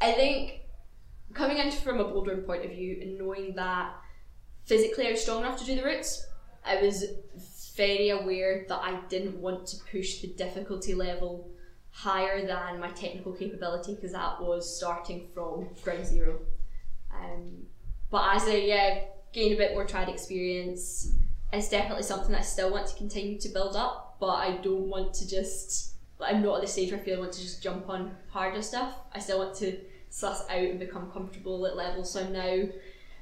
I 0.00 0.12
think 0.12 0.60
coming 1.32 1.58
in 1.58 1.72
from 1.72 1.98
a 1.98 2.04
bouldering 2.04 2.46
point 2.46 2.64
of 2.64 2.70
view 2.70 2.98
and 3.02 3.18
knowing 3.18 3.56
that 3.56 3.96
physically 4.64 5.08
I 5.08 5.10
was 5.10 5.22
strong 5.22 5.40
enough 5.40 5.58
to 5.58 5.64
do 5.64 5.74
the 5.74 5.82
routes, 5.82 6.24
I 6.64 6.80
was 6.80 7.04
very 7.76 8.10
aware 8.10 8.64
that 8.68 8.78
I 8.80 9.00
didn't 9.08 9.40
want 9.40 9.66
to 9.66 9.76
push 9.90 10.20
the 10.20 10.28
difficulty 10.28 10.94
level 10.94 11.50
higher 11.90 12.46
than 12.46 12.78
my 12.78 12.90
technical 12.90 13.32
capability 13.32 13.96
because 13.96 14.12
that 14.12 14.40
was 14.40 14.76
starting 14.76 15.28
from 15.34 15.68
ground 15.82 16.06
zero. 16.06 16.38
Um, 17.12 17.66
but 18.10 18.36
as 18.36 18.48
I 18.48 18.56
yeah, 18.56 19.00
gained 19.32 19.54
a 19.54 19.56
bit 19.56 19.72
more 19.72 19.86
trad 19.86 20.08
experience, 20.08 21.12
it's 21.52 21.68
definitely 21.68 22.02
something 22.02 22.32
that 22.32 22.40
I 22.40 22.44
still 22.44 22.70
want 22.70 22.86
to 22.88 22.96
continue 22.96 23.38
to 23.40 23.48
build 23.48 23.76
up. 23.76 24.16
But 24.20 24.34
I 24.34 24.56
don't 24.58 24.88
want 24.88 25.14
to 25.14 25.28
just. 25.28 25.94
I'm 26.20 26.42
not 26.42 26.56
at 26.56 26.62
the 26.62 26.68
stage 26.68 26.90
where 26.90 27.00
I 27.00 27.02
feel 27.02 27.16
I 27.16 27.20
want 27.20 27.32
to 27.32 27.40
just 27.42 27.62
jump 27.62 27.88
on 27.88 28.16
harder 28.30 28.62
stuff. 28.62 28.94
I 29.12 29.18
still 29.18 29.38
want 29.38 29.54
to 29.56 29.76
suss 30.10 30.42
out 30.48 30.58
and 30.58 30.78
become 30.78 31.10
comfortable 31.10 31.66
at 31.66 31.76
levels. 31.76 32.12
So 32.12 32.20
I'm 32.20 32.32
now 32.32 32.68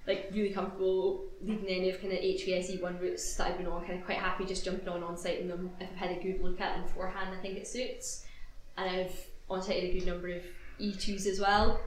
like 0.06 0.30
really 0.32 0.50
comfortable 0.50 1.24
leading 1.40 1.68
any 1.68 1.90
of 1.90 2.00
kind 2.00 2.12
of 2.12 2.18
HVSE 2.18 2.82
one 2.82 2.98
routes 2.98 3.34
that 3.36 3.48
I've 3.48 3.58
been 3.58 3.66
on. 3.66 3.84
Kind 3.86 3.98
of 3.98 4.04
quite 4.04 4.18
happy 4.18 4.44
just 4.44 4.64
jumping 4.64 4.88
on 4.88 5.02
on 5.02 5.16
site 5.16 5.46
them 5.48 5.70
if 5.80 5.88
I've 5.90 5.96
had 5.96 6.10
a 6.10 6.22
good 6.22 6.42
look 6.42 6.60
at 6.60 6.76
them 6.76 6.84
beforehand. 6.84 7.34
I 7.36 7.40
think 7.40 7.56
it 7.56 7.66
suits, 7.66 8.24
and 8.76 8.88
I've 8.88 9.26
on 9.48 9.62
a 9.70 9.92
good 9.92 10.06
number 10.06 10.28
of 10.28 10.42
E2s 10.80 11.26
as 11.26 11.40
well. 11.40 11.80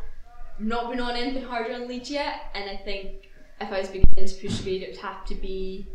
Not 0.60 0.90
been 0.90 1.00
on 1.02 1.16
anything 1.16 1.44
harder 1.44 1.74
on 1.74 1.88
lead 1.88 2.08
yet, 2.10 2.52
and 2.56 2.70
I 2.70 2.78
think 2.78 3.30
if 3.60 3.72
I 3.72 3.80
was 3.80 3.88
beginning 3.90 4.28
to 4.28 4.36
push 4.48 4.62
grade, 4.62 4.84
it 4.84 4.92
would 4.92 5.00
have 5.02 5.26
to 5.26 5.36
be 5.36 5.86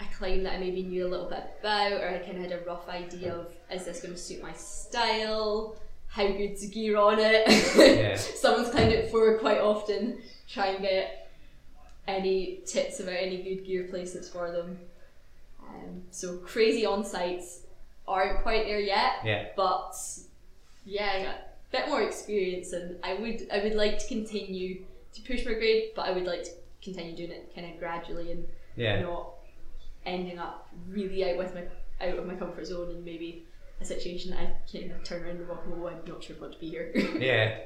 a 0.00 0.04
climb 0.16 0.42
that 0.44 0.54
I 0.54 0.58
maybe 0.58 0.82
knew 0.82 1.06
a 1.06 1.08
little 1.08 1.28
bit 1.28 1.44
about, 1.60 1.92
or 1.92 2.08
I 2.08 2.18
kind 2.18 2.36
of 2.36 2.50
had 2.50 2.52
a 2.52 2.64
rough 2.64 2.88
idea 2.88 3.34
of 3.34 3.52
is 3.72 3.84
this 3.84 4.00
going 4.00 4.14
to 4.14 4.20
suit 4.20 4.42
my 4.42 4.52
style? 4.52 5.76
How 6.08 6.26
good's 6.28 6.64
gear 6.68 6.96
on 6.96 7.18
it? 7.18 7.44
Yeah. 7.76 8.16
Someone's 8.16 8.70
climbed 8.70 8.92
it 8.92 9.06
before 9.06 9.36
quite 9.38 9.58
often. 9.60 10.18
Try 10.48 10.66
and 10.68 10.82
get 10.82 11.30
any 12.06 12.60
tips 12.66 13.00
about 13.00 13.14
any 13.18 13.42
good 13.42 13.64
gear 13.66 13.88
placements 13.92 14.30
for 14.30 14.50
them. 14.52 14.78
Um, 15.60 16.02
so 16.10 16.36
crazy 16.38 16.86
on 16.86 17.04
sites 17.04 17.62
aren't 18.06 18.42
quite 18.42 18.66
there 18.66 18.78
yet, 18.78 19.14
Yeah. 19.24 19.46
but 19.56 19.94
yeah, 20.84 21.10
I 21.14 21.22
got 21.22 21.34
a 21.34 21.53
bit 21.78 21.88
more 21.88 22.02
experience, 22.02 22.72
and 22.72 22.96
I 23.02 23.14
would 23.14 23.46
I 23.52 23.58
would 23.62 23.74
like 23.74 23.98
to 23.98 24.06
continue 24.08 24.84
to 25.14 25.20
push 25.22 25.44
my 25.44 25.54
grade, 25.54 25.90
but 25.96 26.06
I 26.08 26.12
would 26.12 26.24
like 26.24 26.44
to 26.44 26.50
continue 26.82 27.16
doing 27.16 27.30
it 27.30 27.52
kind 27.54 27.66
of 27.72 27.78
gradually 27.78 28.30
and 28.32 28.46
Yeah. 28.76 29.00
not 29.00 29.34
ending 30.06 30.38
up 30.38 30.68
really 30.88 31.20
out 31.30 31.38
with 31.38 31.54
my 31.54 31.62
out 32.06 32.18
of 32.18 32.26
my 32.26 32.34
comfort 32.34 32.66
zone 32.66 32.90
and 32.90 33.04
maybe 33.04 33.44
a 33.80 33.84
situation 33.84 34.30
that 34.32 34.40
I 34.40 34.46
can 34.70 34.92
turn 35.04 35.22
around 35.24 35.36
and 35.38 35.48
walk 35.48 35.62
and 35.64 35.74
go, 35.74 35.84
oh, 35.84 35.88
I'm 35.88 36.04
not 36.06 36.22
sure 36.22 36.36
what 36.36 36.52
to 36.52 36.58
be 36.58 36.68
here. 36.70 36.92
yeah. 37.30 37.58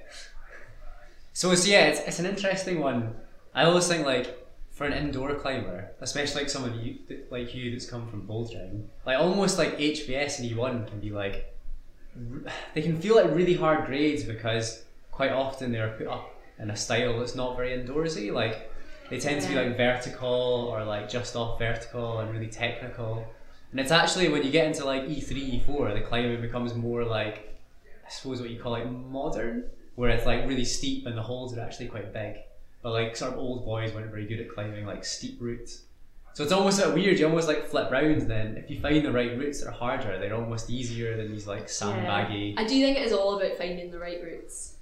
So 1.32 1.50
it's 1.50 1.66
yeah, 1.66 1.86
it's, 1.88 2.00
it's 2.00 2.18
an 2.18 2.26
interesting 2.26 2.80
one. 2.80 3.14
I 3.54 3.64
always 3.64 3.86
think 3.88 4.04
like 4.06 4.26
for 4.70 4.86
an 4.86 4.92
indoor 4.92 5.34
climber, 5.34 5.90
especially 6.00 6.42
like 6.42 6.50
someone 6.50 6.78
you, 6.80 6.98
like 7.30 7.54
you 7.54 7.70
that's 7.72 7.86
come 7.90 8.06
from 8.08 8.26
bouldering, 8.26 8.84
like 9.06 9.18
almost 9.18 9.58
like 9.58 9.76
HVS 9.78 10.38
and 10.38 10.50
E1 10.50 10.86
can 10.88 11.00
be 11.00 11.10
like 11.10 11.52
they 12.74 12.82
can 12.82 13.00
feel 13.00 13.16
like 13.16 13.34
really 13.34 13.54
hard 13.54 13.86
grades 13.86 14.24
because 14.24 14.84
quite 15.10 15.32
often 15.32 15.72
they're 15.72 15.94
put 15.96 16.06
up 16.06 16.34
in 16.58 16.70
a 16.70 16.76
style 16.76 17.18
that's 17.18 17.34
not 17.34 17.56
very 17.56 17.70
indoorsy. 17.70 18.32
Like 18.32 18.70
they 19.10 19.18
tend 19.18 19.42
to 19.42 19.48
be 19.48 19.54
like 19.54 19.76
vertical 19.76 20.68
or 20.70 20.84
like 20.84 21.08
just 21.08 21.36
off 21.36 21.58
vertical 21.58 22.20
and 22.20 22.30
really 22.30 22.48
technical. 22.48 23.26
And 23.70 23.80
it's 23.80 23.90
actually 23.90 24.28
when 24.28 24.42
you 24.42 24.50
get 24.50 24.66
into 24.66 24.84
like 24.84 25.04
E 25.04 25.20
E3, 25.20 25.66
E4, 25.66 25.94
the 25.94 26.00
climbing 26.00 26.40
becomes 26.40 26.74
more 26.74 27.04
like 27.04 27.58
I 28.06 28.10
suppose 28.10 28.40
what 28.40 28.50
you 28.50 28.58
call 28.58 28.72
like 28.72 28.90
modern, 28.90 29.64
where 29.94 30.10
it's 30.10 30.24
like 30.24 30.48
really 30.48 30.64
steep 30.64 31.06
and 31.06 31.16
the 31.16 31.22
holds 31.22 31.52
are 31.56 31.60
actually 31.60 31.88
quite 31.88 32.12
big. 32.12 32.36
But 32.82 32.92
like 32.92 33.16
sort 33.16 33.32
of 33.32 33.38
old 33.38 33.64
boys 33.64 33.92
weren't 33.92 34.10
very 34.10 34.26
good 34.26 34.40
at 34.40 34.48
climbing 34.48 34.86
like 34.86 35.04
steep 35.04 35.36
routes. 35.40 35.82
So 36.34 36.44
it's 36.44 36.52
almost 36.52 36.80
of 36.80 36.94
weird, 36.94 37.18
you 37.18 37.26
almost 37.26 37.48
like 37.48 37.66
flip 37.66 37.90
round 37.90 38.22
then 38.30 38.56
if 38.56 38.70
you 38.70 38.80
find 38.80 39.04
the 39.04 39.10
right 39.10 39.36
routes 39.36 39.60
that 39.60 39.68
are 39.68 39.72
harder, 39.72 40.18
they're 40.18 40.34
almost 40.34 40.70
easier 40.70 41.16
than 41.16 41.32
these 41.32 41.46
like 41.46 41.66
sandbaggy 41.66 42.54
I 42.56 42.62
do 42.62 42.80
think 42.80 42.96
it 42.96 43.06
is 43.06 43.12
all 43.12 43.36
about 43.36 43.56
finding 43.58 43.90
the 43.90 43.98
right 43.98 44.22
routes. 44.22 44.76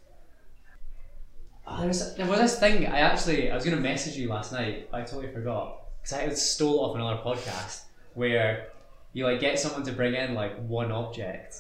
Oh, 1.67 1.79
there, 1.79 1.89
was, 1.89 2.15
there 2.15 2.27
was 2.27 2.39
this 2.39 2.59
thing 2.61 2.87
I 2.87 2.99
actually 2.99 3.51
I 3.51 3.55
was 3.55 3.65
gonna 3.65 3.79
message 3.79 4.17
you 4.17 4.29
last 4.29 4.53
night. 4.53 4.89
I 4.93 5.01
totally 5.01 5.33
forgot 5.33 5.83
because 6.01 6.13
I 6.13 6.23
had 6.23 6.39
stole 6.39 6.75
it 6.75 6.89
off 6.89 6.95
another 6.95 7.21
podcast 7.23 7.85
where 8.15 8.69
you 9.13 9.25
like 9.25 9.41
get 9.41 9.59
someone 9.59 9.83
to 9.85 9.93
bring 9.93 10.15
in 10.15 10.35
like 10.35 10.57
one 10.67 10.93
object, 10.93 11.57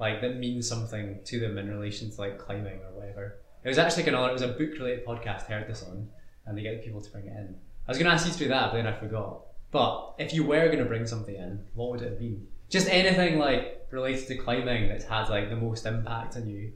like 0.00 0.20
that 0.20 0.36
means 0.36 0.68
something 0.68 1.20
to 1.24 1.38
them 1.40 1.56
in 1.56 1.70
relation 1.70 2.10
to 2.10 2.20
like 2.20 2.38
climbing 2.38 2.80
or 2.80 2.92
whatever. 2.92 3.38
It 3.64 3.68
was 3.68 3.78
actually 3.78 4.02
like 4.02 4.08
another. 4.08 4.30
It 4.30 4.32
was 4.32 4.42
a 4.42 4.48
book 4.48 4.72
related 4.78 5.06
podcast. 5.06 5.48
I 5.48 5.54
heard 5.54 5.68
this 5.68 5.82
on, 5.84 6.08
and 6.46 6.58
they 6.58 6.62
get 6.62 6.84
people 6.84 7.00
to 7.00 7.10
bring 7.10 7.26
it 7.26 7.36
in. 7.36 7.54
I 7.88 7.90
was 7.90 7.98
gonna 7.98 8.10
ask 8.10 8.26
you 8.26 8.32
to 8.32 8.38
do 8.38 8.48
that, 8.48 8.70
but 8.70 8.76
then 8.76 8.86
I 8.86 8.92
forgot. 8.92 9.40
But 9.70 10.14
if 10.18 10.32
you 10.34 10.44
were 10.44 10.68
gonna 10.68 10.84
bring 10.84 11.06
something 11.06 11.34
in, 11.34 11.64
what 11.74 11.90
would 11.90 12.02
it 12.02 12.10
have 12.10 12.18
been? 12.18 12.46
Just 12.68 12.86
anything 12.88 13.38
like 13.38 13.86
related 13.90 14.26
to 14.28 14.36
climbing 14.36 14.88
that's 14.88 15.04
had 15.06 15.28
like 15.30 15.48
the 15.48 15.56
most 15.56 15.86
impact 15.86 16.36
on 16.36 16.46
you. 16.48 16.72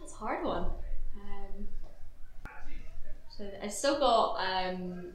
That's 0.00 0.14
a 0.14 0.16
hard 0.16 0.44
one. 0.44 0.64
Um, 0.64 1.66
so 3.36 3.50
I 3.62 3.68
still 3.68 3.98
got 3.98 4.36
um, 4.36 5.12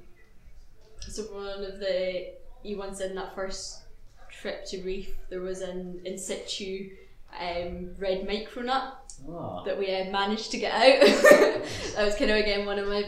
so 0.99 1.23
one 1.23 1.63
of 1.63 1.79
the 1.79 2.33
E1s 2.63 3.01
in 3.01 3.15
that 3.15 3.33
first 3.33 3.81
trip 4.29 4.63
to 4.67 4.77
Reiff. 4.83 5.07
There 5.29 5.41
was 5.41 5.61
an 5.61 6.01
in 6.05 6.17
situ 6.19 6.91
um, 7.39 7.95
red 7.97 8.27
micronut 8.27 8.93
Oh. 9.27 9.63
that 9.65 9.77
we 9.77 9.93
uh, 9.93 10.09
managed 10.11 10.49
to 10.51 10.57
get 10.57 10.73
out. 10.73 10.81
that 11.95 12.05
was 12.05 12.15
kind 12.15 12.31
of 12.31 12.37
again 12.37 12.65
one 12.65 12.79
of 12.79 12.87
my 12.87 13.03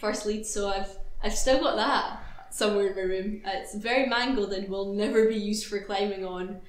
first 0.00 0.26
lead, 0.26 0.46
So 0.46 0.68
I've 0.68 0.96
I've 1.22 1.34
still 1.34 1.60
got 1.60 1.76
that 1.76 2.22
somewhere 2.54 2.88
in 2.88 2.94
my 2.96 3.02
room. 3.02 3.42
Uh, 3.44 3.50
it's 3.54 3.74
very 3.74 4.06
mangled 4.08 4.52
and 4.52 4.68
will 4.68 4.94
never 4.94 5.26
be 5.28 5.34
used 5.36 5.66
for 5.66 5.80
climbing 5.80 6.24
on. 6.24 6.60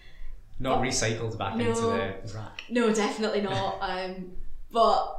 Not 0.60 0.82
recycled 0.82 1.38
back 1.38 1.54
into 1.60 1.82
the 1.82 2.14
rack. 2.36 2.64
No, 2.70 2.94
definitely 2.94 3.42
not. 3.42 3.78
Um, 3.82 4.32
but 4.72 5.16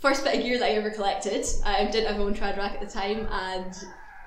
first 0.00 0.24
bit 0.24 0.36
of 0.36 0.42
gear 0.42 0.58
that 0.58 0.66
I 0.66 0.70
ever 0.72 0.90
collected, 0.90 1.44
I 1.64 1.84
didn't 1.86 2.06
have 2.08 2.16
my 2.16 2.22
own 2.24 2.34
trad 2.34 2.56
rack 2.56 2.72
at 2.74 2.80
the 2.80 2.86
time, 2.86 3.26
and 3.30 3.74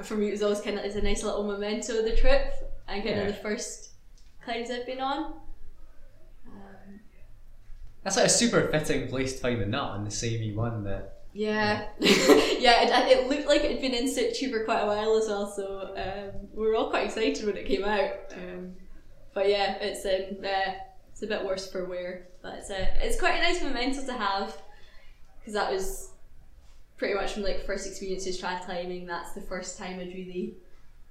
for 0.03 0.15
me 0.15 0.27
it 0.27 0.31
was 0.31 0.43
always 0.43 0.61
kind 0.61 0.77
of 0.77 0.85
it's 0.85 0.95
a 0.95 1.01
nice 1.01 1.23
little 1.23 1.43
memento 1.43 1.97
of 1.97 2.05
the 2.05 2.15
trip 2.15 2.53
and 2.87 3.03
kind 3.03 3.15
Yeah. 3.15 3.21
of 3.23 3.27
the 3.27 3.41
first 3.41 3.91
climbs 4.43 4.69
I've 4.69 4.85
been 4.85 4.99
on. 5.01 5.33
Um, 6.47 6.99
That's 8.03 8.17
like 8.17 8.25
a 8.27 8.29
super 8.29 8.67
fitting 8.67 9.07
place 9.07 9.33
to 9.33 9.39
find 9.39 9.61
the 9.61 9.65
nut 9.65 9.91
on 9.91 10.03
the 10.05 10.11
same 10.11 10.41
E1 10.41 10.83
that. 10.83 11.13
Yeah, 11.33 11.87
yeah. 11.99 13.05
It, 13.07 13.17
it 13.17 13.29
looked 13.29 13.47
like 13.47 13.63
it 13.63 13.71
had 13.71 13.81
been 13.81 13.93
in 13.93 14.07
situ 14.07 14.51
for 14.51 14.63
quite 14.65 14.81
a 14.81 14.87
while 14.87 15.17
as 15.17 15.27
well, 15.27 15.51
so 15.51 15.93
um, 15.95 16.47
we 16.53 16.67
were 16.67 16.75
all 16.75 16.89
quite 16.89 17.05
excited 17.05 17.45
when 17.45 17.57
it 17.57 17.67
came 17.67 17.83
out. 17.83 18.11
Um, 18.33 18.75
but 19.33 19.49
yeah, 19.49 19.75
it's 19.81 20.05
um, 20.05 20.43
uh, 20.43 20.73
it's 21.11 21.21
a 21.23 21.27
bit 21.27 21.45
worse 21.45 21.71
for 21.71 21.85
wear, 21.85 22.27
but 22.41 22.55
it's 22.55 22.69
a 22.69 23.05
it's 23.05 23.19
quite 23.19 23.35
a 23.35 23.41
nice 23.41 23.61
memento 23.61 24.05
to 24.05 24.13
have 24.13 24.55
because 25.39 25.53
that 25.53 25.71
was 25.71 26.11
pretty 26.97 27.13
much 27.13 27.33
from 27.33 27.43
like 27.43 27.65
first 27.65 27.87
experiences 27.87 28.39
climbing. 28.39 29.05
That's 29.05 29.33
the 29.33 29.41
first 29.41 29.77
time 29.77 29.99
I'd 29.99 30.07
really 30.07 30.55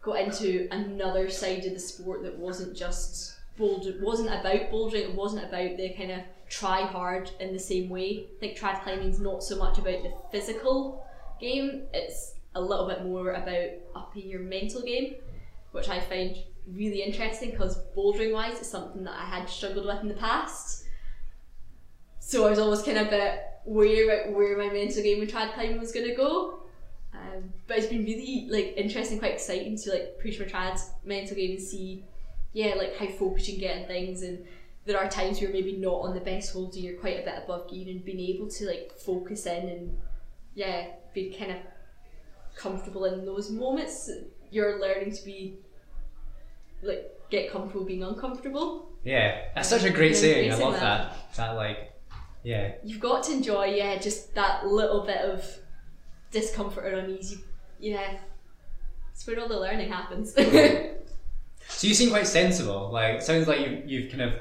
got 0.02 0.20
into 0.20 0.68
another 0.70 1.30
side 1.30 1.64
of 1.64 1.74
the 1.74 1.80
sport 1.80 2.22
that 2.22 2.36
wasn't 2.38 2.76
just 2.76 3.36
boulder, 3.56 3.94
wasn't 4.00 4.28
about 4.28 4.70
bouldering. 4.70 5.08
It 5.08 5.14
wasn't 5.14 5.44
about 5.44 5.76
the 5.76 5.94
kind 5.96 6.12
of 6.12 6.20
try 6.48 6.82
hard 6.82 7.30
in 7.40 7.52
the 7.52 7.58
same 7.58 7.88
way. 7.88 8.26
I 8.36 8.40
think 8.40 8.58
trad 8.58 8.82
climbing's 8.82 9.20
not 9.20 9.42
so 9.42 9.56
much 9.56 9.78
about 9.78 10.02
the 10.02 10.12
physical 10.30 11.06
game. 11.40 11.82
It's 11.92 12.34
a 12.54 12.60
little 12.60 12.86
bit 12.86 13.04
more 13.04 13.32
about 13.32 13.70
upping 13.94 14.28
your 14.28 14.40
mental 14.40 14.82
game, 14.82 15.16
which 15.72 15.88
I 15.88 16.00
find 16.00 16.36
really 16.72 17.02
interesting 17.02 17.50
because 17.50 17.78
bouldering 17.96 18.32
wise, 18.32 18.58
it's 18.58 18.68
something 18.68 19.04
that 19.04 19.14
I 19.14 19.24
had 19.24 19.48
struggled 19.48 19.86
with 19.86 20.00
in 20.00 20.08
the 20.08 20.14
past. 20.14 20.84
So 22.18 22.46
I 22.46 22.50
was 22.50 22.58
always 22.58 22.82
kind 22.82 22.98
of 22.98 23.08
a 23.08 23.10
bit 23.10 23.40
wary 23.64 24.08
about 24.08 24.32
where 24.32 24.56
my 24.56 24.72
mental 24.72 25.02
game 25.02 25.20
with 25.20 25.32
trad 25.32 25.54
climbing 25.54 25.78
was 25.78 25.92
going 25.92 26.08
to 26.08 26.14
go. 26.14 26.60
Um, 27.12 27.52
but 27.66 27.78
it's 27.78 27.86
been 27.86 28.04
really 28.04 28.48
like 28.50 28.74
interesting, 28.76 29.18
quite 29.18 29.34
exciting 29.34 29.76
to 29.78 29.90
like 29.90 30.18
push 30.20 30.38
my 30.38 30.46
trad 30.46 30.80
mental 31.04 31.36
game 31.36 31.52
and 31.52 31.60
see, 31.60 32.04
yeah, 32.52 32.74
like 32.74 32.96
how 32.96 33.06
focused 33.06 33.48
you 33.48 33.54
can 33.54 33.60
get 33.60 33.82
on 33.82 33.86
things. 33.86 34.22
And 34.22 34.44
there 34.86 34.98
are 34.98 35.08
times 35.08 35.40
where 35.40 35.50
maybe 35.50 35.76
not 35.76 36.00
on 36.00 36.14
the 36.14 36.20
best 36.20 36.52
hold, 36.52 36.74
and 36.74 36.84
you're 36.84 36.98
quite 36.98 37.20
a 37.20 37.24
bit 37.24 37.42
above 37.44 37.68
gear, 37.68 37.88
and 37.88 38.04
being 38.04 38.20
able 38.20 38.48
to 38.48 38.66
like 38.66 38.92
focus 38.96 39.46
in 39.46 39.68
and 39.68 39.98
yeah, 40.54 40.86
be 41.12 41.34
kind 41.36 41.50
of 41.50 41.58
comfortable 42.56 43.04
in 43.04 43.26
those 43.26 43.50
moments. 43.50 44.10
You're 44.50 44.80
learning 44.80 45.14
to 45.14 45.24
be 45.24 45.58
like 46.82 47.10
get 47.30 47.50
comfortable 47.50 47.84
being 47.84 48.02
uncomfortable. 48.02 48.92
Yeah, 49.04 49.42
that's 49.54 49.68
such 49.68 49.84
a 49.84 49.90
great 49.90 50.16
saying. 50.16 50.52
I 50.52 50.56
love 50.56 50.74
that. 50.74 50.80
that. 50.80 51.34
That, 51.36 51.50
like, 51.52 51.92
yeah. 52.42 52.72
You've 52.82 53.00
got 53.00 53.24
to 53.24 53.32
enjoy, 53.32 53.66
yeah, 53.66 53.98
just 53.98 54.34
that 54.34 54.66
little 54.66 55.04
bit 55.04 55.18
of 55.18 55.44
discomfort 56.30 56.84
or 56.84 56.98
unease. 56.98 57.36
Yeah, 57.78 58.18
it's 59.12 59.26
where 59.26 59.38
all 59.38 59.48
the 59.48 59.60
learning 59.60 59.90
happens. 59.90 60.34
So 61.68 61.86
you 61.86 61.94
seem 61.94 62.10
quite 62.10 62.26
sensible. 62.26 62.90
Like, 62.92 63.20
sounds 63.20 63.48
like 63.48 63.60
you've, 63.60 63.90
you've 63.90 64.10
kind 64.10 64.22
of 64.22 64.34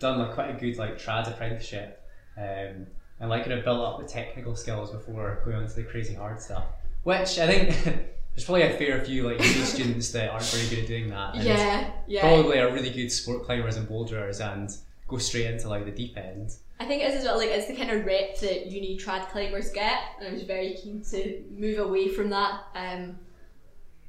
done 0.00 0.18
like 0.18 0.32
quite 0.32 0.50
a 0.50 0.58
good 0.58 0.76
like 0.76 0.98
trad 0.98 1.28
apprenticeship, 1.28 2.02
um, 2.36 2.86
and 3.20 3.28
like 3.28 3.44
kind 3.44 3.56
of 3.56 3.64
built 3.64 3.80
up 3.80 4.00
the 4.00 4.12
technical 4.12 4.56
skills 4.56 4.90
before 4.90 5.40
going 5.44 5.58
on 5.58 5.68
to 5.68 5.74
the 5.74 5.84
crazy 5.84 6.14
hard 6.14 6.40
stuff. 6.40 6.64
Which 7.04 7.38
I 7.38 7.46
think 7.46 7.84
there's 7.84 8.44
probably 8.44 8.62
a 8.62 8.76
fair 8.76 9.04
few 9.04 9.22
like 9.24 9.38
uni 9.38 9.64
students 9.64 10.10
that 10.12 10.30
aren't 10.30 10.44
very 10.44 10.68
good 10.68 10.80
at 10.80 10.88
doing 10.88 11.10
that. 11.10 11.36
yeah, 11.36 11.92
yeah. 12.08 12.20
Probably 12.22 12.58
are 12.58 12.72
really 12.72 12.90
good 12.90 13.12
sport 13.12 13.44
climbers 13.44 13.76
and 13.76 13.88
boulderers 13.88 14.40
and 14.40 14.70
go 15.06 15.18
straight 15.18 15.46
into 15.46 15.68
like 15.68 15.84
the 15.84 15.92
deep 15.92 16.16
end. 16.16 16.56
I 16.80 16.86
think 16.86 17.02
it 17.02 17.10
is 17.10 17.16
as 17.16 17.24
well, 17.24 17.36
like, 17.36 17.50
it's 17.50 17.66
the 17.66 17.76
kind 17.76 17.90
of 17.90 18.06
rep 18.06 18.38
that 18.38 18.70
uni 18.70 18.96
trad 18.96 19.28
climbers 19.28 19.70
get, 19.70 19.98
and 20.18 20.28
I 20.28 20.32
was 20.32 20.44
very 20.44 20.72
keen 20.72 21.02
to 21.10 21.42
move 21.50 21.78
away 21.78 22.08
from 22.08 22.30
that, 22.30 22.62
um, 22.74 23.18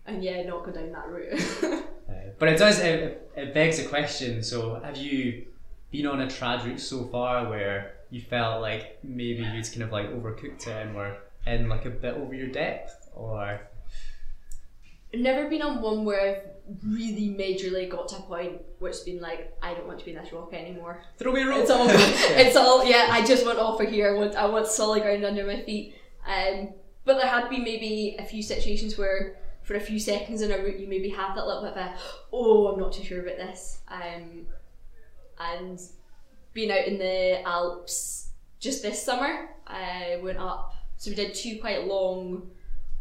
and 0.05 0.23
yeah, 0.23 0.41
not 0.43 0.63
go 0.63 0.71
down 0.71 0.91
that 0.93 1.09
route. 1.09 1.85
Uh, 2.11 2.29
but 2.39 2.49
it 2.49 2.57
does 2.57 2.77
it, 2.79 3.31
it 3.37 3.53
begs 3.53 3.79
a 3.79 3.85
question. 3.85 4.43
So 4.43 4.81
have 4.83 4.97
you 4.97 5.45
been 5.91 6.07
on 6.07 6.21
a 6.21 6.27
trad 6.27 6.65
route 6.65 6.79
so 6.79 7.05
far 7.05 7.49
where 7.49 7.93
you 8.09 8.21
felt 8.21 8.61
like 8.61 8.99
maybe 9.03 9.43
you'd 9.43 9.71
kind 9.71 9.83
of 9.83 9.91
like 9.91 10.09
overcooked 10.09 10.67
it 10.67 10.87
and 10.87 10.95
were 10.95 11.17
in 11.45 11.69
like 11.69 11.85
a 11.85 11.89
bit 11.89 12.15
over 12.15 12.33
your 12.33 12.47
depth, 12.47 13.09
or 13.13 13.61
never 15.13 15.49
been 15.49 15.61
on 15.61 15.81
one 15.81 16.05
where 16.05 16.21
I've 16.21 16.83
really 16.85 17.35
majorly 17.37 17.89
got 17.89 18.07
to 18.09 18.17
a 18.17 18.21
point 18.21 18.61
where 18.79 18.91
it's 18.91 19.01
been 19.01 19.19
like, 19.19 19.53
I 19.61 19.73
don't 19.73 19.87
want 19.87 19.99
to 19.99 20.05
be 20.05 20.11
in 20.11 20.17
this 20.17 20.31
rock 20.31 20.53
anymore. 20.53 21.03
throw 21.17 21.33
me 21.33 21.41
a 21.41 21.47
rope? 21.47 21.61
It's 21.61 21.69
all, 21.69 21.87
it's 21.89 22.55
all, 22.55 22.85
yeah. 22.85 23.07
I 23.09 23.25
just 23.25 23.45
want 23.45 23.59
off 23.59 23.81
of 23.81 23.89
here. 23.89 24.15
I 24.15 24.17
want, 24.17 24.35
I 24.35 24.45
want 24.45 24.67
solid 24.67 25.03
ground 25.03 25.25
under 25.25 25.45
my 25.45 25.61
feet. 25.61 25.95
Um, 26.25 26.69
but 27.03 27.17
there 27.17 27.27
had 27.27 27.49
been 27.49 27.63
maybe 27.63 28.15
a 28.19 28.25
few 28.25 28.43
situations 28.43 28.97
where, 28.97 29.37
for 29.63 29.75
a 29.75 29.79
few 29.79 29.99
seconds 29.99 30.41
in 30.41 30.51
a 30.51 30.57
route, 30.57 30.79
you 30.79 30.87
maybe 30.87 31.09
have 31.09 31.35
that 31.35 31.45
little 31.45 31.63
bit 31.63 31.71
of 31.71 31.77
a, 31.77 31.95
oh, 32.31 32.67
I'm 32.67 32.79
not 32.79 32.93
too 32.93 33.03
sure 33.03 33.21
about 33.21 33.37
this. 33.37 33.79
Um, 33.87 34.45
and 35.41 35.79
being 36.53 36.71
out 36.71 36.85
in 36.85 36.97
the 36.97 37.41
Alps 37.45 38.29
just 38.59 38.83
this 38.83 39.01
summer, 39.03 39.49
I 39.67 40.19
went 40.21 40.37
up. 40.37 40.73
So 40.97 41.09
we 41.09 41.15
did 41.15 41.33
two 41.33 41.59
quite 41.59 41.87
long, 41.87 42.49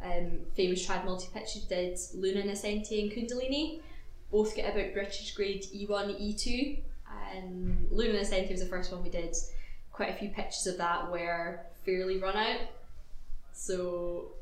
um, 0.03 0.41
famous 0.55 0.87
trad 0.87 1.05
multi 1.05 1.29
pitches. 1.33 1.65
Did 1.65 1.99
Luna 2.15 2.43
Nascente 2.43 3.03
and 3.03 3.13
Kundalini. 3.13 3.81
Both 4.31 4.55
get 4.55 4.73
about 4.73 4.95
British 4.95 5.35
grade 5.35 5.65
E1, 5.75 5.89
E2 5.89 6.83
and 7.35 7.89
Luna 7.91 8.21
Nascente 8.21 8.51
was 8.51 8.61
the 8.61 8.67
first 8.67 8.93
one 8.93 9.03
we 9.03 9.11
did. 9.11 9.37
Quite 9.93 10.11
a 10.11 10.15
few 10.15 10.31
pitches 10.31 10.67
of 10.67 10.79
that 10.79 11.11
were 11.11 11.61
fairly 11.85 12.19
run 12.19 12.37
out, 12.37 12.61
so 13.53 14.33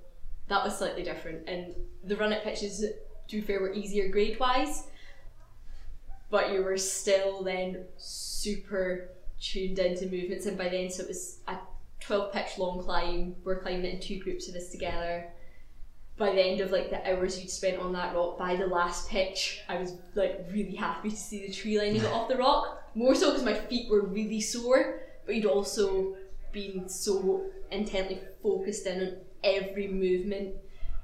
that 0.48 0.64
was 0.64 0.78
slightly 0.78 1.02
different. 1.02 1.48
And 1.48 1.74
the 2.04 2.16
run 2.16 2.32
out 2.32 2.42
pitches, 2.42 2.80
to 2.80 3.36
be 3.36 3.40
fair, 3.40 3.60
were 3.60 3.72
easier 3.72 4.08
grade 4.08 4.38
wise. 4.38 4.87
But 6.30 6.52
you 6.52 6.62
were 6.62 6.76
still 6.76 7.42
then 7.42 7.84
super 7.96 9.10
tuned 9.40 9.78
into 9.78 10.06
movements. 10.06 10.46
And 10.46 10.58
by 10.58 10.68
then, 10.68 10.90
so 10.90 11.02
it 11.02 11.08
was 11.08 11.38
a 11.48 11.56
12 12.00 12.32
pitch 12.32 12.58
long 12.58 12.82
climb. 12.82 13.34
We're 13.44 13.60
climbing 13.60 13.84
it 13.84 13.94
in 13.94 14.00
two 14.00 14.18
groups 14.18 14.48
of 14.48 14.54
us 14.54 14.68
together. 14.70 15.30
By 16.16 16.32
the 16.32 16.42
end 16.42 16.60
of 16.60 16.72
like 16.72 16.90
the 16.90 17.08
hours 17.08 17.40
you'd 17.40 17.50
spent 17.50 17.78
on 17.78 17.92
that 17.92 18.14
rock, 18.14 18.38
by 18.38 18.56
the 18.56 18.66
last 18.66 19.08
pitch, 19.08 19.62
I 19.68 19.78
was 19.78 19.94
like 20.14 20.46
really 20.52 20.74
happy 20.74 21.10
to 21.10 21.16
see 21.16 21.46
the 21.46 21.52
tree 21.52 21.72
you 21.72 22.00
got 22.00 22.12
off 22.12 22.28
the 22.28 22.36
rock. 22.36 22.82
More 22.94 23.14
so 23.14 23.30
because 23.30 23.44
my 23.44 23.54
feet 23.54 23.88
were 23.88 24.02
really 24.02 24.40
sore, 24.40 25.02
but 25.24 25.36
you'd 25.36 25.46
also 25.46 26.16
been 26.52 26.88
so 26.88 27.44
intently 27.70 28.20
focused 28.42 28.86
in 28.86 29.00
on 29.00 29.16
every 29.44 29.86
movement 29.86 30.56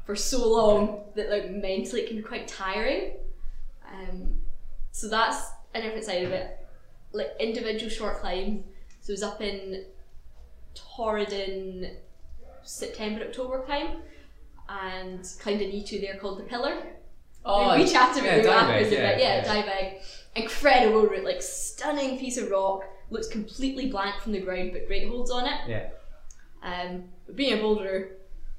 for 0.04 0.16
so 0.16 0.48
long 0.48 1.04
that 1.14 1.30
like 1.30 1.50
mentally 1.50 2.02
it 2.02 2.08
can 2.08 2.16
be 2.16 2.22
quite 2.22 2.48
tiring. 2.48 3.12
Um, 3.92 4.40
so 4.94 5.08
that's 5.08 5.50
a 5.74 5.82
different 5.82 6.04
side 6.04 6.22
of 6.22 6.30
it. 6.30 6.56
Like 7.12 7.32
individual 7.40 7.90
short 7.90 8.20
climb. 8.20 8.62
So 9.00 9.10
it 9.10 9.14
was 9.14 9.24
up 9.24 9.40
in 9.40 9.86
Torridon 10.76 11.96
September, 12.62 13.24
October 13.24 13.64
time 13.66 14.02
and 14.68 15.28
climbed 15.40 15.62
an 15.62 15.72
E2 15.72 16.00
there 16.00 16.16
called 16.16 16.38
the 16.38 16.44
Pillar. 16.44 16.76
Oh, 17.44 17.76
we 17.76 17.90
chatted 17.90 18.22
yeah, 18.22 18.36
about 18.36 18.44
Diabaig, 18.44 18.62
afterwards 18.62 18.88
a 18.88 18.94
yeah, 18.94 19.10
bit. 19.10 19.20
Yeah, 19.20 19.34
yeah. 19.34 19.62
Diabaig. 19.62 20.02
Incredible 20.36 21.02
route, 21.02 21.24
like 21.24 21.42
stunning 21.42 22.16
piece 22.16 22.38
of 22.38 22.48
rock. 22.48 22.84
Looks 23.10 23.26
completely 23.26 23.90
blank 23.90 24.22
from 24.22 24.30
the 24.30 24.40
ground, 24.40 24.70
but 24.72 24.86
great 24.86 25.08
holds 25.08 25.32
on 25.32 25.46
it. 25.46 25.60
Yeah. 25.66 25.88
Um, 26.62 27.06
but 27.26 27.34
being 27.34 27.58
a 27.58 27.60
boulder, 27.60 28.12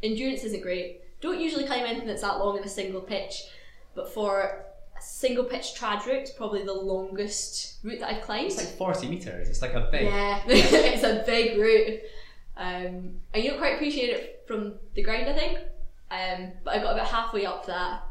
endurance 0.03 0.43
isn't 0.43 0.61
great. 0.61 0.99
Don't 1.21 1.39
usually 1.39 1.65
climb 1.65 1.86
anything 1.86 2.07
that's 2.07 2.23
that 2.23 2.39
long 2.39 2.57
in 2.57 2.63
a 2.65 2.69
single 2.69 2.99
pitch, 2.99 3.43
but 3.95 4.13
for 4.13 4.64
a 4.97 5.01
single 5.01 5.43
pitch 5.43 5.73
trad 5.77 6.05
route, 6.05 6.29
probably 6.37 6.63
the 6.63 6.73
longest 6.73 7.83
route 7.83 7.99
that 7.99 8.13
I've 8.13 8.21
climbed. 8.23 8.47
It's 8.47 8.57
like 8.57 8.77
40 8.77 9.07
metres. 9.07 9.49
It's 9.49 9.61
like 9.61 9.73
a 9.73 9.89
big. 9.91 10.05
Yeah, 10.05 10.41
it's 10.47 11.03
a 11.03 11.23
big 11.25 11.57
route. 11.59 12.01
Um, 12.57 13.15
and 13.33 13.43
you 13.43 13.51
don't 13.51 13.59
quite 13.59 13.75
appreciate 13.75 14.09
it 14.09 14.43
from 14.47 14.75
the 14.93 15.03
ground, 15.03 15.29
I 15.29 15.33
think. 15.33 15.59
Um, 16.11 16.51
but 16.63 16.75
I 16.75 16.79
got 16.81 16.93
about 16.93 17.07
halfway 17.07 17.45
up 17.45 17.65
that, 17.65 18.03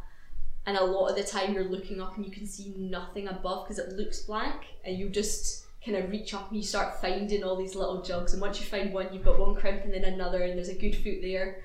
and 0.66 0.76
a 0.76 0.85
lot 0.85 1.09
of 1.09 1.16
the 1.16 1.22
time 1.22 1.55
you're 1.55 1.64
looking 1.64 2.01
up 2.01 2.16
and 2.16 2.24
you 2.24 2.32
can 2.32 2.47
see 2.47 2.74
nothing 2.76 3.28
above 3.28 3.64
because 3.64 3.78
it 3.78 3.97
looks 3.97 4.20
blank, 4.22 4.66
and 4.85 4.99
you 4.99 5.09
just 5.09 5.64
kind 5.85 5.97
of 5.99 6.11
reach 6.11 6.32
up 6.32 6.49
and 6.49 6.57
you 6.57 6.62
start 6.62 7.01
finding 7.01 7.45
all 7.45 7.57
these 7.57 7.74
little 7.74 8.03
jugs. 8.03 8.32
And 8.32 8.43
once 8.43 8.59
you 8.61 8.66
find 8.66 8.93
one, 8.93 9.09
you've 9.12 9.24
got 9.24 9.39
one 9.39 9.55
crimp 9.55 9.85
and 9.85 9.93
then 9.93 10.05
another, 10.05 10.43
and 10.43 10.57
there's 10.57 10.68
a 10.68 10.74
good 10.74 10.95
foot 10.97 11.20
there. 11.22 11.62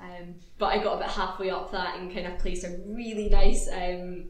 Um, 0.00 0.36
but 0.58 0.66
I 0.66 0.82
got 0.82 0.96
about 0.96 1.10
halfway 1.10 1.50
up 1.50 1.70
that 1.72 1.98
and 1.98 2.12
kind 2.12 2.26
of 2.26 2.38
placed 2.38 2.64
a 2.64 2.78
really 2.86 3.28
nice 3.28 3.68
um, 3.68 4.24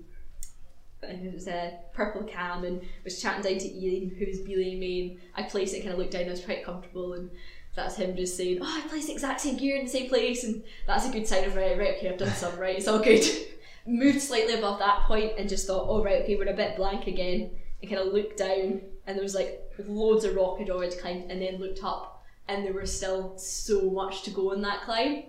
and 1.02 1.26
it 1.26 1.32
was 1.32 1.48
a 1.48 1.78
purple 1.94 2.22
cam 2.24 2.64
and 2.64 2.82
was 3.04 3.20
chatting 3.20 3.42
down 3.42 3.58
to 3.58 3.68
Ian 3.68 4.10
who 4.18 4.26
was 4.26 4.40
belaying 4.40 4.78
me 4.78 5.00
and 5.02 5.20
I 5.34 5.48
placed 5.48 5.74
it 5.74 5.80
kind 5.80 5.92
of 5.92 5.98
looked 5.98 6.12
down 6.12 6.22
and 6.22 6.30
I 6.30 6.32
was 6.32 6.44
quite 6.44 6.64
comfortable 6.64 7.14
and 7.14 7.30
that's 7.74 7.96
him 7.96 8.16
just 8.16 8.36
saying 8.36 8.58
oh 8.60 8.82
I 8.84 8.86
placed 8.88 9.06
the 9.06 9.14
exact 9.14 9.40
same 9.40 9.56
gear 9.56 9.76
in 9.76 9.84
the 9.84 9.90
same 9.90 10.08
place 10.08 10.44
and 10.44 10.62
that's 10.86 11.06
a 11.06 11.12
good 11.12 11.26
sign 11.26 11.44
of 11.44 11.56
right 11.56 11.78
right 11.78 11.96
okay 11.96 12.10
I've 12.10 12.18
done 12.18 12.30
some 12.30 12.58
right 12.58 12.76
it's 12.76 12.88
all 12.88 12.98
good. 12.98 13.24
Moved 13.86 14.20
slightly 14.20 14.54
above 14.54 14.78
that 14.80 15.00
point 15.02 15.32
and 15.38 15.48
just 15.48 15.66
thought 15.66 15.86
oh 15.88 16.04
right 16.04 16.22
okay 16.22 16.36
we're 16.36 16.48
a 16.48 16.54
bit 16.54 16.76
blank 16.76 17.06
again 17.06 17.50
and 17.80 17.90
kind 17.90 18.02
of 18.02 18.12
looked 18.12 18.38
down 18.38 18.82
and 19.06 19.16
there 19.16 19.22
was 19.22 19.34
like 19.34 19.62
loads 19.86 20.24
of 20.24 20.36
rock 20.36 20.58
had 20.58 20.70
already 20.70 20.94
climbed 20.96 21.30
and 21.30 21.40
then 21.40 21.56
looked 21.56 21.82
up 21.82 22.22
and 22.46 22.64
there 22.64 22.74
was 22.74 22.94
still 22.94 23.38
so 23.38 23.90
much 23.90 24.22
to 24.22 24.30
go 24.30 24.50
in 24.52 24.60
that 24.62 24.82
climb. 24.82 25.22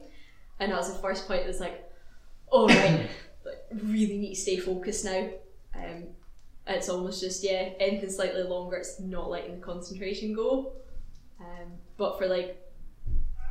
And 0.60 0.72
that 0.72 0.78
was 0.78 0.92
the 0.94 1.00
first 1.00 1.28
point 1.28 1.42
that 1.42 1.48
was 1.48 1.60
like 1.60 1.90
oh 2.52 2.68
right 2.68 3.10
like, 3.46 3.64
really 3.84 4.18
need 4.18 4.36
to 4.36 4.42
stay 4.42 4.58
focused 4.58 5.06
now 5.06 5.30
um, 5.76 6.04
it's 6.68 6.90
almost 6.90 7.22
just 7.22 7.44
yeah, 7.44 7.70
anything 7.80 8.10
slightly 8.10 8.44
longer, 8.44 8.78
it's 8.78 9.00
not 9.00 9.30
letting 9.30 9.60
the 9.60 9.66
concentration 9.66 10.34
go. 10.34 10.74
Um, 11.40 11.72
but 11.98 12.18
for 12.18 12.28
like 12.28 12.58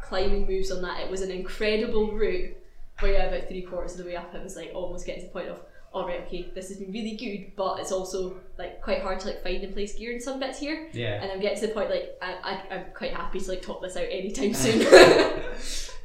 climbing 0.02 0.46
moves 0.46 0.70
on 0.70 0.82
that, 0.82 1.00
it 1.00 1.10
was 1.10 1.22
an 1.22 1.30
incredible 1.30 2.12
route. 2.12 2.56
But 3.00 3.08
yeah, 3.08 3.24
about 3.24 3.48
three 3.48 3.62
quarters 3.62 3.92
of 3.92 3.98
the 3.98 4.04
way 4.04 4.16
up, 4.16 4.34
it 4.34 4.42
was 4.42 4.56
like 4.56 4.72
almost 4.74 5.06
getting 5.06 5.22
to 5.22 5.26
the 5.28 5.32
point 5.32 5.48
of, 5.48 5.60
all 5.92 6.06
right, 6.06 6.20
okay, 6.26 6.50
this 6.54 6.68
has 6.68 6.78
been 6.78 6.92
really 6.92 7.16
good, 7.16 7.56
but 7.56 7.80
it's 7.80 7.92
also 7.92 8.36
like 8.58 8.80
quite 8.80 9.02
hard 9.02 9.18
to 9.20 9.28
like 9.28 9.42
find 9.42 9.64
and 9.64 9.74
place 9.74 9.96
gear 9.96 10.12
in 10.12 10.20
some 10.20 10.38
bits 10.38 10.58
here. 10.58 10.88
Yeah. 10.92 11.22
And 11.22 11.32
I'm 11.32 11.40
getting 11.40 11.60
to 11.60 11.66
the 11.66 11.72
point 11.72 11.90
like 11.90 12.16
I, 12.22 12.34
I 12.44 12.74
I'm 12.74 12.84
quite 12.94 13.14
happy 13.14 13.40
to 13.40 13.48
like 13.48 13.62
top 13.62 13.82
this 13.82 13.96
out 13.96 14.04
anytime 14.04 14.54
soon. 14.54 14.78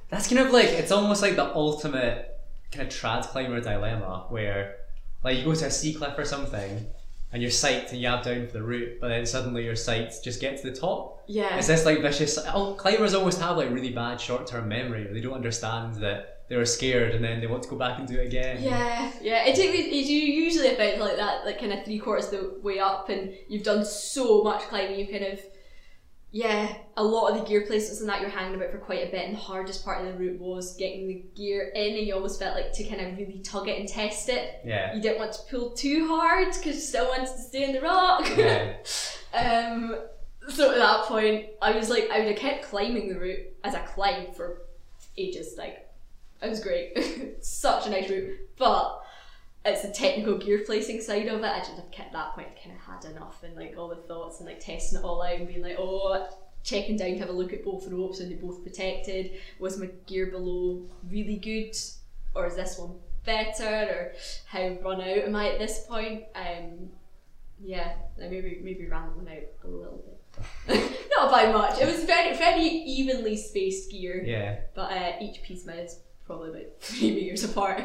That's 0.09 0.27
kind 0.27 0.39
of 0.39 0.51
like 0.51 0.67
it's 0.67 0.91
almost 0.91 1.21
like 1.21 1.35
the 1.35 1.53
ultimate 1.53 2.39
kind 2.71 2.87
of 2.87 2.93
trad 2.93 3.23
climber 3.27 3.59
dilemma 3.59 4.25
where 4.29 4.77
like 5.25 5.37
you 5.39 5.43
go 5.43 5.53
to 5.55 5.65
a 5.65 5.71
sea 5.71 5.93
cliff 5.93 6.17
or 6.17 6.23
something 6.23 6.85
and 7.33 7.41
you're 7.41 7.51
psyched 7.51 7.91
and 7.91 7.99
you 7.99 8.07
have 8.07 8.23
down 8.23 8.47
for 8.47 8.53
the 8.53 8.63
route, 8.63 9.01
but 9.01 9.09
then 9.09 9.25
suddenly 9.25 9.65
your 9.65 9.75
sights 9.75 10.21
just 10.21 10.39
get 10.39 10.61
to 10.61 10.69
the 10.69 10.75
top. 10.75 11.23
yeah. 11.27 11.57
It's 11.57 11.67
this 11.67 11.85
like 11.85 12.01
vicious. 12.01 12.37
Oh, 12.53 12.75
climbers 12.75 13.13
always 13.13 13.37
have 13.39 13.57
like 13.57 13.71
really 13.71 13.89
bad 13.89 14.21
short 14.21 14.47
term 14.47 14.69
memory. 14.69 15.05
They 15.11 15.19
don't 15.19 15.33
understand 15.33 15.95
that 15.95 16.43
they 16.47 16.55
were 16.55 16.65
scared 16.65 17.15
and 17.15 17.23
then 17.25 17.41
they 17.41 17.47
want 17.47 17.63
to 17.63 17.69
go 17.69 17.75
back 17.75 17.97
and 17.97 18.07
do 18.07 18.19
it 18.19 18.27
again. 18.27 18.61
Yeah, 18.61 19.11
yeah. 19.21 19.45
It 19.45 19.55
takes 19.55 20.07
usually 20.07 20.75
about 20.75 20.99
like 20.99 21.17
that, 21.17 21.43
like 21.43 21.59
kind 21.59 21.73
of 21.73 21.83
three 21.83 21.99
quarters 21.99 22.25
of 22.25 22.31
the 22.31 22.59
way 22.61 22.79
up, 22.79 23.09
and 23.09 23.33
you've 23.49 23.63
done 23.63 23.83
so 23.83 24.43
much 24.43 24.61
climbing. 24.69 24.99
You 24.99 25.07
kind 25.07 25.25
of, 25.25 25.39
yeah, 26.31 26.77
a 26.97 27.03
lot 27.03 27.31
of 27.31 27.39
the 27.39 27.45
gear 27.45 27.61
placements 27.61 28.01
and 28.01 28.09
that 28.09 28.19
you're 28.19 28.29
hanging 28.29 28.55
about 28.55 28.71
for 28.71 28.77
quite 28.77 29.07
a 29.07 29.11
bit. 29.11 29.25
And 29.25 29.35
the 29.35 29.39
hardest 29.39 29.85
part 29.85 30.05
of 30.05 30.11
the 30.11 30.19
route 30.19 30.39
was 30.39 30.75
getting 30.75 31.07
the 31.07 31.23
gear 31.35 31.71
in, 31.73 31.97
and 31.97 32.05
you 32.05 32.13
almost 32.13 32.39
felt 32.39 32.55
like 32.55 32.73
to 32.73 32.83
kind 32.83 33.01
of 33.01 33.17
really 33.17 33.39
tug 33.39 33.69
it 33.69 33.79
and 33.79 33.87
test 33.87 34.27
it. 34.29 34.61
Yeah. 34.65 34.93
You 34.93 35.01
didn't 35.01 35.19
want 35.19 35.33
to 35.33 35.39
pull 35.49 35.71
too 35.71 36.07
hard 36.07 36.47
because 36.47 36.75
you 36.75 36.81
still 36.81 37.07
wanted 37.07 37.27
to 37.27 37.37
stay 37.37 37.63
in 37.63 37.73
the 37.73 37.81
rock. 37.81 38.29
Yeah. 38.35 38.73
Um, 39.35 39.97
so 40.47 40.71
at 40.71 40.77
that 40.77 41.03
point, 41.07 41.47
I 41.61 41.71
was 41.75 41.89
like, 41.89 42.09
I 42.09 42.19
would 42.19 42.29
have 42.29 42.37
kept 42.37 42.63
climbing 42.63 43.09
the 43.09 43.19
route 43.19 43.47
as 43.65 43.75
I 43.75 43.79
climbed 43.79 44.33
for 44.33 44.61
ages. 45.17 45.55
Like, 45.57 45.89
it 46.41 46.49
was 46.49 46.61
great. 46.61 47.43
Such 47.43 47.87
a 47.87 47.89
nice 47.89 48.09
route. 48.09 48.37
But 48.57 49.01
it's 49.65 49.81
the 49.81 49.89
technical 49.91 50.37
gear 50.37 50.63
placing 50.65 51.01
side 51.01 51.27
of 51.27 51.39
it. 51.39 51.45
I 51.45 51.59
just 51.59 51.75
have 51.75 51.91
kept 51.91 52.13
that 52.13 52.33
point, 52.35 52.47
kind 52.63 52.75
of 52.75 52.81
had 52.81 53.11
enough 53.11 53.43
and 53.43 53.55
like 53.55 53.75
all 53.77 53.89
the 53.89 53.95
thoughts 53.95 54.39
and 54.39 54.47
like 54.47 54.59
testing 54.59 54.99
it 54.99 55.03
all 55.05 55.21
out 55.21 55.35
and 55.39 55.47
being 55.47 55.61
like, 55.63 55.77
oh, 55.79 56.27
checking 56.63 56.97
down 56.97 57.11
to 57.13 57.19
have 57.19 57.29
a 57.29 57.33
look 57.33 57.53
at 57.53 57.63
both 57.63 57.87
ropes 57.87 58.19
and 58.19 58.31
they 58.31 58.35
both 58.35 58.63
protected. 58.63 59.31
Was 59.59 59.77
my 59.77 59.89
gear 60.07 60.27
below 60.27 60.83
really 61.09 61.37
good 61.37 61.75
or 62.35 62.47
is 62.47 62.55
this 62.55 62.77
one 62.77 62.95
better 63.25 63.63
or 63.65 64.11
how 64.45 64.77
run 64.83 65.01
out 65.01 65.07
am 65.25 65.35
I 65.35 65.49
at 65.49 65.59
this 65.59 65.85
point? 65.87 66.23
Um, 66.35 66.89
yeah, 67.59 67.93
I 68.21 68.27
maybe 68.27 68.59
maybe 68.63 68.85
ran 68.87 69.15
them 69.15 69.27
out 69.27 69.43
a 69.63 69.67
little 69.67 70.03
bit. 70.67 70.91
Not 71.17 71.31
by 71.31 71.51
much. 71.51 71.79
It 71.79 71.85
was 71.87 72.03
very 72.03 72.35
very 72.37 72.65
evenly 72.67 73.37
spaced 73.37 73.89
gear, 73.91 74.21
Yeah. 74.25 74.57
but 74.75 74.91
uh, 74.91 75.13
each 75.21 75.41
piece 75.43 75.65
was 75.65 75.99
probably 76.25 76.49
about 76.49 76.63
three 76.81 77.15
meters 77.15 77.43
apart. 77.45 77.83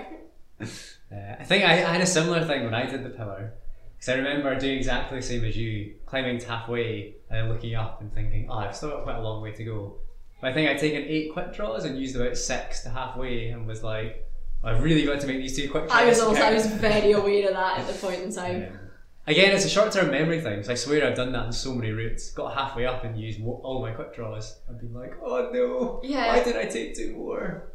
Uh, 1.12 1.34
I 1.40 1.42
think 1.42 1.64
I, 1.64 1.72
I 1.72 1.92
had 1.94 2.00
a 2.00 2.06
similar 2.06 2.44
thing 2.44 2.62
when 2.64 2.72
I 2.72 2.86
did 2.86 3.02
the 3.02 3.10
pillar. 3.10 3.54
Because 3.96 4.10
I 4.10 4.14
remember 4.18 4.56
doing 4.56 4.78
exactly 4.78 5.18
the 5.18 5.26
same 5.26 5.44
as 5.44 5.56
you, 5.56 5.96
climbing 6.06 6.38
to 6.38 6.46
halfway 6.48 7.16
and 7.28 7.36
then 7.36 7.48
looking 7.52 7.74
up 7.74 8.00
and 8.00 8.14
thinking, 8.14 8.46
oh, 8.48 8.58
I've 8.58 8.76
still 8.76 8.90
got 8.90 9.02
quite 9.02 9.16
a 9.16 9.20
long 9.20 9.42
way 9.42 9.50
to 9.50 9.64
go. 9.64 9.96
But 10.40 10.50
I 10.50 10.52
think 10.52 10.70
I'd 10.70 10.78
taken 10.78 11.02
eight 11.02 11.32
quick 11.32 11.52
draws 11.52 11.84
and 11.84 11.98
used 11.98 12.14
about 12.14 12.36
six 12.36 12.84
to 12.84 12.90
halfway 12.90 13.48
and 13.48 13.66
was 13.66 13.82
like, 13.82 14.24
I've 14.62 14.84
really 14.84 15.04
got 15.04 15.18
to 15.20 15.26
make 15.26 15.38
these 15.38 15.56
two 15.56 15.68
quick 15.68 15.88
draws. 15.88 16.00
I 16.00 16.06
was 16.06 16.20
also 16.20 16.40
I 16.42 16.52
was 16.54 16.66
very 16.66 17.10
aware 17.20 17.48
of 17.48 17.54
that 17.54 17.78
at 17.80 17.86
the 17.88 17.94
point 17.94 18.22
in 18.22 18.32
time. 18.32 18.68
Um, 18.70 18.78
again, 19.26 19.52
it's 19.52 19.64
a 19.64 19.68
short 19.68 19.90
term 19.90 20.12
memory 20.12 20.40
thing, 20.40 20.62
so 20.62 20.70
I 20.70 20.76
swear 20.76 21.06
I've 21.06 21.16
done 21.16 21.32
that 21.32 21.46
in 21.46 21.52
so 21.52 21.74
many 21.74 21.90
routes. 21.90 22.30
Got 22.30 22.54
halfway 22.54 22.86
up 22.86 23.02
and 23.02 23.18
used 23.18 23.42
all 23.42 23.80
my 23.82 23.90
quick 23.90 24.14
draws. 24.14 24.60
I've 24.68 24.78
been 24.78 24.94
like, 24.94 25.14
oh 25.24 25.50
no, 25.52 26.00
Yeah. 26.04 26.28
why 26.28 26.44
did 26.44 26.56
I 26.56 26.66
take 26.66 26.94
two 26.94 27.14
more? 27.16 27.69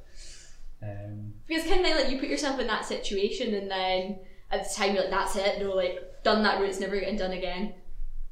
Um, 0.83 1.33
Because 1.47 1.63
kind 1.65 1.85
of 1.85 1.95
like 1.95 2.09
you 2.09 2.19
put 2.19 2.29
yourself 2.29 2.59
in 2.59 2.67
that 2.67 2.85
situation, 2.85 3.53
and 3.55 3.69
then 3.69 4.19
at 4.51 4.63
the 4.63 4.73
time 4.75 4.93
you're 4.93 5.03
like, 5.03 5.11
"That's 5.11 5.35
it." 5.35 5.59
No, 5.61 5.71
like 5.73 6.23
done 6.23 6.43
that 6.43 6.59
route, 6.59 6.69
it's 6.69 6.79
never 6.79 6.99
getting 6.99 7.17
done 7.17 7.31
again. 7.31 7.73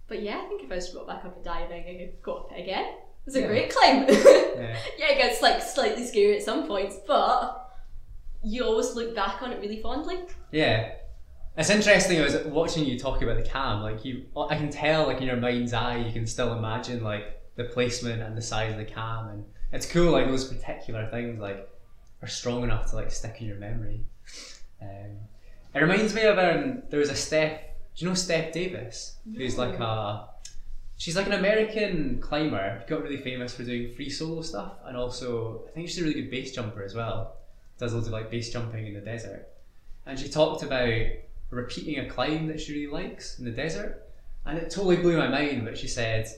But 0.07 0.21
yeah, 0.21 0.41
I 0.43 0.47
think 0.47 0.63
if 0.63 0.71
I 0.71 0.75
was 0.75 0.89
to 0.89 0.95
go 0.95 1.05
back 1.05 1.23
up 1.25 1.35
and 1.35 1.43
diving, 1.45 1.83
I 1.87 1.97
could 2.05 2.21
go 2.21 2.33
up 2.35 2.51
it 2.51 2.61
again. 2.61 2.85
It 2.85 3.25
was 3.25 3.35
a 3.35 3.41
Yeah. 3.41 3.47
great 3.47 3.69
climb. 3.73 4.05
yeah. 4.09 4.77
yeah, 4.97 5.11
it 5.11 5.17
gets 5.17 5.41
like 5.41 5.61
slightly 5.61 6.05
scary 6.05 6.35
at 6.37 6.43
some 6.43 6.67
points, 6.67 6.97
but 7.07 7.59
you 8.43 8.63
always 8.65 8.93
look 8.95 9.15
back 9.15 9.41
on 9.41 9.51
it 9.53 9.59
really 9.61 9.81
fondly. 9.81 10.19
Yeah. 10.51 10.91
It's 11.55 11.69
interesting. 11.69 12.19
I 12.19 12.23
was 12.23 12.35
watching 12.45 12.83
you 12.83 12.97
talk 12.99 13.21
about 13.21 13.37
the 13.37 13.43
cam. 13.47 13.81
Like 13.81 14.03
you, 14.03 14.25
I 14.35 14.55
can 14.55 14.69
tell, 14.69 15.05
like 15.07 15.21
in 15.21 15.27
your 15.27 15.37
mind's 15.37 15.71
eye, 15.73 15.97
you 15.97 16.11
can 16.11 16.25
still 16.27 16.53
imagine 16.53 17.03
like 17.03 17.41
the 17.55 17.65
placement 17.65 18.21
and 18.23 18.35
the 18.35 18.41
size 18.41 18.71
of 18.71 18.77
the 18.79 18.85
cam, 18.85 19.29
and 19.29 19.45
it's 19.71 19.85
cool. 19.85 20.11
Like 20.11 20.27
those 20.27 20.51
particular 20.51 21.05
things, 21.11 21.39
like 21.39 21.69
are 22.23 22.27
strong 22.27 22.63
enough 22.63 22.89
to 22.89 22.95
like 22.95 23.11
stick 23.11 23.37
in 23.41 23.47
your 23.47 23.57
memory. 23.57 24.05
Um, 24.81 25.17
it 25.75 25.79
reminds 25.79 26.13
me 26.15 26.23
of 26.23 26.37
um, 26.37 26.83
there 26.89 26.99
was 26.99 27.09
a 27.09 27.15
Steph. 27.15 27.59
Do 27.95 28.05
you 28.05 28.09
know 28.09 28.15
Steph 28.15 28.53
Davis? 28.53 29.17
Who's 29.35 29.57
like 29.57 29.77
a 29.79 30.29
She's 30.97 31.17
like 31.17 31.25
an 31.25 31.33
American 31.33 32.19
climber. 32.21 32.81
She 32.81 32.89
got 32.89 33.03
really 33.03 33.17
famous 33.17 33.53
for 33.53 33.63
doing 33.63 33.91
free 33.91 34.09
solo 34.09 34.41
stuff, 34.41 34.73
and 34.85 34.95
also 34.95 35.65
I 35.67 35.71
think 35.71 35.89
she's 35.89 35.99
a 35.99 36.03
really 36.03 36.13
good 36.13 36.31
base 36.31 36.53
jumper 36.53 36.81
as 36.81 36.95
well. 36.95 37.35
Does 37.77 37.93
loads 37.93 38.07
of 38.07 38.13
like 38.13 38.31
base 38.31 38.51
jumping 38.51 38.87
in 38.87 38.93
the 38.93 39.01
desert. 39.01 39.49
And 40.05 40.17
she 40.17 40.29
talked 40.29 40.63
about 40.63 40.93
repeating 41.49 41.99
a 41.99 42.09
climb 42.09 42.47
that 42.47 42.61
she 42.61 42.73
really 42.73 42.91
likes 42.91 43.37
in 43.37 43.45
the 43.45 43.51
desert, 43.51 44.07
and 44.45 44.57
it 44.57 44.69
totally 44.69 44.95
blew 44.97 45.17
my 45.17 45.27
mind. 45.27 45.65
But 45.65 45.77
she 45.77 45.87
said, 45.87 46.29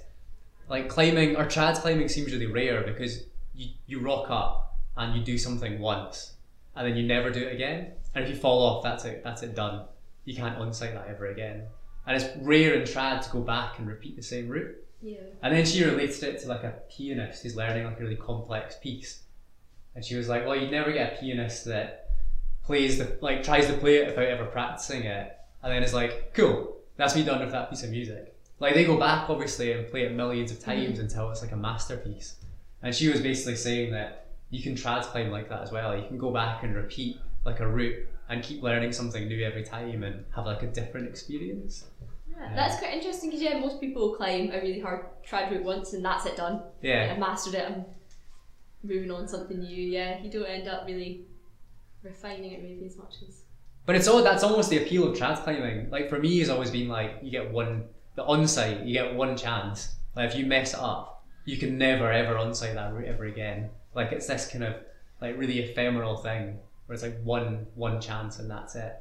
like 0.67 0.89
climbing 0.89 1.35
or 1.35 1.45
trad 1.45 1.75
climbing 1.75 2.09
seems 2.09 2.31
really 2.31 2.47
rare 2.47 2.81
because 2.81 3.23
you 3.53 3.69
you 3.85 3.99
rock 3.99 4.31
up 4.31 4.64
and 4.97 5.15
you 5.15 5.23
do 5.23 5.37
something 5.37 5.79
once, 5.79 6.33
and 6.75 6.87
then 6.87 6.95
you 6.95 7.05
never 7.05 7.29
do 7.29 7.41
it 7.41 7.53
again. 7.53 7.91
And 8.13 8.23
if 8.23 8.29
you 8.29 8.35
fall 8.35 8.63
off, 8.63 8.83
that's 8.83 9.05
it. 9.05 9.23
That's 9.23 9.43
it 9.43 9.55
done. 9.55 9.85
You 10.23 10.35
can't 10.35 10.57
onsite 10.57 10.93
that 10.93 11.07
ever 11.07 11.27
again. 11.27 11.63
And 12.07 12.21
it's 12.21 12.35
rare 12.41 12.73
in 12.73 12.83
trad 12.83 13.23
to 13.23 13.29
go 13.31 13.41
back 13.41 13.79
and 13.79 13.87
repeat 13.87 14.15
the 14.15 14.23
same 14.23 14.47
route. 14.47 14.75
Yeah. 15.01 15.17
And 15.43 15.55
then 15.55 15.65
she 15.65 15.83
related 15.83 16.23
it 16.23 16.41
to 16.41 16.47
like 16.47 16.63
a 16.63 16.75
pianist 16.89 17.43
who's 17.43 17.55
learning 17.55 17.85
like 17.85 17.99
a 17.99 18.03
really 18.03 18.15
complex 18.15 18.75
piece. 18.77 19.21
And 19.93 20.03
she 20.03 20.15
was 20.15 20.27
like, 20.27 20.45
Well, 20.45 20.55
you'd 20.55 20.71
never 20.71 20.91
get 20.91 21.13
a 21.13 21.21
pianist 21.21 21.65
that 21.65 22.09
plays 22.63 22.97
the 22.97 23.17
like 23.21 23.43
tries 23.43 23.67
to 23.67 23.73
play 23.73 23.97
it 23.97 24.07
without 24.07 24.25
ever 24.25 24.45
practicing 24.45 25.03
it. 25.03 25.37
And 25.63 25.71
then 25.71 25.83
it's 25.83 25.93
like, 25.93 26.33
cool, 26.33 26.77
that's 26.97 27.15
me 27.15 27.23
done 27.23 27.39
with 27.39 27.51
that 27.51 27.69
piece 27.69 27.83
of 27.83 27.89
music. 27.89 28.35
Like 28.59 28.73
they 28.73 28.85
go 28.85 28.97
back 28.97 29.29
obviously 29.29 29.71
and 29.71 29.87
play 29.87 30.03
it 30.03 30.13
millions 30.13 30.51
of 30.51 30.59
times 30.59 30.97
mm. 30.97 31.01
until 31.01 31.29
it's 31.31 31.41
like 31.41 31.51
a 31.51 31.57
masterpiece. 31.57 32.35
And 32.81 32.93
she 32.93 33.09
was 33.09 33.21
basically 33.21 33.55
saying 33.55 33.91
that 33.91 34.24
you 34.49 34.61
can 34.61 34.75
trad 34.75 35.03
climb 35.03 35.31
like 35.31 35.49
that 35.49 35.61
as 35.61 35.71
well. 35.71 35.97
You 35.97 36.07
can 36.07 36.17
go 36.17 36.31
back 36.31 36.63
and 36.63 36.75
repeat 36.75 37.17
like 37.43 37.59
a 37.59 37.67
route 37.67 38.07
and 38.29 38.43
keep 38.43 38.63
learning 38.63 38.91
something 38.91 39.27
new 39.27 39.45
every 39.45 39.63
time 39.63 40.03
and 40.03 40.25
have 40.35 40.45
like 40.45 40.63
a 40.63 40.67
different 40.67 41.07
experience. 41.07 41.85
Yeah, 42.29 42.53
that's 42.55 42.79
quite 42.79 42.93
interesting 42.93 43.29
because 43.29 43.41
yeah, 43.41 43.59
most 43.59 43.79
people 43.79 44.15
climb 44.15 44.51
a 44.51 44.59
really 44.59 44.79
hard 44.79 45.05
trad 45.27 45.51
route 45.51 45.63
once 45.63 45.93
and 45.93 46.03
that's 46.03 46.25
it 46.25 46.35
done. 46.35 46.61
Yeah. 46.81 47.11
I've 47.11 47.19
mastered 47.19 47.55
it. 47.55 47.65
I'm 47.69 47.85
moving 48.83 49.11
on 49.11 49.27
something 49.27 49.59
new. 49.59 49.83
Yeah, 49.83 50.21
you 50.21 50.29
don't 50.29 50.45
end 50.45 50.67
up 50.67 50.85
really 50.85 51.25
refining 52.03 52.51
it 52.51 52.63
maybe 52.63 52.85
as 52.85 52.97
much 52.97 53.15
as. 53.27 53.41
But 53.85 53.95
it's 53.95 54.07
all 54.07 54.23
that's 54.23 54.43
almost 54.43 54.69
the 54.69 54.77
appeal 54.77 55.07
of 55.07 55.17
trad 55.17 55.43
climbing. 55.43 55.89
Like 55.89 56.09
for 56.09 56.19
me, 56.19 56.39
has 56.39 56.49
always 56.49 56.71
been 56.71 56.87
like 56.87 57.19
you 57.21 57.31
get 57.31 57.51
one 57.51 57.85
the 58.15 58.23
onsite, 58.23 58.85
you 58.87 58.93
get 58.93 59.13
one 59.13 59.37
chance. 59.37 59.95
Like 60.15 60.31
if 60.31 60.37
you 60.37 60.45
mess 60.45 60.73
up, 60.73 61.25
you 61.45 61.57
can 61.57 61.77
never 61.77 62.11
ever 62.11 62.35
onsite 62.35 62.73
that 62.73 62.93
route 62.93 63.07
ever 63.07 63.25
again. 63.25 63.69
Like 63.95 64.11
it's 64.11 64.27
this 64.27 64.47
kind 64.47 64.63
of 64.63 64.75
like 65.21 65.37
really 65.37 65.59
ephemeral 65.59 66.17
thing 66.17 66.59
where 66.85 66.93
it's 66.93 67.03
like 67.03 67.19
one 67.23 67.67
one 67.75 67.99
chance 68.01 68.39
and 68.39 68.49
that's 68.49 68.75
it. 68.75 68.95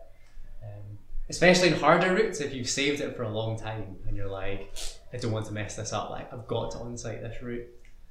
Um, 0.63 0.99
especially 1.29 1.69
in 1.69 1.75
harder 1.75 2.15
routes, 2.15 2.41
if 2.41 2.55
you've 2.55 2.69
saved 2.69 3.01
it 3.01 3.17
for 3.17 3.25
a 3.25 3.29
long 3.29 3.59
time 3.59 3.97
and 4.07 4.17
you're 4.17 4.29
like, 4.29 4.75
I 5.13 5.17
don't 5.17 5.33
want 5.33 5.47
to 5.47 5.53
mess 5.53 5.77
this 5.77 5.93
up. 5.93 6.11
Like 6.11 6.33
I've 6.33 6.47
got 6.47 6.71
to 6.73 6.79
onsite 6.79 7.21
this 7.21 7.43
route. 7.43 7.67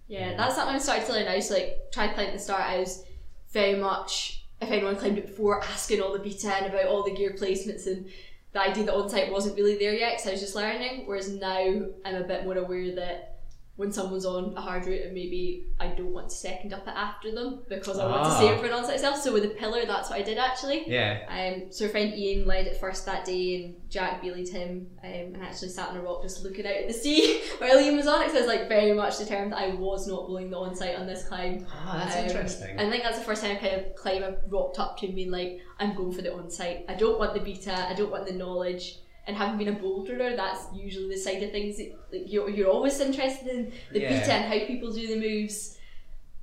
Yeah, 0.08 0.36
that's 0.36 0.56
something 0.56 0.76
I 0.76 0.80
started 0.80 1.06
to 1.08 1.14
learn 1.14 1.26
now. 1.26 1.40
So 1.40 1.56
like, 1.56 1.92
try 1.92 2.08
climb 2.10 2.28
at 2.28 2.34
the 2.34 2.40
start. 2.40 2.62
I 2.62 2.80
was 2.80 3.06
very 3.52 3.80
much 3.80 4.44
if 4.64 4.72
anyone 4.72 4.96
climbed 4.96 5.18
it 5.18 5.28
before, 5.28 5.64
asking 5.64 6.02
all 6.02 6.14
the 6.14 6.20
beta 6.20 6.54
and 6.56 6.68
about 6.68 6.86
all 6.86 7.04
the 7.04 7.14
gear 7.14 7.36
placements 7.38 7.86
and 7.88 8.08
the 8.54 8.62
idea 8.62 8.86
that 8.86 8.94
on 8.94 9.10
site 9.10 9.32
wasn't 9.32 9.56
really 9.56 9.78
there 9.78 9.94
yet 9.94 10.14
because 10.14 10.28
I 10.28 10.32
was 10.32 10.42
just 10.42 10.56
learning. 10.56 11.06
Whereas 11.06 11.30
now 11.30 11.86
I'm 12.06 12.16
a 12.16 12.24
bit 12.24 12.46
more 12.46 12.58
aware 12.58 12.96
that 12.96 13.33
when 13.76 13.92
someone's 13.92 14.24
on 14.24 14.54
a 14.56 14.62
hard 14.62 14.86
route 14.86 15.02
and 15.04 15.16
maybe 15.16 15.66
I 15.80 15.88
don't 15.88 16.14
want 16.14 16.30
to 16.30 16.36
second 16.36 16.76
up 16.76 16.88
it 16.88 16.94
after 16.96 17.32
them 17.34 17.64
because 17.68 17.98
I 17.98 18.06
want 18.08 18.24
to 18.26 18.30
Ah. 18.30 18.40
save 18.40 18.52
it 18.52 18.60
for 18.60 18.68
an 18.68 18.74
on-site. 18.74 19.00
So 19.18 19.34
with 19.34 19.42
the 19.42 19.50
pillar, 19.50 19.84
that's 19.88 20.12
what 20.12 20.20
I 20.20 20.22
did 20.22 20.38
actually. 20.38 20.84
Yeah. 20.88 21.22
Um, 21.28 21.72
so 21.72 21.86
our 21.86 21.90
friend 21.92 22.14
Ian 22.14 22.46
led 22.46 22.68
it 22.68 22.78
first 22.80 23.04
that 23.08 23.26
day, 23.26 23.56
and 23.64 23.76
Jack 23.90 24.22
belayed 24.22 24.48
him, 24.50 24.92
um, 25.04 25.10
and 25.10 25.42
actually 25.42 25.70
sat 25.70 25.90
on 25.90 25.98
a 25.98 26.02
rock 26.02 26.22
just 26.22 26.44
looking 26.44 26.68
out 26.68 26.74
at 26.74 26.88
the 26.88 26.94
sea 27.04 27.42
while 27.58 27.80
Ian 27.80 27.98
was 27.98 28.06
on 28.06 28.22
it. 28.22 28.30
So 28.30 28.38
I 28.38 28.42
was 28.42 28.48
like 28.48 28.70
very 28.70 28.94
much 28.94 29.18
determined 29.18 29.54
that 29.54 29.60
I 29.64 29.74
was 29.74 30.08
not 30.08 30.28
blowing 30.28 30.52
the 30.52 30.58
on-site 30.58 31.00
on 31.00 31.08
this 31.08 31.24
climb. 31.28 31.66
Ah, 31.72 32.04
that's 32.06 32.16
Um, 32.16 32.26
interesting. 32.26 32.80
I 32.80 32.88
think 32.92 33.02
that's 33.02 33.18
the 33.18 33.26
first 33.26 33.42
time 33.42 33.54
I 33.54 33.60
kind 33.60 33.82
of 33.82 33.96
climb 33.96 34.24
I've 34.24 34.38
rocked 34.50 34.78
up 34.78 34.98
to 35.00 35.08
and 35.08 35.16
been 35.16 35.32
like, 35.32 35.60
I'm 35.80 35.96
going 35.96 36.12
for 36.12 36.22
the 36.22 36.32
on-site. 36.32 36.86
I 36.88 36.94
don't 36.94 37.18
want 37.18 37.34
the 37.34 37.40
beta. 37.40 37.74
I 37.90 37.96
don't 37.96 38.12
want 38.12 38.28
the 38.28 38.34
knowledge. 38.34 39.00
And 39.26 39.38
having 39.38 39.58
been 39.58 39.76
a 39.76 39.80
boulderer, 39.80 40.36
that's 40.36 40.66
usually 40.76 41.10
the 41.10 41.18
side 41.18 41.42
of 41.44 41.52
things 41.52 41.78
that 41.78 41.94
like, 42.12 42.24
you're, 42.32 42.50
you're 42.50 42.70
always 42.70 43.00
interested 43.00 43.48
in 43.48 43.72
the 43.92 44.02
Yeah. 44.02 44.20
beta 44.20 44.34
and 44.34 44.46
how 44.54 44.68
people 44.68 44.92
do 44.92 45.08
the 45.08 45.20
moves. 45.20 45.78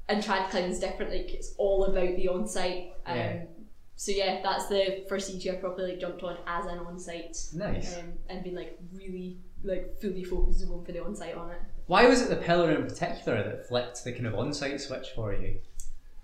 And 0.09 0.23
trad 0.23 0.49
climbing's 0.51 0.79
different. 0.81 1.13
Like 1.13 1.33
it's 1.35 1.55
all 1.59 1.85
about 1.85 2.17
the 2.17 2.29
on-site. 2.29 2.93
Um, 3.07 3.17
Yeah. 3.17 3.43
So 3.97 4.13
yeah, 4.13 4.41
that's 4.43 4.67
the 4.69 5.05
first 5.11 5.31
E2 5.31 5.53
I 5.53 5.57
properly 5.57 5.91
like 5.91 6.01
jumped 6.01 6.23
on 6.23 6.39
as 6.47 6.65
an 6.65 6.79
on-site. 6.79 7.37
Nice. 7.55 7.99
Um, 7.99 8.15
and 8.31 8.43
been 8.43 8.55
like 8.55 8.79
really 8.95 9.37
like 9.63 10.01
fully 10.01 10.25
focused 10.25 10.65
on 10.71 10.83
for 10.85 10.93
the 10.93 11.05
on-site 11.05 11.35
on 11.35 11.51
it. 11.51 11.59
Why 11.87 12.07
was 12.09 12.23
it 12.23 12.31
the 12.31 12.37
pillar 12.37 12.71
in 12.71 12.85
particular 12.85 13.43
that 13.43 13.69
flipped 13.69 14.03
the 14.05 14.13
kind 14.13 14.27
of 14.27 14.35
on-site 14.35 14.81
switch 14.81 15.09
for 15.15 15.35
you? 15.35 15.59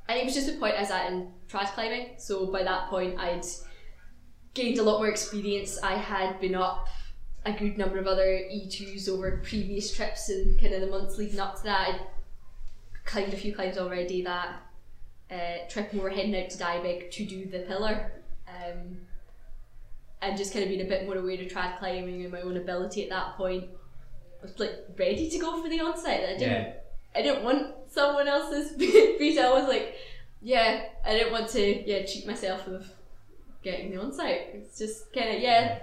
And 0.08 0.18
it 0.18 0.24
was 0.24 0.34
just 0.34 0.46
the 0.46 0.54
point 0.54 0.74
I 0.76 0.80
was 0.80 0.90
at 0.90 1.12
in 1.12 1.32
trad 1.50 1.66
climbing. 1.74 2.14
So 2.16 2.46
by 2.46 2.62
that 2.62 2.88
point, 2.88 3.18
I'd 3.18 3.44
gained 4.56 4.78
a 4.78 4.82
lot 4.82 4.98
more 4.98 5.08
experience. 5.08 5.78
I 5.82 5.94
had 5.94 6.40
been 6.40 6.54
up 6.54 6.88
a 7.44 7.52
good 7.52 7.76
number 7.78 7.98
of 7.98 8.06
other 8.06 8.24
E2s 8.24 9.08
over 9.08 9.40
previous 9.44 9.94
trips 9.94 10.30
and 10.30 10.58
kind 10.58 10.74
of 10.74 10.80
the 10.80 10.86
months 10.88 11.18
leading 11.18 11.38
up 11.38 11.56
to 11.58 11.64
that. 11.64 11.88
I'd 11.88 12.00
climbed 13.04 13.34
a 13.34 13.36
few 13.36 13.54
climbs 13.54 13.76
already. 13.76 14.22
That 14.22 14.62
uh, 15.30 15.68
trip 15.68 15.92
we 15.92 16.00
were 16.00 16.10
heading 16.10 16.34
out 16.34 16.50
to 16.50 16.58
Diabaig 16.58 17.10
to 17.12 17.26
do 17.26 17.44
the 17.46 17.60
pillar. 17.60 18.12
Um, 18.48 18.96
and 20.22 20.36
just 20.36 20.52
kind 20.52 20.62
of 20.62 20.70
being 20.70 20.80
a 20.80 20.88
bit 20.88 21.04
more 21.04 21.16
aware 21.18 21.34
of 21.34 21.46
trad 21.48 21.78
climbing 21.78 22.22
and 22.22 22.32
my 22.32 22.40
own 22.40 22.56
ability 22.56 23.04
at 23.04 23.10
that 23.10 23.36
point. 23.36 23.64
I 24.40 24.42
was 24.42 24.58
like 24.58 24.86
ready 24.98 25.28
to 25.28 25.38
go 25.38 25.62
for 25.62 25.68
the 25.68 25.78
onsite. 25.78 26.06
I 26.06 26.38
didn't 26.38 26.40
Yeah. 26.40 26.72
I 27.14 27.22
didn't 27.22 27.44
want 27.44 27.74
someone 27.90 28.26
else's 28.26 28.72
beat. 28.76 29.38
I 29.38 29.52
was 29.52 29.68
like, 29.68 29.96
yeah, 30.40 30.86
I 31.04 31.12
didn't 31.12 31.32
want 31.32 31.48
to 31.50 31.88
yeah 31.88 32.04
cheat 32.06 32.26
myself 32.26 32.66
of 32.66 32.90
getting 33.66 33.90
the 33.90 34.00
on-site. 34.00 34.50
It's 34.54 34.78
just 34.78 35.12
kind 35.12 35.36
of 35.36 35.42
yeah, 35.42 35.80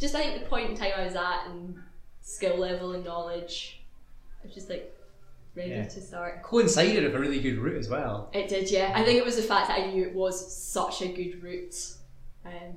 just 0.00 0.14
I 0.14 0.22
think 0.22 0.42
the 0.42 0.48
point 0.48 0.70
in 0.70 0.76
time 0.76 0.92
I 0.96 1.04
was 1.04 1.14
at 1.14 1.46
and 1.48 1.76
skill 2.22 2.56
level 2.56 2.92
and 2.92 3.04
knowledge, 3.04 3.82
I 4.42 4.46
was 4.46 4.54
just 4.54 4.70
like 4.70 4.94
ready 5.54 5.70
Yeah. 5.70 5.84
to 5.88 6.00
start. 6.00 6.42
Coincided 6.42 7.04
with 7.04 7.14
a 7.14 7.18
really 7.18 7.40
good 7.40 7.58
route 7.58 7.76
as 7.76 7.88
well. 7.88 8.30
It 8.32 8.48
did, 8.48 8.70
yeah. 8.70 8.92
I 8.94 9.04
think 9.04 9.18
it 9.18 9.24
was 9.24 9.36
the 9.36 9.42
fact 9.42 9.68
that 9.68 9.78
I 9.78 9.86
knew 9.90 10.04
it 10.04 10.14
was 10.14 10.36
such 10.56 11.02
a 11.02 11.08
good 11.08 11.42
route, 11.42 11.76
um, 12.46 12.74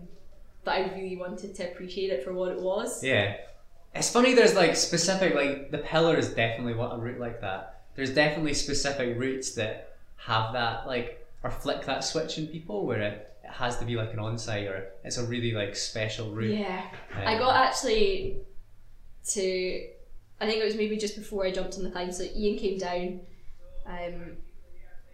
that 0.65 0.71
I 0.75 0.93
really 0.95 1.15
wanted 1.15 1.55
to 1.55 1.71
appreciate 1.71 2.11
it 2.11 2.23
for 2.23 2.33
what 2.33 2.51
it 2.51 2.59
was. 2.59 3.03
Yeah. 3.03 3.37
It's 3.95 4.09
funny 4.09 4.33
there's 4.33 4.53
like 4.55 4.75
specific 4.75 5.33
like 5.33 5.71
the 5.71 5.77
pillar 5.79 6.15
is 6.17 6.29
definitely 6.29 6.73
what 6.73 6.93
a 6.93 6.97
route 6.97 7.19
like 7.19 7.39
that. 7.41 7.83
There's 7.95 8.13
definitely 8.13 8.53
specific 8.53 9.17
routes 9.17 9.51
that 9.55 9.95
have 10.17 10.53
that 10.53 10.87
like 10.87 11.25
or 11.43 11.51
flick 11.51 11.85
that 11.85 12.03
switch 12.03 12.37
in 12.37 12.47
people 12.47 12.85
where 12.85 13.01
it, 13.01 13.13
it 13.13 13.30
has 13.51 13.77
to 13.77 13.85
be 13.85 13.95
like 13.95 14.13
an 14.13 14.19
on-site 14.19 14.67
or 14.67 14.89
it's 15.03 15.17
a 15.17 15.25
really 15.25 15.51
like 15.51 15.75
special 15.75 16.31
route. 16.31 16.57
Yeah. 16.57 16.83
Um, 17.15 17.27
I 17.27 17.37
got 17.37 17.55
actually 17.55 18.41
to, 19.29 19.87
I 20.39 20.45
think 20.45 20.61
it 20.61 20.65
was 20.65 20.75
maybe 20.75 20.97
just 20.97 21.15
before 21.15 21.45
I 21.45 21.51
jumped 21.51 21.75
on 21.77 21.83
the 21.83 21.91
climb. 21.91 22.11
So 22.11 22.23
Ian 22.23 22.57
came 22.57 22.77
down, 22.77 23.19
um, 23.85 24.37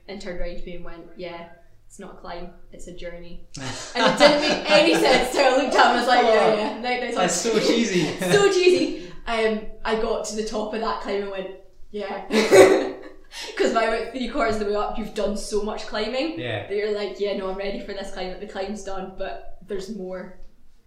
and 0.08 0.22
turned 0.22 0.40
around 0.40 0.58
to 0.58 0.66
me 0.66 0.76
and 0.76 0.86
went, 0.86 1.06
"Yeah, 1.18 1.50
it's 1.86 2.00
not 2.00 2.14
a 2.14 2.18
climb, 2.18 2.52
it's 2.72 2.88
a 2.88 2.94
journey." 2.96 3.48
And 3.96 4.14
it 4.14 4.18
didn't 4.18 4.42
make 4.42 4.70
any 4.72 4.94
sense. 4.94 5.34
So 5.34 5.42
I 5.44 5.58
looked 5.58 5.76
at 5.76 5.86
him 5.86 5.92
and 5.92 6.00
was 6.00 6.08
like, 6.08 6.24
"Yeah, 6.24 6.56
yeah, 6.56 6.82
nice 6.82 7.02
one." 7.02 7.16
That's 7.16 7.36
so 7.36 7.60
cheesy. 7.68 8.18
so 8.20 8.52
cheesy. 8.52 9.12
Um, 9.26 9.62
I 9.84 9.96
got 10.02 10.26
to 10.28 10.36
the 10.38 10.46
top 10.46 10.74
of 10.74 10.80
that 10.82 11.02
climb 11.02 11.24
and 11.24 11.32
went, 11.32 11.50
"Yeah." 11.92 12.24
Because 13.48 13.74
by 13.74 13.84
about 13.84 14.12
three 14.12 14.30
quarters 14.30 14.56
of 14.56 14.62
the 14.62 14.68
way 14.68 14.76
up, 14.76 14.98
you've 14.98 15.14
done 15.14 15.38
so 15.38 15.62
much 15.62 15.86
climbing 15.88 16.40
yeah. 16.40 16.68
that 16.68 16.76
you're 16.76 16.96
like, 16.96 17.20
yeah, 17.20 17.36
no, 17.38 17.50
I'm 17.50 17.58
ready 17.58 17.80
for 17.80 17.94
this 17.94 18.12
climb. 18.12 18.40
The 18.40 18.48
climb's 18.48 18.84
done, 18.84 19.14
but 19.18 19.60
there's 19.68 19.96
more. 19.96 20.38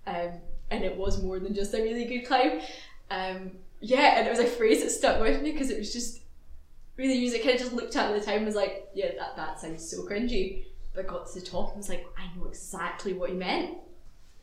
Um, 0.06 0.32
and 0.70 0.84
it 0.84 0.96
was 0.96 1.22
more 1.22 1.38
than 1.38 1.54
just 1.54 1.74
a 1.74 1.82
really 1.82 2.04
good 2.04 2.26
climb. 2.26 2.60
Um, 3.10 3.52
yeah, 3.80 4.18
and 4.18 4.26
it 4.26 4.30
was 4.30 4.40
a 4.40 4.46
phrase 4.46 4.82
that 4.82 4.90
stuck 4.90 5.20
with 5.20 5.42
me 5.42 5.52
because 5.52 5.70
it 5.70 5.78
was 5.78 5.92
just 5.92 6.20
really 6.96 7.14
used. 7.14 7.34
I 7.34 7.38
kind 7.38 7.54
of 7.54 7.60
just 7.60 7.72
looked 7.72 7.96
at 7.96 8.10
it 8.10 8.14
at 8.14 8.20
the 8.20 8.26
time 8.26 8.38
and 8.38 8.46
was 8.46 8.54
like, 8.54 8.88
yeah, 8.94 9.12
that, 9.18 9.36
that 9.36 9.60
sounds 9.60 9.88
so 9.88 10.02
cringy. 10.02 10.64
But 10.94 11.06
I 11.06 11.08
got 11.08 11.28
to 11.28 11.40
the 11.40 11.46
top 11.46 11.70
and 11.70 11.78
was 11.78 11.88
like, 11.88 12.06
I 12.18 12.36
know 12.36 12.46
exactly 12.48 13.12
what 13.12 13.30
he 13.30 13.36
meant. 13.36 13.78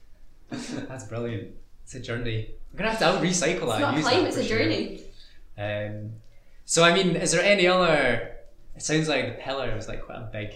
That's 0.49 1.03
brilliant. 1.05 1.55
It's 1.83 1.95
a 1.95 1.99
journey. 1.99 2.51
I'm 2.71 2.77
gonna 2.77 2.89
have 2.91 2.99
to 2.99 3.05
I'll 3.05 3.21
recycle 3.21 3.67
that. 3.67 3.69
It's 3.69 3.73
and 3.75 3.81
not 3.81 3.93
a 3.93 3.97
use 3.97 4.07
climb, 4.07 4.21
that 4.23 4.27
it's 4.27 4.37
a 4.37 4.43
sure. 4.43 4.59
journey. 4.59 5.03
Um, 5.57 6.11
so 6.67 6.83
I 6.83 6.93
mean, 6.93 7.15
is 7.15 7.31
there 7.31 7.41
any 7.41 7.65
other? 7.65 8.35
It 8.75 8.81
sounds 8.81 9.07
like 9.07 9.25
the 9.25 9.41
pillar 9.41 9.73
was 9.73 9.87
like 9.87 10.05
quite 10.05 10.17
a 10.17 10.29
big, 10.33 10.53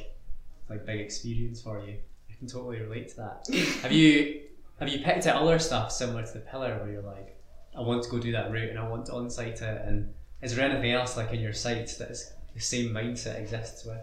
like 0.69 0.85
big 0.85 0.99
experience 0.99 1.61
for 1.61 1.79
you. 1.79 1.95
I 2.29 2.33
can 2.37 2.47
totally 2.47 2.81
relate 2.81 3.07
to 3.11 3.15
that. 3.15 3.47
have 3.81 3.93
you 3.93 4.41
have 4.81 4.89
you 4.89 4.99
picked 4.99 5.25
out 5.25 5.41
other 5.41 5.57
stuff 5.57 5.89
similar 5.89 6.23
to 6.23 6.33
the 6.33 6.41
pillar 6.41 6.77
where 6.79 6.91
you're 6.91 7.01
like, 7.01 7.39
I 7.77 7.79
want 7.79 8.03
to 8.03 8.09
go 8.09 8.19
do 8.19 8.33
that 8.33 8.51
route 8.51 8.69
and 8.69 8.77
I 8.77 8.89
want 8.89 9.05
to 9.05 9.13
on-site 9.13 9.61
it? 9.61 9.81
And 9.85 10.13
is 10.41 10.53
there 10.53 10.69
anything 10.69 10.91
else 10.91 11.15
like 11.15 11.31
in 11.31 11.39
your 11.39 11.53
sights 11.53 11.95
that 11.95 12.11
is 12.11 12.33
the 12.53 12.59
same 12.59 12.93
mindset 12.93 13.39
exists 13.39 13.85
with? 13.85 14.01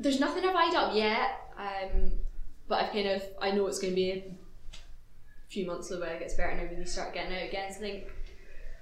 There's 0.00 0.18
nothing 0.18 0.44
I've 0.44 0.56
eyed 0.56 0.74
up 0.74 0.96
yet, 0.96 1.30
um, 1.56 2.10
but 2.66 2.82
I've 2.82 2.92
kind 2.92 3.06
of 3.06 3.22
I 3.40 3.52
know 3.52 3.68
it's 3.68 3.78
going 3.78 3.92
to 3.92 3.96
be 3.96 4.10
a 4.10 4.24
few 5.48 5.64
months 5.64 5.92
away. 5.92 6.14
It 6.14 6.18
gets 6.18 6.34
better 6.34 6.48
and 6.48 6.60
I 6.60 6.64
really 6.64 6.86
start 6.86 7.14
getting 7.14 7.36
out 7.36 7.46
again. 7.46 7.70
So 7.70 7.76
I 7.76 7.80
think 7.82 8.08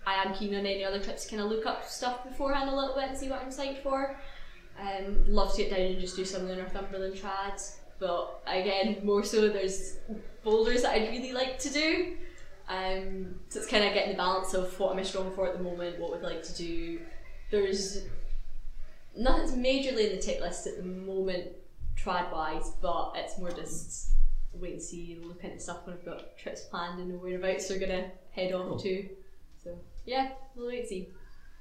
I 0.09 0.23
am 0.25 0.35
keen 0.35 0.55
on 0.55 0.65
any 0.65 0.85
other 0.85 1.01
trips 1.01 1.25
to 1.25 1.31
kind 1.31 1.43
of 1.43 1.51
look 1.51 1.67
up 1.67 1.87
stuff 1.87 2.25
beforehand 2.25 2.71
a 2.71 2.75
little 2.75 2.95
bit 2.95 3.11
and 3.11 3.19
see 3.19 3.29
what 3.29 3.43
I'm 3.43 3.51
psyched 3.51 3.83
for. 3.83 4.19
Um, 4.81 5.25
love 5.27 5.55
to 5.55 5.63
get 5.63 5.71
down 5.71 5.81
and 5.81 6.01
just 6.01 6.17
do 6.17 6.25
some 6.25 6.43
of 6.43 6.49
the 6.49 6.57
Northumberland 6.57 7.15
trads. 7.15 7.77
but 7.99 8.41
again, 8.47 8.99
more 9.05 9.25
so 9.25 9.49
there's 9.49 9.97
boulders 10.43 10.83
that 10.83 10.93
I'd 10.93 11.11
really 11.11 11.33
like 11.33 11.59
to 11.61 11.71
do. 11.71 12.17
Um, 12.69 13.35
so 13.49 13.59
it's 13.61 13.69
kind 13.69 13.85
of 13.85 13.93
getting 13.93 14.13
the 14.13 14.17
balance 14.17 14.55
of 14.55 14.79
what 14.79 14.93
am 14.93 14.99
I 14.99 15.03
strong 15.03 15.31
for 15.35 15.47
at 15.49 15.57
the 15.59 15.63
moment, 15.63 15.99
what 15.99 16.11
would 16.13 16.25
I 16.25 16.35
like 16.35 16.43
to 16.45 16.55
do. 16.55 17.01
There's 17.51 18.03
nothing's 19.17 19.53
majorly 19.53 20.11
in 20.11 20.17
the 20.17 20.23
tick 20.23 20.41
list 20.41 20.67
at 20.67 20.77
the 20.77 20.85
moment, 20.85 21.49
trad 22.03 22.31
wise, 22.33 22.71
but 22.81 23.13
it's 23.17 23.39
more 23.39 23.51
just 23.51 24.11
wait 24.53 24.73
and 24.75 24.83
see, 24.83 25.19
look 25.23 25.43
into 25.45 25.59
stuff 25.61 25.87
when 25.87 25.97
I've 25.97 26.05
got 26.05 26.37
trips 26.39 26.63
planned 26.63 27.01
and 27.01 27.11
know 27.11 27.17
whereabouts 27.17 27.69
we're 27.71 27.79
gonna 27.79 28.11
head 28.31 28.53
off 28.53 28.69
Cool. 28.69 28.79
to. 28.81 29.09
So 29.63 29.79
yeah, 30.09 30.31
we'll 30.57 30.69
wait 30.69 30.81
and 30.81 30.89
see. 30.89 31.09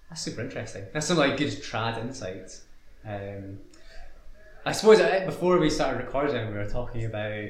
That's 0.10 0.22
super 0.22 0.42
interesting. 0.42 0.86
That's 0.94 1.06
some 1.06 1.18
like 1.18 1.38
good 1.38 1.50
trad 1.50 2.00
insights. 2.00 2.62
Um, 3.06 3.60
I 4.66 4.72
suppose 4.72 5.02
uh, 5.02 5.24
before 5.26 5.60
we 5.60 5.70
started 5.70 6.04
recording, 6.04 6.48
we 6.48 6.54
were 6.54 6.70
talking 6.70 7.06
about 7.06 7.50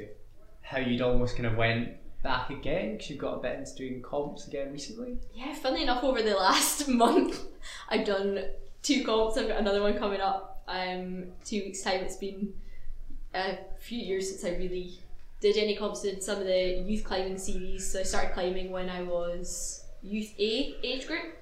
how 0.63 0.79
you'd 0.79 1.01
almost 1.01 1.35
kind 1.35 1.45
of 1.45 1.55
went 1.55 1.89
back 2.23 2.49
again 2.49 2.93
because 2.93 3.11
you've 3.11 3.19
got 3.19 3.35
a 3.35 3.39
bit 3.39 3.59
into 3.59 3.75
doing 3.75 4.01
comps 4.01 4.47
again 4.47 4.71
recently. 4.71 5.17
Yeah, 5.35 5.53
funnily 5.53 5.83
enough, 5.83 6.03
over 6.03 6.21
the 6.21 6.33
last 6.35 6.87
month, 6.87 7.43
I've 7.89 8.05
done 8.05 8.45
two 8.81 9.05
comps. 9.05 9.37
I've 9.37 9.47
got 9.47 9.59
another 9.59 9.81
one 9.81 9.97
coming 9.97 10.19
up. 10.19 10.63
Um, 10.67 11.25
two 11.45 11.59
weeks 11.59 11.83
time. 11.83 12.01
It's 12.01 12.17
been 12.17 12.53
a 13.35 13.59
few 13.79 13.99
years 13.99 14.29
since 14.29 14.43
I 14.43 14.57
really 14.57 14.99
did 15.41 15.57
any 15.57 15.75
comps. 15.75 16.01
Did 16.01 16.23
some 16.23 16.39
of 16.39 16.45
the 16.45 16.83
youth 16.85 17.03
climbing 17.03 17.37
series. 17.37 17.91
So 17.91 17.99
I 17.99 18.03
started 18.03 18.33
climbing 18.33 18.71
when 18.71 18.89
I 18.89 19.03
was 19.03 19.83
youth 20.07 20.33
A 20.39 20.75
age 20.83 21.07
group. 21.07 21.37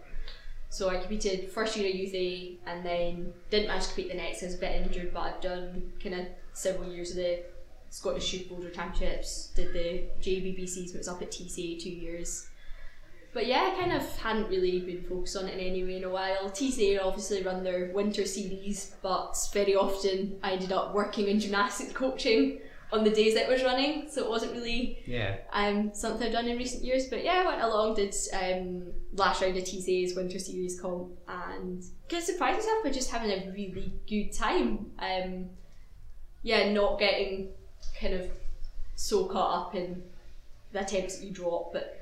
So 0.69 0.89
I 0.89 0.97
competed 0.97 1.51
first 1.51 1.77
year 1.77 1.89
of 1.89 1.95
youth 1.95 2.13
A, 2.13 2.57
and 2.65 2.85
then 2.85 3.33
didn't 3.49 3.67
manage 3.67 3.83
to 3.83 3.93
compete 3.93 4.11
the 4.11 4.17
next. 4.17 4.43
I 4.43 4.47
was 4.47 4.55
a 4.55 4.57
bit 4.57 4.81
injured, 4.81 5.13
but 5.13 5.21
I've 5.21 5.41
done 5.41 5.93
kind 6.01 6.15
of 6.15 6.27
several 6.53 6.91
years 6.91 7.11
of 7.11 7.17
the 7.17 7.43
Scottish 7.89 8.33
Youth 8.33 8.49
Boulder 8.49 8.69
Championships. 8.69 9.51
Did 9.55 9.73
the 9.73 10.03
JBBCs, 10.21 10.87
but 10.87 10.95
it 10.95 10.97
was 10.97 11.07
up 11.07 11.21
at 11.21 11.31
TCA 11.31 11.81
two 11.81 11.89
years. 11.89 12.47
But 13.33 13.47
yeah, 13.47 13.71
I 13.73 13.79
kind 13.79 13.91
of 13.91 14.17
hadn't 14.17 14.47
really 14.49 14.79
been 14.79 15.03
focused 15.03 15.35
on 15.35 15.47
it 15.47 15.53
in 15.55 15.59
any 15.59 15.83
way 15.83 15.97
in 15.97 16.05
a 16.05 16.09
while. 16.09 16.49
TCA 16.49 17.03
obviously 17.03 17.43
run 17.43 17.63
their 17.63 17.91
winter 17.93 18.25
series, 18.25 18.95
but 19.01 19.37
very 19.53 19.75
often 19.75 20.39
I 20.41 20.53
ended 20.53 20.71
up 20.71 20.93
working 20.93 21.27
in 21.27 21.41
gymnastics 21.41 21.91
coaching 21.91 22.59
on 22.91 23.03
the 23.03 23.09
days 23.09 23.35
it 23.35 23.47
was 23.49 23.63
running, 23.63 24.07
so 24.09 24.23
it 24.23 24.29
wasn't 24.29 24.53
really 24.53 24.99
Yeah. 25.05 25.37
um, 25.51 25.91
something 25.93 26.27
I've 26.27 26.33
done 26.33 26.47
in 26.47 26.57
recent 26.57 26.83
years. 26.83 27.07
But 27.07 27.23
yeah, 27.23 27.41
I 27.43 27.45
went 27.47 27.61
along, 27.61 27.95
did 27.95 28.15
um, 28.33 28.93
last 29.13 29.41
round 29.41 29.57
of 29.57 29.63
TCA's 29.63 30.15
winter 30.15 30.39
series 30.39 30.79
comp, 30.79 31.11
and 31.27 31.83
kind 32.09 32.21
of 32.21 32.23
surprised 32.23 32.59
myself 32.59 32.83
by 32.83 32.91
just 32.91 33.11
having 33.11 33.31
a 33.31 33.51
really 33.51 33.93
good 34.07 34.31
time. 34.33 34.91
Um, 34.99 35.49
yeah, 36.43 36.71
not 36.71 36.99
getting 36.99 37.49
kind 37.99 38.13
of 38.13 38.29
so 38.95 39.25
caught 39.25 39.67
up 39.67 39.75
in 39.75 40.03
the 40.71 40.81
attempts 40.81 41.17
that 41.17 41.25
you 41.25 41.31
drop, 41.31 41.73
but 41.73 41.99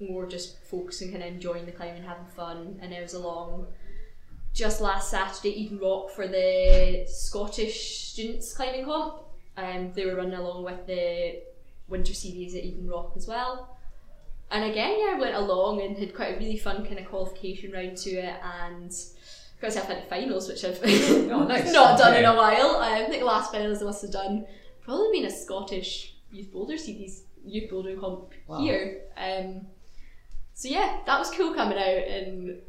more 0.00 0.26
just 0.26 0.62
focusing, 0.64 1.10
kind 1.12 1.22
of 1.22 1.28
enjoying 1.28 1.64
the 1.66 1.72
climbing, 1.72 2.02
having 2.02 2.26
fun. 2.26 2.78
And 2.82 2.92
I 2.92 3.00
was 3.00 3.14
along 3.14 3.66
just 4.52 4.80
last 4.80 5.10
Saturday, 5.10 5.50
Eden 5.50 5.78
Rock, 5.78 6.10
for 6.10 6.26
the 6.26 7.04
Scottish 7.08 8.08
students 8.08 8.54
climbing 8.54 8.84
comp. 8.84 9.22
Um, 9.56 9.92
they 9.94 10.04
were 10.06 10.16
running 10.16 10.34
along 10.34 10.64
with 10.64 10.86
the 10.86 11.42
winter 11.88 12.12
series 12.14 12.54
at 12.54 12.64
Eden 12.64 12.88
Rock 12.88 13.12
as 13.16 13.26
well. 13.26 13.76
And 14.50 14.64
again, 14.70 14.96
yeah, 14.98 15.14
I 15.16 15.18
went 15.20 15.34
along 15.34 15.80
and 15.82 15.96
had 15.96 16.14
quite 16.14 16.36
a 16.36 16.38
really 16.38 16.56
fun 16.58 16.84
kind 16.86 16.98
of 16.98 17.06
qualification 17.06 17.72
round 17.72 17.96
to 17.98 18.10
it 18.10 18.34
and 18.62 18.90
got 19.60 19.68
myself 19.68 19.90
into 19.90 20.02
finals, 20.06 20.48
which 20.48 20.64
I've 20.64 20.78
Oh, 20.84 21.44
nice. 21.48 21.72
not 21.72 21.98
done 21.98 22.16
in 22.16 22.24
a 22.24 22.34
while. 22.36 22.76
I 22.76 23.04
think 23.06 23.20
the 23.20 23.26
last 23.26 23.50
finals 23.52 23.82
I 23.82 23.86
must 23.86 24.02
have 24.02 24.12
done 24.12 24.46
probably 24.82 25.10
been 25.20 25.26
a 25.26 25.30
Scottish 25.30 26.14
youth 26.30 26.52
boulder 26.52 26.76
series, 26.76 27.24
youth 27.44 27.70
boulder 27.70 27.96
comp 27.96 28.32
Wow. 28.46 28.58
here. 28.60 29.00
Um, 29.16 29.66
so 30.54 30.68
yeah, 30.68 30.98
that 31.06 31.18
was 31.18 31.30
cool 31.30 31.54
coming 31.54 31.78
out 31.78 31.84
and 32.08 32.60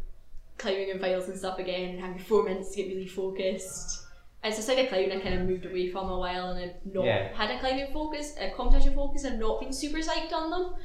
climbing 0.58 0.90
in 0.90 1.00
finals 1.00 1.28
and 1.28 1.38
stuff 1.38 1.60
again 1.60 1.92
and 1.92 2.00
having 2.00 2.18
four 2.20 2.44
minutes 2.44 2.72
to 2.72 2.78
get 2.78 2.88
really 2.88 3.08
focused. 3.08 4.04
It's 4.44 4.60
a 4.60 4.62
side 4.62 4.80
of 4.80 4.88
climbing 4.90 5.12
I 5.12 5.20
kind 5.20 5.36
of 5.36 5.48
moved 5.48 5.66
away 5.66 5.90
from 5.90 6.10
a 6.10 6.18
while 6.18 6.52
and 6.52 6.60
I've 6.72 6.94
not 6.94 7.06
Yeah. 7.06 7.34
had 7.36 7.52
a 7.52 7.60
climbing 7.60 7.92
focus, 7.92 8.36
a 8.40 8.52
competition 8.52 8.94
focus, 8.94 9.24
and 9.24 9.40
not 9.40 9.60
been 9.60 9.74
super 9.74 9.98
psyched 9.98 10.32
on 10.32 10.50
them. 10.52 10.76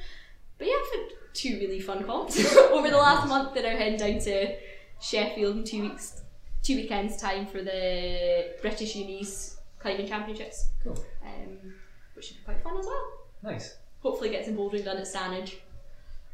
But 0.59 0.66
yeah, 0.68 0.74
I've 0.80 1.00
had 1.00 1.09
two 1.34 1.59
really 1.61 1.80
fun 1.80 2.03
comps 2.05 2.38
over 2.57 2.88
the 2.90 2.96
last 2.96 3.28
month 3.28 3.55
that 3.55 3.66
I'm 3.66 3.76
heading 3.76 3.98
down 3.98 4.18
to 4.20 4.57
Sheffield 5.00 5.57
in 5.59 5.64
two 5.64 5.82
weeks, 5.82 6.22
two 6.62 6.76
weekends 6.76 7.16
time 7.18 7.46
for 7.46 7.62
the 7.62 8.55
British 8.62 8.96
Unis 8.96 9.59
climbing 9.78 10.07
championships, 10.09 10.68
Cool. 10.82 10.96
um, 11.24 11.74
which 12.14 12.26
should 12.26 12.36
be 12.38 12.42
quite 12.44 12.62
fun 12.62 12.76
as 12.78 12.86
well. 12.86 13.05
Nice. 13.42 13.76
Hopefully, 14.00 14.30
get 14.30 14.44
some 14.44 14.57
bouldering 14.57 14.84
done 14.84 14.96
at 14.96 15.05
Stanage. 15.07 15.55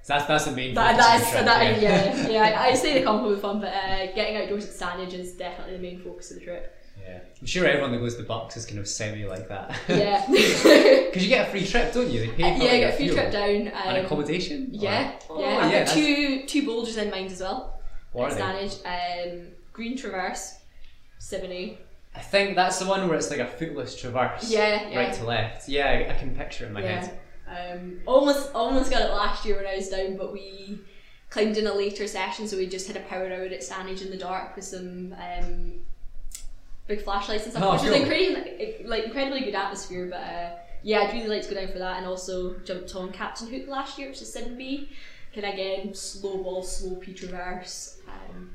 So 0.02 0.14
that's 0.14 0.26
that's 0.26 0.44
the 0.46 0.52
main. 0.52 0.74
That, 0.74 0.96
focus 0.96 1.06
that 1.06 1.18
the 1.20 1.30
trip, 1.32 1.44
that, 1.46 1.82
yeah, 1.82 2.28
yeah. 2.50 2.60
I, 2.60 2.66
I 2.68 2.74
say 2.74 2.98
the 2.98 3.04
comp 3.04 3.22
will 3.24 3.34
be 3.34 3.40
fun, 3.40 3.60
but 3.60 3.72
uh, 3.74 4.06
getting 4.14 4.36
outdoors 4.36 4.64
at 4.66 4.74
Stanage 4.74 5.12
is 5.14 5.32
definitely 5.34 5.76
the 5.76 5.82
main 5.82 6.00
focus 6.00 6.30
of 6.30 6.38
the 6.38 6.44
trip. 6.44 6.74
Yeah. 7.08 7.20
I'm 7.40 7.46
sure 7.46 7.66
everyone 7.66 7.92
that 7.92 7.98
goes 7.98 8.16
to 8.16 8.22
BUCS 8.24 8.56
is 8.56 8.66
kind 8.66 8.78
of 8.78 8.86
semi 8.88 9.24
like 9.24 9.48
that. 9.48 9.74
Yeah, 9.88 10.24
Because 10.28 11.22
you 11.22 11.28
get 11.28 11.48
a 11.48 11.50
free 11.50 11.66
trip, 11.66 11.92
don't 11.92 12.10
you? 12.10 12.20
They 12.20 12.26
pay 12.28 12.34
for 12.58 12.64
yeah. 12.64 12.70
like, 12.70 12.80
Get 12.80 12.94
a 12.94 12.96
free 12.96 13.08
trip 13.10 13.32
down. 13.32 13.68
Um, 13.68 13.96
and 13.96 14.06
accommodation. 14.06 14.68
Yeah, 14.72 15.12
Or- 15.28 15.40
yeah. 15.40 15.46
Oh, 15.46 15.58
I've 15.60 15.72
yeah. 15.72 15.84
got 15.84 15.94
two 15.94 16.46
two 16.46 16.66
boulders 16.66 16.96
in 16.96 17.10
mind 17.10 17.30
as 17.32 17.40
well. 17.40 17.80
What 18.12 18.32
at 18.32 18.40
are 18.40 18.68
they? 18.68 19.30
Um, 19.40 19.46
Green 19.72 19.96
Traverse, 19.96 20.58
seven 21.18 21.50
A. 21.52 21.78
I 22.14 22.20
think 22.20 22.56
that's 22.56 22.78
the 22.80 22.86
one 22.86 23.06
where 23.08 23.16
it's 23.16 23.30
like 23.30 23.38
a 23.40 23.46
footless 23.46 23.98
traverse. 24.00 24.50
Yeah, 24.50 24.88
yeah. 24.88 24.98
Right 24.98 25.14
to 25.14 25.24
left. 25.24 25.68
Yeah, 25.68 25.86
I, 25.88 26.12
I 26.12 26.14
can 26.18 26.34
picture 26.34 26.64
it 26.64 26.68
in 26.68 26.72
my 26.74 26.82
Yeah. 26.82 27.00
head. 27.06 27.20
Um, 27.48 28.00
almost 28.06 28.50
almost 28.54 28.90
got 28.90 29.02
it 29.02 29.10
last 29.10 29.44
year 29.46 29.56
when 29.56 29.66
I 29.66 29.76
was 29.76 29.88
down, 29.88 30.16
but 30.16 30.32
we 30.32 30.80
climbed 31.30 31.56
in 31.56 31.66
a 31.66 31.72
later 31.74 32.06
session, 32.06 32.48
so 32.48 32.56
we 32.56 32.66
just 32.66 32.86
had 32.88 32.96
a 32.96 33.00
power 33.00 33.26
hour 33.26 33.42
at 33.44 33.60
Stanage 33.60 34.02
in 34.02 34.10
the 34.10 34.16
dark 34.16 34.56
with 34.56 34.64
some 34.64 35.14
um, 35.14 35.74
big 36.88 37.02
flashlights 37.02 37.44
and 37.44 37.52
stuff, 37.52 37.62
Oh, 37.64 37.72
which 37.74 37.82
was 37.82 37.92
cool. 37.92 38.02
incredible, 38.02 38.88
like 38.88 39.04
incredibly 39.04 39.40
good 39.42 39.54
atmosphere. 39.54 40.06
But 40.10 40.20
uh, 40.20 40.50
yeah, 40.82 41.00
I'd 41.02 41.12
really 41.14 41.28
like 41.28 41.42
to 41.42 41.54
go 41.54 41.60
down 41.60 41.70
for 41.72 41.78
that, 41.78 41.98
and 41.98 42.06
also 42.06 42.58
jumped 42.60 42.94
on 42.96 43.12
Captain 43.12 43.46
Hook 43.48 43.68
last 43.68 43.98
year, 43.98 44.08
which 44.08 44.20
is 44.22 44.32
seven 44.32 44.56
B. 44.58 44.90
Can 45.32 45.44
again 45.44 45.94
slow 45.94 46.38
ball, 46.42 46.62
slow 46.62 46.96
P 46.96 47.12
traverse. 47.12 47.98
Um, 48.08 48.50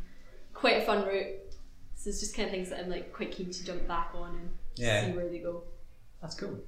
quite 0.53 0.81
a 0.81 0.85
fun 0.85 1.05
route. 1.07 1.35
So 1.95 2.09
it's 2.09 2.19
just 2.19 2.35
kind 2.35 2.47
of 2.47 2.51
things 2.51 2.69
that 2.71 2.79
I'm 2.81 2.89
like 2.89 3.13
quite 3.13 3.31
keen 3.31 3.51
to 3.51 3.63
jump 3.65 3.87
back 3.87 4.11
on 4.15 4.31
and 4.31 4.49
Yeah. 4.75 5.05
see 5.05 5.11
where 5.11 5.29
they 5.29 5.37
go. 5.39 5.63
That's 6.21 6.35
cool. 6.35 6.59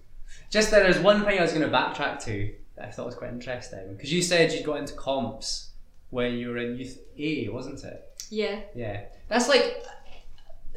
Just 0.49 0.72
that 0.72 0.84
there's 0.84 0.99
one 0.99 1.26
thing 1.26 1.39
I 1.39 1.41
was 1.41 1.51
going 1.51 1.70
to 1.70 1.76
backtrack 1.76 2.24
to 2.26 2.53
that 2.76 2.86
I 2.86 2.91
thought 2.91 3.07
was 3.07 3.16
quite 3.16 3.32
interesting. 3.32 3.93
Because 3.95 4.13
you 4.13 4.22
said 4.22 4.51
you 4.53 4.63
got 4.63 4.78
into 4.78 4.93
comps 4.93 5.72
when 6.11 6.34
you 6.38 6.49
were 6.49 6.57
in 6.57 6.78
Youth 6.78 6.99
A, 7.18 7.49
wasn't 7.49 7.84
it? 7.84 8.03
Yeah. 8.30 8.59
Yeah. 8.76 9.01
That's 9.28 9.49
like, 9.49 9.84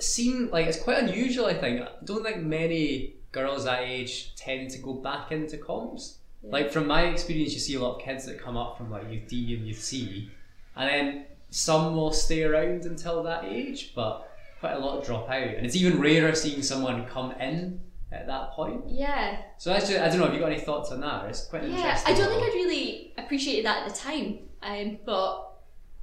seem 0.02 0.50
like 0.50 0.66
it's 0.66 0.80
quite 0.80 0.98
unusual, 0.98 1.46
I 1.46 1.54
think. 1.54 1.82
I 1.82 1.88
don't 2.04 2.22
think 2.22 2.38
many 2.38 3.14
girls 3.32 3.64
that 3.64 3.82
age 3.82 4.34
tend 4.36 4.70
to 4.70 4.78
go 4.78 4.94
back 4.94 5.32
into 5.32 5.58
comps. 5.58 6.18
Yeah. 6.42 6.52
Like, 6.52 6.70
from 6.70 6.86
my 6.86 7.06
experience, 7.06 7.52
you 7.52 7.60
see 7.60 7.74
a 7.74 7.80
lot 7.80 7.96
of 7.96 8.02
kids 8.02 8.24
that 8.26 8.40
come 8.40 8.56
up 8.56 8.78
from 8.78 8.90
like 8.90 9.10
Youth 9.10 9.28
D 9.28 9.54
and 9.54 9.66
Youth 9.66 9.82
C, 9.82 10.30
and 10.76 10.88
then 10.88 11.26
some 11.50 11.96
will 11.96 12.12
stay 12.12 12.44
around 12.44 12.84
until 12.84 13.22
that 13.24 13.44
age, 13.44 13.92
but 13.94 14.30
quite 14.60 14.74
a 14.74 14.78
lot 14.78 15.04
drop 15.04 15.28
out. 15.28 15.42
And 15.42 15.66
it's 15.66 15.76
even 15.76 16.00
rarer 16.00 16.34
seeing 16.34 16.62
someone 16.62 17.06
come 17.06 17.32
in 17.32 17.80
at 18.12 18.26
that 18.26 18.52
point. 18.52 18.82
Yeah. 18.86 19.42
So 19.58 19.70
that's 19.70 19.88
just, 19.88 20.00
I 20.00 20.08
don't 20.08 20.18
know. 20.18 20.26
Have 20.26 20.34
you 20.34 20.40
got 20.40 20.52
any 20.52 20.60
thoughts 20.60 20.90
on 20.90 21.00
that? 21.00 21.26
It's 21.26 21.46
quite 21.46 21.64
Yeah, 21.64 21.76
interesting. 21.76 22.14
I 22.14 22.16
don't 22.16 22.28
think 22.28 22.42
I'd 22.42 22.54
really 22.54 23.12
appreciated 23.18 23.64
that 23.66 23.86
at 23.86 23.92
the 23.92 23.98
time. 23.98 24.38
Um, 24.62 24.98
but 25.04 25.44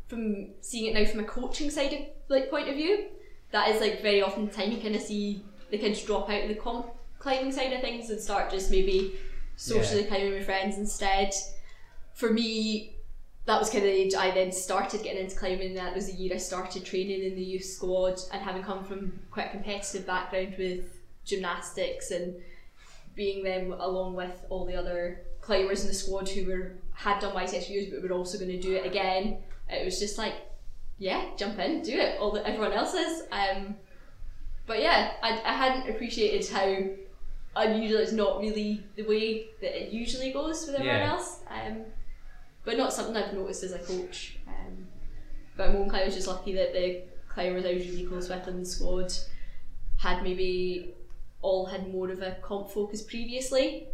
from 0.08 0.50
seeing 0.62 0.96
it 0.96 1.00
now 1.00 1.10
from 1.10 1.22
a 1.22 1.28
coaching 1.28 1.70
side 1.70 1.94
of 1.94 2.00
like 2.30 2.50
point 2.50 2.70
of 2.70 2.76
view, 2.76 3.08
that 3.52 3.70
is 3.70 3.82
like 3.82 4.02
very 4.02 4.22
often 4.22 4.48
the 4.48 4.52
time 4.52 4.72
you 4.72 4.78
kind 4.78 4.96
of 4.96 5.02
see 5.02 5.44
the 5.72 5.78
kids 5.78 6.04
drop 6.04 6.30
out 6.30 6.44
of 6.44 6.50
the 6.50 6.56
comp 6.56 6.88
climbing 7.20 7.52
side 7.52 7.74
of 7.74 7.82
things 7.82 8.10
and 8.10 8.20
start 8.20 8.52
just 8.52 8.70
maybe 8.70 9.16
socially 9.56 10.04
climbing 10.04 10.34
with 10.34 10.46
friends 10.46 10.78
instead. 10.78 11.34
For 12.14 12.32
me, 12.32 12.96
that 13.46 13.60
was 13.60 13.70
kind 13.70 13.84
of 13.84 13.92
the 13.92 13.98
age 13.98 14.14
I 14.16 14.32
then 14.32 14.52
started 14.52 15.04
getting 15.04 15.24
into 15.24 15.36
climbing. 15.36 15.76
That 15.76 15.96
was 15.96 16.08
the 16.08 16.14
year 16.14 16.34
I 16.34 16.38
started 16.38 16.84
training 16.86 17.24
in 17.24 17.36
the 17.36 17.44
youth 17.44 17.64
squad, 17.64 18.20
and 18.32 18.42
having 18.42 18.64
come 18.64 18.84
from 18.84 19.20
quite 19.32 19.48
a 19.48 19.52
competitive 19.52 20.06
background 20.06 20.56
with 20.58 20.86
gymnastics 21.26 22.12
and 22.12 22.36
being 23.16 23.44
them 23.44 23.72
along 23.72 24.16
with 24.16 24.46
all 24.50 24.66
the 24.66 24.76
other 24.76 25.22
climbers 25.42 25.82
in 25.82 25.88
the 25.88 25.94
squad 25.94 26.28
who 26.28 26.46
were 26.46 26.76
had 26.94 27.20
done 27.20 27.36
YCS 27.36 27.70
years 27.70 27.88
but 27.92 28.02
were 28.02 28.16
also 28.16 28.38
going 28.38 28.50
to 28.50 28.60
do 28.60 28.76
it 28.76 28.86
again. 28.86 29.38
It 29.70 29.86
was 29.86 30.00
just 30.00 30.18
like, 30.18 30.36
yeah, 30.98 31.26
jump 31.38 31.60
in, 31.60 31.82
do 31.82 31.94
it. 31.94 32.20
All 32.20 32.32
that 32.32 32.46
everyone 32.46 32.72
else 32.74 32.94
is. 32.94 33.24
Um, 33.32 33.76
but 34.66 34.82
yeah, 34.82 35.12
I, 35.22 35.42
I 35.46 35.54
hadn't 35.54 35.90
appreciated 35.94 36.50
how 36.50 37.62
unusual 37.62 38.00
it's 38.02 38.12
not 38.12 38.40
really 38.40 38.84
the 38.96 39.04
way 39.04 39.48
that 39.62 39.82
it 39.82 39.92
usually 39.92 40.32
goes 40.32 40.66
with 40.66 40.76
everyone 40.76 40.98
Yeah. 41.00 41.12
else. 41.12 41.40
Um, 41.50 41.84
but 42.64 42.78
not 42.78 42.92
something 42.94 43.16
I've 43.16 43.34
noticed 43.34 43.64
as 43.64 43.74
a 43.74 43.80
coach. 43.80 44.38
Um, 44.48 44.88
but 45.56 45.70
my 45.72 45.78
own 45.78 45.90
climb 45.90 46.06
was 46.06 46.16
just 46.16 46.28
lucky 46.28 46.54
that 46.56 46.74
the 46.74 47.04
climbers 47.30 47.66
I 47.66 47.74
was 47.74 47.88
really 47.88 48.06
close 48.06 48.28
with 48.30 48.48
in 48.48 48.60
the 48.60 48.66
squad 48.66 49.14
had 49.98 50.24
maybe 50.24 50.94
all 51.42 51.66
had 51.66 51.92
more 51.94 52.10
of 52.10 52.22
a 52.22 52.38
comp 52.42 52.72
focus 52.72 53.02
previously, 53.04 53.88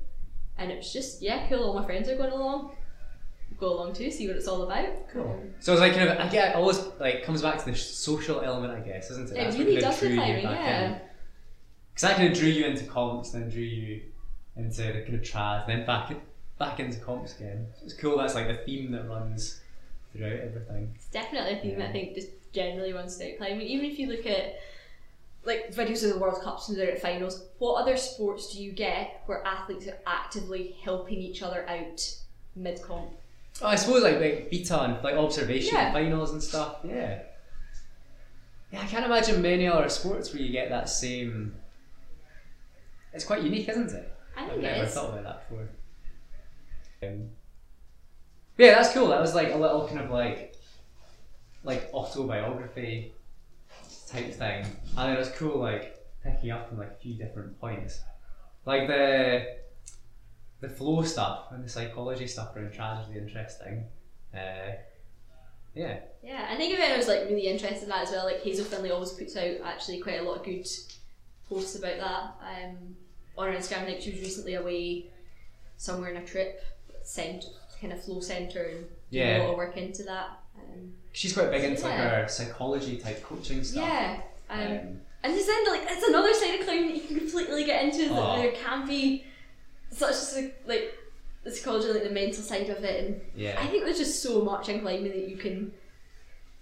and 0.57 0.71
it 0.71 0.77
was 0.77 0.93
just 0.93 1.21
yeah, 1.21 1.47
cool. 1.49 1.63
All 1.65 1.79
my 1.79 1.85
friends 1.85 2.07
are 2.09 2.15
going 2.15 2.31
along. 2.31 2.71
Go 3.61 3.73
along 3.73 3.93
too, 3.93 4.09
see 4.09 4.27
what 4.27 4.35
it's 4.37 4.47
all 4.47 4.63
about. 4.63 5.07
Cool. 5.13 5.21
Um, 5.21 5.53
so 5.59 5.71
it's 5.71 5.81
like 5.81 5.93
kind 5.93 6.09
of 6.09 6.17
I 6.17 6.27
get 6.29 6.49
it 6.49 6.55
always 6.55 6.79
like 6.99 7.23
comes 7.23 7.43
back 7.43 7.63
to 7.63 7.65
the 7.69 7.77
social 7.77 8.41
element, 8.41 8.73
I 8.73 8.79
guess, 8.79 9.11
isn't 9.11 9.29
it? 9.29 9.33
It 9.33 9.35
That's 9.35 9.55
really 9.55 9.75
what 9.75 9.83
kind 9.83 9.93
does 9.93 10.01
with 10.01 10.09
drew 10.09 10.17
climbing, 10.17 10.43
yeah. 10.45 10.99
Because 11.93 12.09
that 12.09 12.17
kind 12.17 12.31
of 12.31 12.37
drew 12.39 12.49
you 12.49 12.65
into 12.65 12.85
comps, 12.85 13.29
then 13.29 13.49
drew 13.49 13.61
you 13.61 14.01
into 14.55 14.81
the 14.81 15.03
kind 15.03 15.13
of 15.13 15.21
trad, 15.21 15.67
then 15.67 15.85
back 15.85 16.11
back 16.57 16.79
into 16.79 16.99
comps 17.01 17.37
again. 17.37 17.67
So 17.75 17.85
it's 17.85 17.93
cool. 17.93 18.17
That's 18.17 18.33
like 18.33 18.47
the 18.47 18.57
theme 18.65 18.91
that 18.93 19.07
runs 19.07 19.61
throughout 20.11 20.39
everything. 20.39 20.91
It's 20.95 21.09
definitely 21.09 21.59
a 21.59 21.61
theme 21.61 21.77
that 21.77 21.89
I 21.89 21.91
think 21.91 22.15
just 22.15 22.29
generally 22.53 22.93
runs 22.93 23.15
throughout 23.15 23.37
climbing. 23.37 23.67
Even 23.67 23.85
if 23.85 23.99
you 23.99 24.07
look 24.07 24.25
at 24.25 24.59
like 25.45 25.71
videos 25.71 26.03
of 26.03 26.15
the 26.15 26.19
World 26.19 26.41
Cups 26.41 26.69
and 26.69 26.79
they're 26.79 26.93
at 26.93 26.99
finals, 26.99 27.45
what 27.59 27.75
other 27.75 27.95
sports 27.95 28.55
do 28.55 28.63
you 28.63 28.71
get 28.71 29.21
where 29.27 29.45
athletes 29.45 29.87
are 29.87 29.99
actively 30.07 30.75
helping 30.83 31.19
each 31.19 31.43
other 31.43 31.69
out 31.69 32.15
mid 32.55 32.81
comp? 32.81 33.11
Oh, 33.61 33.67
I 33.67 33.75
suppose 33.75 34.03
like 34.03 34.19
like 34.19 34.49
beta 34.49 34.81
and 34.81 35.03
like 35.03 35.15
observation 35.15 35.75
Yeah. 35.75 35.91
finals 35.93 36.31
and 36.31 36.41
stuff. 36.41 36.77
Yeah. 36.83 37.19
Yeah, 38.71 38.81
I 38.81 38.85
can't 38.85 39.05
imagine 39.05 39.41
many 39.41 39.67
other 39.67 39.89
sports 39.89 40.33
where 40.33 40.41
you 40.41 40.51
get 40.51 40.69
that 40.69 40.89
same. 40.89 41.55
It's 43.13 43.25
quite 43.25 43.43
unique, 43.43 43.67
isn't 43.67 43.91
it? 43.91 44.11
I 44.37 44.43
I've 44.43 44.49
think 44.51 44.59
it 44.59 44.67
never 44.67 44.83
is. 44.85 44.93
thought 44.93 45.09
about 45.09 45.23
that 45.23 45.49
before. 45.49 45.69
Um, 47.03 47.29
yeah, 48.57 48.75
that's 48.75 48.93
cool. 48.93 49.07
That 49.07 49.19
was 49.19 49.35
like 49.35 49.51
a 49.53 49.57
little 49.57 49.87
kind 49.87 49.99
of 49.99 50.09
like 50.09 50.55
like 51.63 51.89
autobiography 51.93 53.13
type 54.07 54.33
thing. 54.33 54.65
And 54.97 55.13
it 55.13 55.19
was 55.19 55.29
cool 55.31 55.59
like 55.59 55.97
picking 56.23 56.51
up 56.51 56.69
on 56.71 56.77
like 56.77 56.91
a 56.91 56.95
few 56.95 57.15
different 57.15 57.59
points. 57.59 57.99
Like 58.65 58.87
the 58.87 59.57
the 60.61 60.69
flow 60.69 61.01
stuff 61.03 61.47
and 61.51 61.63
the 61.65 61.69
psychology 61.69 62.27
stuff 62.27 62.55
around 62.55 62.71
trad 62.71 63.01
is 63.03 63.07
really 63.09 63.21
interesting. 63.21 63.83
Uh, 64.33 64.71
yeah. 65.75 65.99
Yeah, 66.23 66.47
I 66.49 66.55
think 66.55 66.73
if 66.73 66.79
anyone's 66.79 67.07
like 67.07 67.21
really 67.25 67.47
interested 67.47 67.83
in 67.83 67.89
that 67.89 68.03
as 68.03 68.11
well, 68.11 68.25
like 68.25 68.41
Hazel 68.43 68.65
Findlay 68.65 68.91
always 68.91 69.11
puts 69.11 69.35
out 69.37 69.55
actually 69.63 69.99
quite 69.99 70.19
a 70.19 70.23
lot 70.23 70.37
of 70.37 70.43
good 70.45 70.67
posts 71.49 71.75
about 71.77 71.97
that. 71.97 72.35
Um, 72.69 72.95
on 73.37 73.47
her 73.51 73.57
Instagram, 73.57 73.85
think 73.85 74.01
she 74.01 74.11
was 74.11 74.19
recently 74.21 74.55
away 74.55 75.07
somewhere 75.77 76.11
in 76.11 76.17
a 76.21 76.25
trip, 76.25 76.63
sent 77.03 77.45
kind 77.79 77.93
of 77.93 78.03
flow 78.03 78.19
centre 78.19 78.63
and 78.63 78.79
doing 78.79 78.87
Yeah. 79.09 79.37
a 79.37 79.43
lot 79.43 79.51
of 79.51 79.57
work 79.57 79.77
into 79.77 80.03
that. 80.03 80.27
Um, 80.57 80.93
She's 81.13 81.33
quite 81.33 81.49
big 81.49 81.63
into 81.63 81.83
like 81.83 81.93
her 81.93 82.27
psychology 82.29 82.97
type 82.97 83.23
coaching 83.23 83.63
stuff. 83.63 83.83
yeah, 83.87 84.21
um, 84.49 84.59
Um, 84.61 85.01
and 85.23 85.33
just 85.35 85.47
then 85.47 85.65
like 85.67 85.81
it's 85.89 86.07
another 86.07 86.33
side 86.33 86.59
of 86.59 86.65
climbing 86.65 86.87
that 86.89 86.95
you 86.97 87.07
can 87.07 87.17
completely 87.17 87.63
get 87.63 87.83
into. 87.83 88.09
That 88.09 88.19
Oh. 88.19 88.37
there 88.41 88.51
can 88.51 88.85
be 88.87 89.23
such 89.91 90.15
a, 90.37 90.51
like 90.65 90.97
the 91.43 91.51
psychology, 91.51 91.87
like 91.91 92.03
the 92.03 92.09
mental 92.09 92.43
side 92.43 92.69
of 92.69 92.83
it, 92.83 93.03
and 93.05 93.21
yeah. 93.35 93.59
I 93.59 93.67
think 93.67 93.83
there's 93.85 93.97
just 93.97 94.21
so 94.21 94.43
much 94.43 94.69
in 94.69 94.81
climbing 94.81 95.11
that 95.11 95.27
you 95.29 95.37
can, 95.37 95.73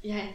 yeah, 0.01 0.27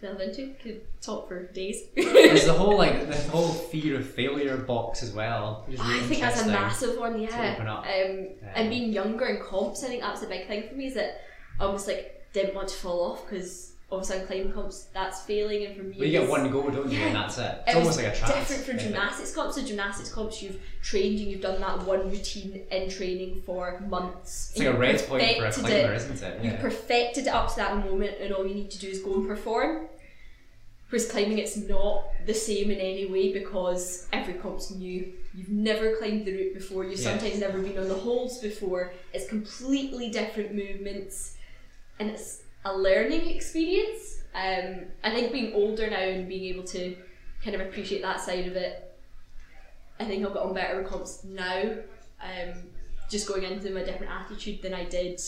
delve 0.00 0.20
into. 0.20 0.54
Could 0.62 0.82
talk 1.00 1.28
for 1.28 1.44
days. 1.52 1.82
There's 1.94 2.44
the 2.46 2.52
whole 2.52 2.76
like 2.78 3.08
the 3.08 3.16
whole 3.30 3.48
fear 3.48 3.96
of 3.98 4.08
failure 4.08 4.56
box 4.56 5.02
as 5.02 5.12
well. 5.12 5.64
which 5.66 5.74
is 5.74 5.80
I 5.82 5.98
think 6.00 6.20
that's 6.20 6.42
a 6.42 6.46
massive 6.46 6.98
one, 6.98 7.20
yeah. 7.20 7.56
Um, 7.58 7.84
Yeah. 7.84 8.52
and 8.54 8.70
being 8.70 8.92
younger 8.92 9.26
in 9.26 9.42
comps, 9.42 9.82
I 9.84 9.88
think 9.88 10.02
that's 10.02 10.22
a 10.22 10.26
big 10.26 10.46
thing 10.46 10.68
for 10.68 10.74
me. 10.74 10.86
Is 10.86 10.94
that 10.94 11.22
I 11.58 11.64
almost 11.64 11.86
like 11.86 12.26
didn't 12.32 12.54
want 12.54 12.68
to 12.68 12.76
fall 12.76 13.12
off 13.12 13.28
because 13.28 13.69
obviously 13.92 14.20
in 14.20 14.26
climbing 14.26 14.52
comps 14.52 14.84
that's 14.94 15.22
failing, 15.22 15.66
and 15.66 15.76
from 15.76 15.90
me, 15.90 15.96
Well, 15.98 16.06
you 16.08 16.20
get 16.20 16.28
one 16.28 16.50
go, 16.50 16.68
don't 16.70 16.90
you? 16.90 16.98
Yeah. 16.98 17.06
And 17.06 17.16
that's 17.16 17.38
it. 17.38 17.62
It's 17.66 17.74
it 17.74 17.78
almost 17.78 17.96
like 17.98 18.06
a 18.14 18.16
trance. 18.16 18.48
different 18.48 18.64
from 18.64 18.78
gymnastics 18.78 19.34
comps. 19.34 19.56
So 19.56 19.62
gymnastics 19.62 20.12
comps, 20.12 20.42
you've 20.42 20.60
trained 20.82 21.18
and 21.20 21.28
you've 21.28 21.40
done 21.40 21.60
that 21.60 21.82
one 21.84 22.10
routine 22.10 22.62
in 22.70 22.90
training 22.90 23.42
for 23.44 23.80
months. 23.88 24.50
It's 24.50 24.60
like 24.60 24.74
a 24.74 24.78
red 24.78 24.98
point 25.06 25.22
for 25.38 25.44
a 25.46 25.52
climber, 25.52 25.92
it. 25.92 25.96
isn't 25.96 26.22
it? 26.22 26.40
Yeah. 26.42 26.50
You've 26.52 26.60
perfected 26.60 27.26
it 27.26 27.30
up 27.30 27.48
to 27.50 27.56
that 27.56 27.76
moment, 27.84 28.16
and 28.20 28.32
all 28.32 28.46
you 28.46 28.54
need 28.54 28.70
to 28.70 28.78
do 28.78 28.88
is 28.88 29.00
go 29.00 29.14
and 29.14 29.26
perform. 29.26 29.86
Whereas 30.88 31.08
climbing, 31.10 31.38
it's 31.38 31.56
not 31.56 32.04
the 32.26 32.34
same 32.34 32.70
in 32.70 32.78
any 32.80 33.06
way 33.06 33.32
because 33.32 34.08
every 34.12 34.34
comp's 34.34 34.72
new. 34.72 35.12
You've 35.34 35.48
never 35.48 35.94
climbed 35.96 36.24
the 36.26 36.32
route 36.32 36.54
before. 36.54 36.84
You've 36.84 36.98
Yeah. 36.98 37.10
sometimes 37.16 37.38
never 37.38 37.60
been 37.60 37.78
on 37.78 37.86
the 37.88 37.94
holds 37.94 38.38
before. 38.38 38.92
It's 39.12 39.28
completely 39.28 40.10
different 40.10 40.52
movements, 40.52 41.36
and 42.00 42.10
it's 42.10 42.40
a 42.64 42.76
learning 42.76 43.28
experience. 43.28 44.22
Um, 44.34 44.84
I 45.02 45.10
think 45.10 45.32
being 45.32 45.54
older 45.54 45.88
now 45.88 45.98
and 45.98 46.28
being 46.28 46.54
able 46.54 46.64
to 46.68 46.96
kind 47.42 47.54
of 47.54 47.62
appreciate 47.62 48.02
that 48.02 48.20
side 48.20 48.46
of 48.46 48.56
it, 48.56 48.86
I 49.98 50.04
think 50.04 50.24
I'll 50.24 50.32
get 50.32 50.42
on 50.42 50.54
better 50.54 50.80
with 50.80 50.90
comps 50.90 51.24
now. 51.24 51.74
Um, 52.22 52.54
just 53.10 53.26
going 53.26 53.42
into 53.42 53.64
them 53.64 53.76
a 53.76 53.84
different 53.84 54.12
attitude 54.12 54.62
than 54.62 54.72
I 54.72 54.84
did 54.84 55.20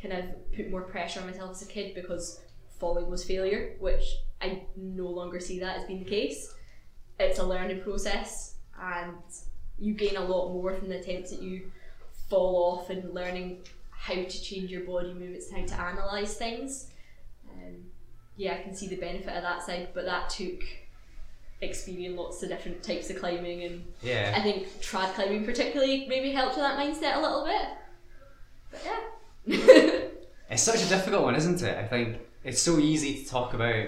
kind 0.00 0.14
of 0.14 0.52
put 0.54 0.70
more 0.70 0.82
pressure 0.82 1.20
on 1.20 1.26
myself 1.26 1.50
as 1.52 1.62
a 1.62 1.66
kid 1.66 1.94
because 1.94 2.40
falling 2.78 3.10
was 3.10 3.24
failure, 3.24 3.74
which 3.80 4.04
I 4.40 4.62
no 4.76 5.06
longer 5.06 5.40
see 5.40 5.58
that 5.60 5.78
as 5.78 5.86
being 5.86 6.04
the 6.04 6.10
case. 6.10 6.54
It's 7.18 7.38
a 7.38 7.44
learning 7.44 7.80
process 7.80 8.56
and 8.80 9.16
you 9.78 9.94
gain 9.94 10.16
a 10.16 10.24
lot 10.24 10.52
more 10.52 10.74
from 10.74 10.88
the 10.88 11.00
attempts 11.00 11.30
that 11.30 11.42
you 11.42 11.70
fall 12.28 12.78
off 12.78 12.90
and 12.90 13.12
learning 13.14 13.58
how 14.04 14.14
to 14.14 14.42
change 14.42 14.70
your 14.70 14.82
body 14.82 15.14
movements, 15.14 15.50
how 15.50 15.64
to 15.64 15.74
analyse 15.74 16.34
things. 16.36 16.88
Um, 17.50 17.76
yeah, 18.36 18.52
I 18.52 18.62
can 18.62 18.74
see 18.74 18.86
the 18.86 18.96
benefit 18.96 19.34
of 19.34 19.42
that 19.42 19.62
side, 19.62 19.88
but 19.94 20.04
that 20.04 20.28
took 20.28 20.60
experiencing 21.62 22.14
lots 22.14 22.42
of 22.42 22.50
different 22.50 22.82
types 22.82 23.08
of 23.08 23.18
climbing 23.18 23.62
and 23.62 23.82
Yeah. 24.02 24.34
I 24.36 24.42
think 24.42 24.68
trad 24.82 25.14
climbing 25.14 25.46
particularly 25.46 26.06
maybe 26.06 26.32
helped 26.32 26.56
with 26.56 26.64
that 26.64 26.78
mindset 26.78 27.16
a 27.16 27.20
little 27.20 27.44
bit. 27.46 27.68
But 28.70 28.82
yeah. 28.84 30.00
It's 30.50 30.62
such 30.62 30.82
a 30.84 30.88
difficult 30.90 31.22
one, 31.22 31.34
isn't 31.36 31.62
it? 31.62 31.78
I 31.78 31.86
think 31.86 32.18
it's 32.44 32.60
so 32.60 32.78
easy 32.78 33.24
to 33.24 33.26
talk 33.30 33.54
about 33.54 33.86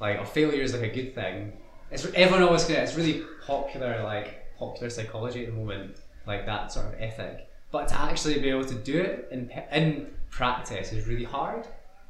like 0.00 0.18
a 0.18 0.24
failure 0.24 0.62
is 0.62 0.72
like 0.72 0.90
a 0.90 0.94
good 0.94 1.14
thing. 1.14 1.52
It's 1.90 2.06
everyone 2.14 2.42
always 2.42 2.64
gets 2.64 2.92
it's 2.92 2.98
really 2.98 3.22
popular 3.46 4.02
like 4.02 4.56
popular 4.56 4.88
psychology 4.88 5.44
at 5.44 5.50
the 5.50 5.56
moment, 5.56 5.98
like 6.26 6.46
that 6.46 6.72
sort 6.72 6.86
of 6.86 6.94
ethic. 6.98 7.46
But 7.72 7.88
to 7.88 8.00
actually 8.00 8.38
be 8.38 8.50
able 8.50 8.66
to 8.66 8.74
do 8.74 9.00
it 9.00 9.28
in 9.32 9.50
in 9.72 10.06
practice 10.30 10.92
is 10.92 11.06
really 11.08 11.24
hard. 11.24 11.66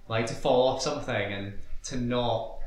Like 0.09 0.27
to 0.27 0.35
fall 0.35 0.69
off 0.69 0.83
something 0.83 1.33
and 1.33 1.55
to 1.85 1.97
not 1.97 2.59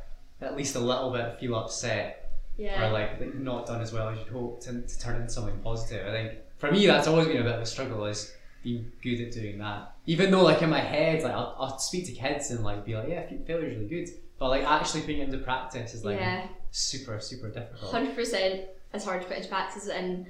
at 0.41 0.56
least 0.56 0.76
a 0.76 0.80
little 0.80 1.12
bit 1.12 1.39
feel 1.39 1.56
upset 1.56 2.32
yeah. 2.58 2.88
or 2.88 2.91
like 2.91 3.36
not 3.36 3.66
done 3.66 3.82
as 3.82 3.91
well 3.93 4.10
as 4.10 4.18
you'd 4.20 4.28
hoped 4.30 4.64
to, 4.64 4.82
to 4.82 5.00
turn 5.00 5.22
into 5.22 5.30
something 5.30 5.58
positive. 5.60 6.08
I 6.08 6.12
think 6.12 6.39
for 6.58 6.72
me 6.72 6.86
that's 6.86 7.08
always 7.08 7.28
been 7.28 7.38
a 7.38 7.43
bit 7.43 7.56
of 7.56 7.62
a 7.62 7.66
struggle 7.66 8.06
is 8.06 8.34
being 8.64 8.91
good 9.02 9.22
at 9.22 9.32
doing 9.32 9.60
that. 9.60 9.93
Even 10.06 10.32
though 10.32 10.43
like 10.43 10.62
in 10.62 10.70
my 10.70 10.80
head 10.80 11.24
like 11.24 11.34
I'll, 11.34 11.56
I'll 11.60 11.80
speak 11.80 12.06
to 12.06 12.12
kids 12.14 12.52
and 12.52 12.64
like 12.64 12.86
be 12.86 12.96
like 12.96 13.10
yeah 13.10 13.24
failure 13.46 13.68
is 13.68 13.78
really 13.78 13.88
good, 13.88 14.10
but 14.39 14.50
like 14.50 14.64
actually 14.64 15.02
being 15.02 15.20
into 15.20 15.38
practice 15.39 15.93
is 15.93 16.06
like 16.06 16.20
yeah. 16.20 16.48
super 16.72 17.20
super 17.20 17.50
difficult. 17.50 17.91
Hundred 17.91 18.16
percent 18.16 18.66
it's 18.93 19.06
hard 19.06 19.22
to 19.22 19.28
put 19.28 19.38
into 19.38 19.50
practice 19.50 19.89
and 19.89 20.26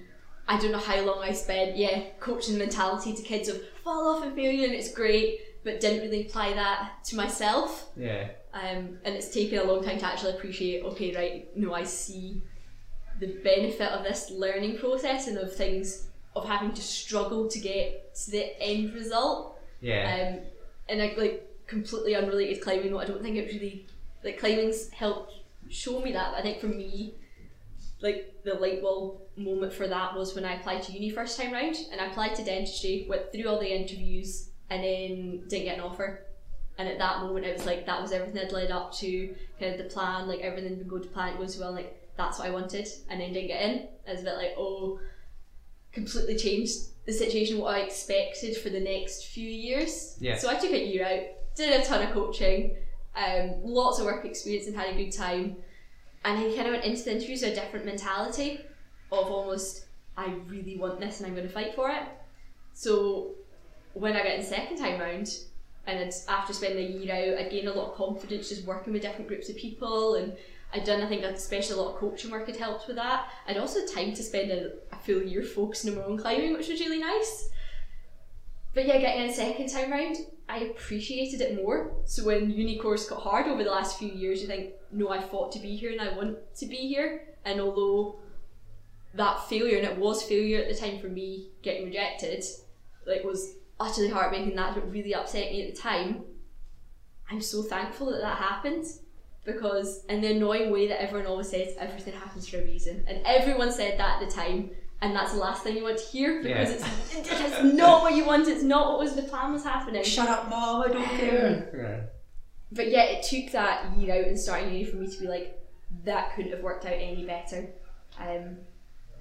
I 0.48 0.60
don't 0.60 0.72
know 0.72 0.78
how 0.78 1.02
long 1.02 1.24
I 1.24 1.32
spent, 1.32 1.76
yeah, 1.76 2.04
coaching 2.20 2.58
mentality 2.58 3.14
to 3.14 3.22
kids 3.24 3.50
of 3.50 3.62
fall 3.84 4.16
off 4.16 4.24
and 4.24 4.36
failure 4.36 4.66
and 4.66 4.74
it's 4.76 4.91
great, 4.93 5.64
but 5.64 5.80
didn't 5.80 6.02
really 6.02 6.28
apply 6.28 6.54
that 6.54 7.04
to 7.06 7.16
myself. 7.16 7.89
Yeah, 7.98 8.30
Um, 8.54 9.00
and 9.04 9.16
it's 9.16 9.34
taken 9.34 9.60
a 9.60 9.64
long 9.64 9.84
time 9.84 9.98
to 10.00 10.06
actually 10.06 10.34
appreciate, 10.34 10.84
okay, 10.84 11.16
right, 11.16 11.58
no, 11.58 11.74
I 11.74 11.84
see 11.84 12.43
the 13.20 13.28
benefit 13.43 13.91
of 13.91 14.04
this 14.04 14.30
learning 14.30 14.78
process 14.78 15.28
and 15.28 15.38
of 15.38 15.56
things 15.56 16.08
of 16.36 16.48
having 16.48 16.74
to 16.74 16.82
struggle 16.82 17.48
to 17.48 17.60
get 17.60 18.14
to 18.16 18.32
the 18.32 18.62
end 18.62 18.93
result. 18.93 19.58
yeah, 19.82 20.34
Um, 20.36 20.39
and 20.89 21.02
I, 21.02 21.16
like 21.18 21.50
completely 21.66 22.16
unrelated 22.16 22.62
climbing, 22.62 22.96
I 22.96 23.06
don't 23.06 23.24
think 23.24 23.38
it 23.38 23.48
really 23.48 23.88
like 24.24 24.38
climbing's 24.39 24.89
helped 24.91 25.34
show 25.70 26.00
me 26.02 26.12
that. 26.12 26.36
I 26.36 26.41
think 26.41 26.60
for 26.60 26.68
me, 26.68 27.16
like 28.02 28.34
the 28.43 28.56
light 28.56 28.82
bulb 28.82 29.22
moment 29.38 29.73
for 29.73 29.88
that 29.88 30.15
was 30.15 30.36
when 30.36 30.45
I 30.45 30.55
applied 30.55 30.83
to 30.83 30.91
uni 30.91 31.09
first 31.09 31.39
time 31.39 31.51
round, 31.51 31.77
and 31.91 31.99
I 31.99 32.07
applied 32.07 32.36
to 32.36 32.43
dentistry, 32.43 33.05
went 33.09 33.31
through 33.31 33.47
all 33.47 33.59
the 33.59 33.73
interviews, 33.73 34.49
and 34.69 34.83
then 34.83 35.43
didn't 35.47 35.65
get 35.65 35.77
an 35.77 35.83
offer. 35.83 36.25
And 36.77 36.89
at 36.89 36.97
that 36.97 37.21
moment, 37.21 37.45
it 37.45 37.55
was 37.55 37.65
like 37.65 37.86
that 37.86 38.01
was 38.01 38.11
everything 38.11 38.41
I'd 38.45 38.51
led 38.51 38.71
up 38.71 38.93
to, 38.95 39.33
kind 39.59 39.73
of 39.73 39.77
the 39.77 39.93
plan, 39.93 40.27
like 40.27 40.41
everything 40.41 40.75
been 40.75 40.88
going 40.88 41.03
to 41.03 41.09
plan, 41.09 41.33
it 41.33 41.39
was 41.39 41.57
well, 41.57 41.71
like 41.71 42.01
that's 42.17 42.39
what 42.39 42.47
I 42.47 42.51
wanted, 42.51 42.88
and 43.09 43.19
then 43.19 43.33
didn't 43.33 43.47
get 43.47 43.61
in. 43.61 43.88
I 44.07 44.11
was 44.11 44.21
a 44.21 44.23
bit 44.23 44.36
like, 44.36 44.55
oh, 44.57 44.99
completely 45.91 46.38
changed 46.38 47.05
the 47.05 47.13
situation, 47.13 47.59
what 47.59 47.75
I 47.75 47.79
expected 47.79 48.57
for 48.57 48.69
the 48.69 48.79
next 48.79 49.27
few 49.27 49.47
years. 49.47 50.17
Yeah. 50.19 50.38
So 50.38 50.49
I 50.49 50.55
took 50.55 50.71
a 50.71 50.86
year 50.86 51.05
out, 51.05 51.55
did 51.55 51.79
a 51.79 51.86
ton 51.86 52.05
of 52.05 52.11
coaching, 52.11 52.75
um, 53.15 53.55
lots 53.63 53.99
of 53.99 54.05
work 54.05 54.25
experience, 54.25 54.67
and 54.67 54.75
had 54.75 54.93
a 54.93 54.97
good 54.97 55.11
time. 55.11 55.57
And 56.25 56.39
I 56.39 56.55
kind 56.55 56.67
of 56.67 56.73
went 56.73 56.83
into 56.83 57.03
the 57.03 57.15
interviews 57.15 57.43
with 57.43 57.51
a 57.51 57.55
different 57.55 57.86
mentality 57.86 58.59
of 59.24 59.32
almost, 59.32 59.86
I 60.18 60.34
really 60.47 60.78
want 60.78 60.99
this 60.99 61.20
and 61.20 61.28
I'm 61.28 61.36
going 61.36 61.47
to 61.47 61.53
fight 61.53 61.76
for 61.76 61.89
it. 61.89 62.03
So 62.74 63.32
when 63.93 64.16
I 64.16 64.24
got 64.24 64.36
in 64.36 64.43
second 64.43 64.78
time 64.78 64.99
round, 64.99 65.30
and 65.88 65.99
it's 65.99 66.28
after 66.28 66.51
spending 66.51 66.86
a 66.86 66.97
year 66.97 67.13
out, 67.13 67.45
I 67.45 67.49
gained 67.49 67.68
a 67.68 67.74
lot 67.74 67.91
of 67.91 67.95
confidence 67.95 68.49
just 68.49 68.66
working 68.66 68.91
with 68.91 69.03
different 69.03 69.28
groups 69.28 69.49
of 69.49 69.55
people, 69.55 70.16
and 70.16 70.34
I'd 70.74 70.84
done, 70.84 71.01
I 71.01 71.07
think, 71.07 71.24
especially 71.24 71.78
a 71.78 71.82
lot 71.82 71.93
of 71.93 71.99
coaching 71.99 72.32
work 72.32 72.47
had 72.47 72.57
helped 72.57 72.88
with 72.88 72.97
that. 72.97 73.30
I'd 73.47 73.57
also 73.57 73.86
time 73.86 74.13
to 74.13 74.24
spend 74.24 74.51
a, 74.51 74.72
a 74.91 74.97
full 74.97 75.22
year 75.22 75.43
focusing 75.43 75.91
on 75.91 75.99
my 75.99 76.05
own 76.05 76.18
climbing, 76.18 76.53
which 76.53 76.70
was 76.70 76.80
really 76.80 76.99
nice. 76.99 77.49
But 78.74 78.88
yeah, 78.88 78.97
getting 78.99 79.28
in 79.28 79.34
second 79.34 79.70
time 79.70 79.91
round, 79.91 80.18
I 80.49 80.57
appreciated 80.59 81.39
it 81.39 81.55
more. 81.55 81.93
So 82.03 82.26
when 82.26 82.51
uni 82.51 82.78
course 82.78 83.07
got 83.07 83.22
hard 83.22 83.47
over 83.47 83.63
the 83.63 83.72
last 83.72 83.97
few 83.97 84.09
years, 84.09 84.41
you 84.41 84.47
think, 84.47 84.74
no, 84.91 85.09
I 85.09 85.22
fought 85.22 85.51
to 85.53 85.59
be 85.59 85.76
here 85.76 85.91
and 85.91 86.01
I 86.01 86.16
want 86.16 86.38
to 86.57 86.66
be 86.66 86.76
here. 86.76 87.24
And 87.45 87.61
although 87.61 88.20
that 89.16 89.47
failure, 89.49 89.78
and 89.78 89.86
it 89.88 89.97
was 89.97 90.24
failure 90.24 90.59
at 90.61 90.68
the 90.70 90.76
time 90.76 90.99
for 90.99 91.07
me 91.07 91.49
getting 91.61 91.86
rejected, 91.86 92.43
like 93.07 93.24
was 93.24 93.55
utterly 93.80 94.09
heartbreaking. 94.09 94.55
That 94.55 94.78
really 94.89 95.13
upset 95.16 95.51
me 95.51 95.68
at 95.68 95.76
the 95.76 95.82
time. 95.82 96.24
I'm 97.30 97.41
so 97.41 97.63
thankful 97.63 98.11
that 98.11 98.22
that 98.22 98.38
happened 98.38 98.86
because 99.45 100.05
in 100.09 100.22
the 100.22 100.32
annoying 100.32 100.72
way 100.72 100.88
that 100.88 101.01
everyone 101.01 101.28
always 101.28 101.49
says 101.49 101.76
everything 101.80 102.13
happens 102.13 102.47
for 102.47 102.57
a 102.57 102.63
reason, 102.63 103.03
and 103.07 103.22
everyone 103.26 103.72
said 103.72 103.99
that 103.99 104.22
at 104.22 104.28
the 104.30 104.34
time, 104.36 104.72
and 105.01 105.16
that's 105.16 105.32
the 105.34 105.39
last 105.39 105.63
thing 105.63 105.76
you 105.78 105.84
want 105.84 105.97
to 105.97 106.05
hear 106.05 106.41
because 106.43 106.70
Yeah. 106.70 106.89
it's 107.20 107.30
it's 107.30 107.63
not 107.74 108.01
what 108.03 108.16
you 108.16 108.26
want. 108.26 108.47
It's 108.47 108.63
not 108.63 108.89
what 108.89 108.99
was 108.99 109.16
the 109.16 109.24
plan 109.24 109.53
was 109.53 109.63
happening. 109.63 110.03
Shut 110.03 110.28
up, 110.30 110.49
mom! 110.49 110.84
I 110.84 110.88
don't 110.89 111.05
care. 111.05 112.09
But 112.72 112.89
yet 112.91 113.09
it 113.11 113.24
took 113.24 113.51
that 113.53 113.95
year 113.97 114.16
out 114.16 114.28
and 114.28 114.38
starting 114.39 114.72
uni 114.74 114.84
for 114.84 114.97
me 114.97 115.07
to 115.07 115.20
be 115.20 115.28
like, 115.28 115.61
that 116.03 116.36
couldn't 116.36 116.51
have 116.51 116.61
worked 116.61 116.86
out 116.86 116.93
any 116.93 117.24
better. 117.24 117.68
Um, 118.20 118.57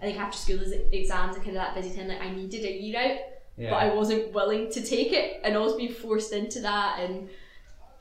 I 0.05 0.09
think 0.09 0.21
after 0.21 0.37
school 0.37 0.61
exams 0.93 1.35
I 1.35 1.39
kind 1.39 1.49
of 1.51 1.55
that 1.55 1.75
busy 1.75 1.97
time, 1.97 2.09
like 2.09 2.21
I 2.21 2.31
needed 2.31 2.63
a 2.63 2.73
year 2.73 3.01
out, 3.01 3.19
Yeah. 3.57 3.71
but 3.71 3.77
I 3.77 3.95
wasn't 3.95 4.35
willing 4.35 4.71
to 4.73 4.83
take 4.83 5.13
it, 5.13 5.41
and 5.43 5.55
I 5.55 5.59
was 5.59 5.75
being 5.75 5.95
forced 5.95 6.33
into 6.35 6.61
that, 6.61 7.01
and 7.01 7.31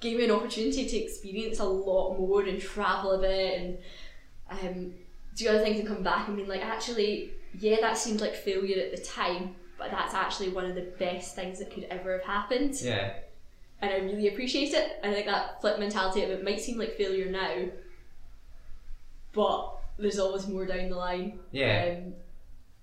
gave 0.02 0.18
me 0.18 0.26
an 0.26 0.32
opportunity 0.32 0.86
to 0.86 0.98
experience 0.98 1.60
a 1.60 1.64
lot 1.64 2.20
more 2.20 2.42
and 2.42 2.60
travel 2.60 3.12
a 3.14 3.20
bit 3.20 3.62
and 3.62 3.78
um, 4.50 4.94
do 5.38 5.48
other 5.48 5.60
things 5.64 5.80
and 5.80 5.88
come 5.88 6.04
back 6.04 6.28
and 6.28 6.36
being 6.36 6.50
like, 6.50 6.62
actually, 6.62 7.32
yeah, 7.58 7.78
that 7.80 7.98
seemed 7.98 8.20
like 8.20 8.36
failure 8.36 8.84
at 8.84 8.92
the 8.94 9.02
time, 9.02 9.56
but 9.78 9.90
that's 9.90 10.14
actually 10.14 10.50
one 10.50 10.66
of 10.66 10.76
the 10.76 10.92
best 11.00 11.36
things 11.36 11.58
that 11.60 11.72
could 11.72 11.86
ever 11.86 12.18
have 12.18 12.24
happened 12.24 12.76
yeah. 12.82 13.14
and 13.82 13.92
I 13.92 13.98
really 14.00 14.28
appreciate 14.28 14.74
it. 14.74 15.00
I 15.04 15.14
think 15.14 15.26
that 15.28 15.62
flip 15.62 15.80
mentality 15.80 16.22
of 16.24 16.32
it 16.32 16.44
might 16.44 16.60
seem 16.60 16.78
like 16.78 16.98
failure 16.98 17.32
now, 17.32 17.66
but 19.32 19.83
there's 19.98 20.20
always 20.20 20.48
more 20.48 20.66
down 20.66 20.90
the 20.90 20.96
line. 20.96 21.40
Yeah. 21.52 21.96
Um, 21.98 22.14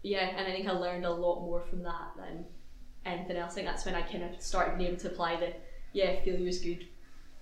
yeah, 0.02 0.28
and 0.36 0.46
I 0.46 0.52
think 0.52 0.66
I 0.66 0.72
learned 0.72 1.04
a 1.04 1.11
lot 1.12 1.40
more 1.42 1.61
from 1.62 1.82
that 1.82 2.12
than 2.16 2.44
anything 3.04 3.36
else. 3.36 3.52
I 3.52 3.54
think 3.56 3.66
that's 3.66 3.84
when 3.84 3.94
I 3.94 4.02
kind 4.02 4.24
of 4.24 4.40
started 4.40 4.78
being 4.78 4.90
able 4.90 5.00
to 5.00 5.08
apply 5.08 5.36
the 5.36 5.52
yeah, 5.92 6.20
failure's 6.24 6.61
good, 6.61 6.86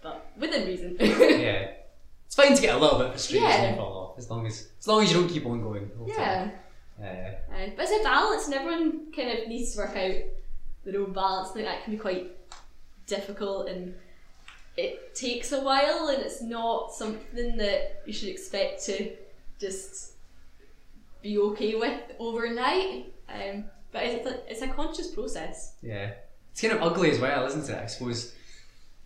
but 0.03 0.31
within 0.39 0.67
reason. 0.67 0.97
yeah. 1.01 1.71
It's 2.27 2.35
fine 2.37 2.55
to 2.55 2.61
get 2.61 2.75
a 2.75 2.79
little 2.79 2.99
bit 2.99 3.09
frustrated 3.13 3.49
Yeah. 3.49 3.71
you 3.71 3.77
fall 3.77 4.11
off, 4.13 4.19
as 4.19 4.29
long 4.29 4.47
as 4.47 4.69
as 4.79 4.87
long 4.87 5.03
as 5.03 5.11
you 5.11 5.19
don't 5.19 5.31
keep 5.31 5.47
on 5.47 5.63
going. 5.63 5.89
the 5.89 5.97
whole 5.97 6.07
time. 6.09 6.17
yeah. 6.19 6.51
Yeah. 7.01 7.35
Uh, 7.51 7.71
but 7.75 7.85
it's 7.89 8.01
a 8.01 8.05
balance, 8.05 8.45
and 8.45 8.55
everyone 8.55 9.11
kind 9.17 9.31
of 9.39 9.49
needs 9.49 9.73
to 9.73 9.79
work 9.79 9.97
out 9.97 10.15
their 10.85 11.01
own 11.01 11.15
balance. 11.15 11.51
I 11.51 11.55
think 11.55 11.67
that 11.69 11.85
can 11.85 11.95
be 11.95 11.99
quite 11.99 12.37
difficult, 13.07 13.71
and 13.71 13.95
it 14.77 15.15
takes 15.15 15.53
a 15.53 15.61
while, 15.63 16.09
and 16.09 16.23
it's 16.23 16.43
not 16.43 16.93
something 16.93 17.57
that 17.57 18.03
you 18.07 18.13
should 18.13 18.29
expect 18.29 18.85
to 18.87 19.11
just 19.59 20.13
be 21.23 21.39
okay 21.39 21.75
with 21.75 22.01
overnight. 22.19 23.13
Um, 23.29 23.65
but 23.93 24.05
it's 24.05 24.27
a, 24.27 24.51
it's 24.51 24.63
a 24.63 24.69
conscious 24.69 25.09
process. 25.15 25.75
Yeah. 25.83 26.13
It's 26.53 26.61
kind 26.61 26.75
of 26.75 26.83
ugly 26.83 27.11
as 27.11 27.19
well, 27.19 27.47
isn't 27.47 27.69
it? 27.69 27.77
I 27.83 27.87
suppose 27.87 28.35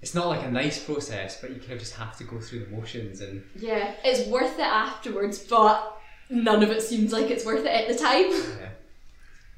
it's 0.01 0.15
not 0.15 0.27
like 0.29 0.43
a 0.45 0.51
nice 0.51 0.83
process, 0.83 1.41
but 1.41 1.51
you 1.51 1.57
kind 1.61 1.73
of 1.73 1.79
just 1.79 1.95
have 1.97 2.17
to 2.19 2.25
go 2.25 2.41
through 2.41 2.61
the 2.67 2.71
motions 2.77 3.21
and 3.21 3.45
Yeah, 3.57 3.95
it's 4.05 4.29
worth 4.29 4.59
it 4.59 4.63
afterwards, 4.63 5.39
but 5.39 6.01
none 6.31 6.63
of 6.63 6.71
it 6.71 6.83
seems 6.83 7.13
like 7.13 7.31
it's 7.31 7.45
worth 7.45 7.65
it 7.65 7.69
at 7.69 7.89
the 7.89 7.95
time. 7.97 8.31
yeah. 8.31 8.69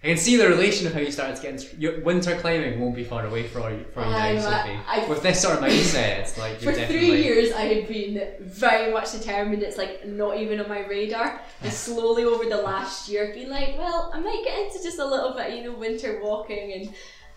I 0.05 0.09
can 0.09 0.19
see 0.19 0.37
the 0.37 0.47
relation 0.47 0.87
of 0.87 0.93
how 0.93 1.01
you 1.01 1.11
started 1.11 1.37
to 1.37 1.41
get 1.41 1.53
into 1.53 1.77
your 1.81 1.99
winter 2.03 2.37
climbing 2.37 2.79
won't 2.79 2.95
be 2.95 3.05
far 3.05 3.25
away 3.25 3.45
for 3.45 3.71
you, 3.71 3.87
for 3.91 4.05
you 4.05 4.11
now, 4.11 4.39
Sophie. 4.39 5.09
With 5.09 5.23
this 5.23 5.41
sort 5.41 5.57
of 5.57 5.65
mindset, 5.65 6.19
it's 6.19 6.37
like 6.37 6.59
For 6.61 6.75
three 6.75 7.23
years, 7.23 7.53
I 7.53 7.63
had 7.63 7.89
been 7.89 8.23
very 8.41 8.93
much 8.93 9.13
determined. 9.13 9.63
It's 9.63 9.79
like 9.79 10.07
not 10.07 10.37
even 10.37 10.61
on 10.61 10.69
my 10.69 10.87
radar. 10.87 11.41
And 11.63 11.73
slowly 11.87 12.25
over 12.25 12.45
the 12.45 12.59
last 12.59 13.09
year, 13.09 13.29
I've 13.29 13.35
been 13.35 13.49
like, 13.49 13.79
well, 13.79 14.11
I 14.13 14.21
might 14.21 14.43
get 14.45 14.59
into 14.67 14.83
just 14.83 14.99
a 14.99 15.07
little 15.07 15.33
bit, 15.33 15.55
you 15.57 15.65
know, 15.65 15.73
winter 15.73 16.21
walking 16.23 16.93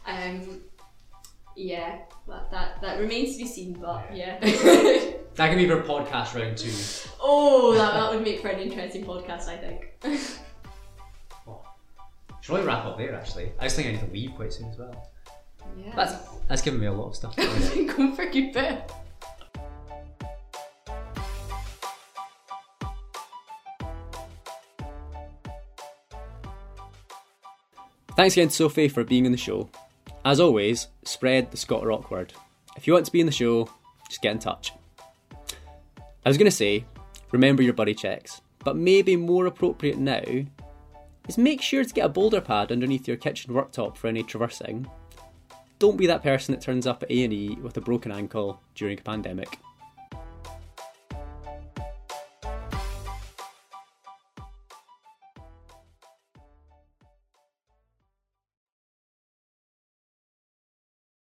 and, 0.06 0.42
um, 0.46 0.62
yeah, 1.56 2.00
but 2.28 2.52
that 2.52 2.82
that 2.82 3.00
remains 3.00 3.38
to 3.38 3.44
be 3.44 3.48
seen. 3.48 3.80
But 3.80 4.14
yeah, 4.14 4.40
that 4.42 5.16
can 5.38 5.56
be 5.58 5.70
for 5.70 5.82
podcast 5.84 6.36
round 6.36 6.58
two. 6.58 6.70
oh, 7.22 7.76
that, 7.76 7.94
that 7.94 8.12
would 8.14 8.24
make 8.24 8.42
for 8.42 8.50
an 8.50 8.60
interesting 8.60 9.06
podcast, 9.06 9.48
I 9.48 9.56
think. 9.56 10.34
Should 12.48 12.54
probably 12.54 12.68
wrap 12.68 12.86
up 12.86 12.98
there 12.98 13.14
actually. 13.14 13.52
I 13.60 13.64
just 13.66 13.76
think 13.76 13.90
I 13.90 13.92
need 13.92 14.00
to 14.08 14.14
leave 14.14 14.34
quite 14.34 14.54
soon 14.54 14.70
as 14.70 14.78
well. 14.78 15.12
yeah, 15.78 15.92
That's 15.94 16.14
that's 16.48 16.62
given 16.62 16.80
me 16.80 16.86
a 16.86 16.94
lot 16.94 17.08
of 17.08 17.16
stuff. 17.18 17.36
to 17.36 17.42
do. 17.42 17.94
going 17.94 18.16
for 18.16 18.22
a 18.22 18.32
good 18.32 18.54
bit. 18.54 18.90
Thanks 28.16 28.36
again 28.36 28.48
to 28.48 28.54
Sophie 28.56 28.88
for 28.88 29.04
being 29.04 29.26
on 29.26 29.34
the 29.34 29.38
show. 29.38 29.70
As 30.24 30.40
always, 30.40 30.88
spread 31.04 31.52
the 31.52 31.58
Scott 31.58 31.86
Rock 31.86 32.10
word. 32.10 32.32
If 32.78 32.88
you 32.88 32.94
want 32.94 33.06
to 33.08 33.12
be 33.12 33.20
in 33.20 33.26
the 33.26 33.32
show, 33.34 33.70
just 34.08 34.22
get 34.22 34.32
in 34.32 34.40
touch. 34.40 34.72
I 36.26 36.30
was 36.30 36.38
going 36.38 36.50
to 36.50 36.56
say, 36.56 36.86
remember 37.32 37.62
your 37.62 37.74
buddy 37.74 37.94
checks, 37.94 38.40
but 38.64 38.78
maybe 38.78 39.18
more 39.18 39.48
appropriate 39.48 39.98
now 39.98 40.22
is 41.28 41.38
make 41.38 41.62
sure 41.62 41.84
to 41.84 41.94
get 41.94 42.06
a 42.06 42.10
boulder 42.10 42.42
pad 42.42 42.72
underneath 42.72 43.08
your 43.08 43.18
kitchen 43.18 43.54
worktop 43.54 43.98
for 43.98 44.08
any 44.08 44.24
traversing. 44.24 44.88
Don't 45.80 45.98
be 45.98 46.08
that 46.08 46.24
person 46.24 46.54
that 46.56 46.62
turns 46.62 46.88
up 46.88 47.04
at 47.04 47.12
A&E 47.12 47.58
with 47.62 47.78
a 47.78 47.82
broken 47.82 48.12
ankle 48.12 48.62
during 48.76 48.98
a 49.00 49.02
pandemic. 49.04 49.60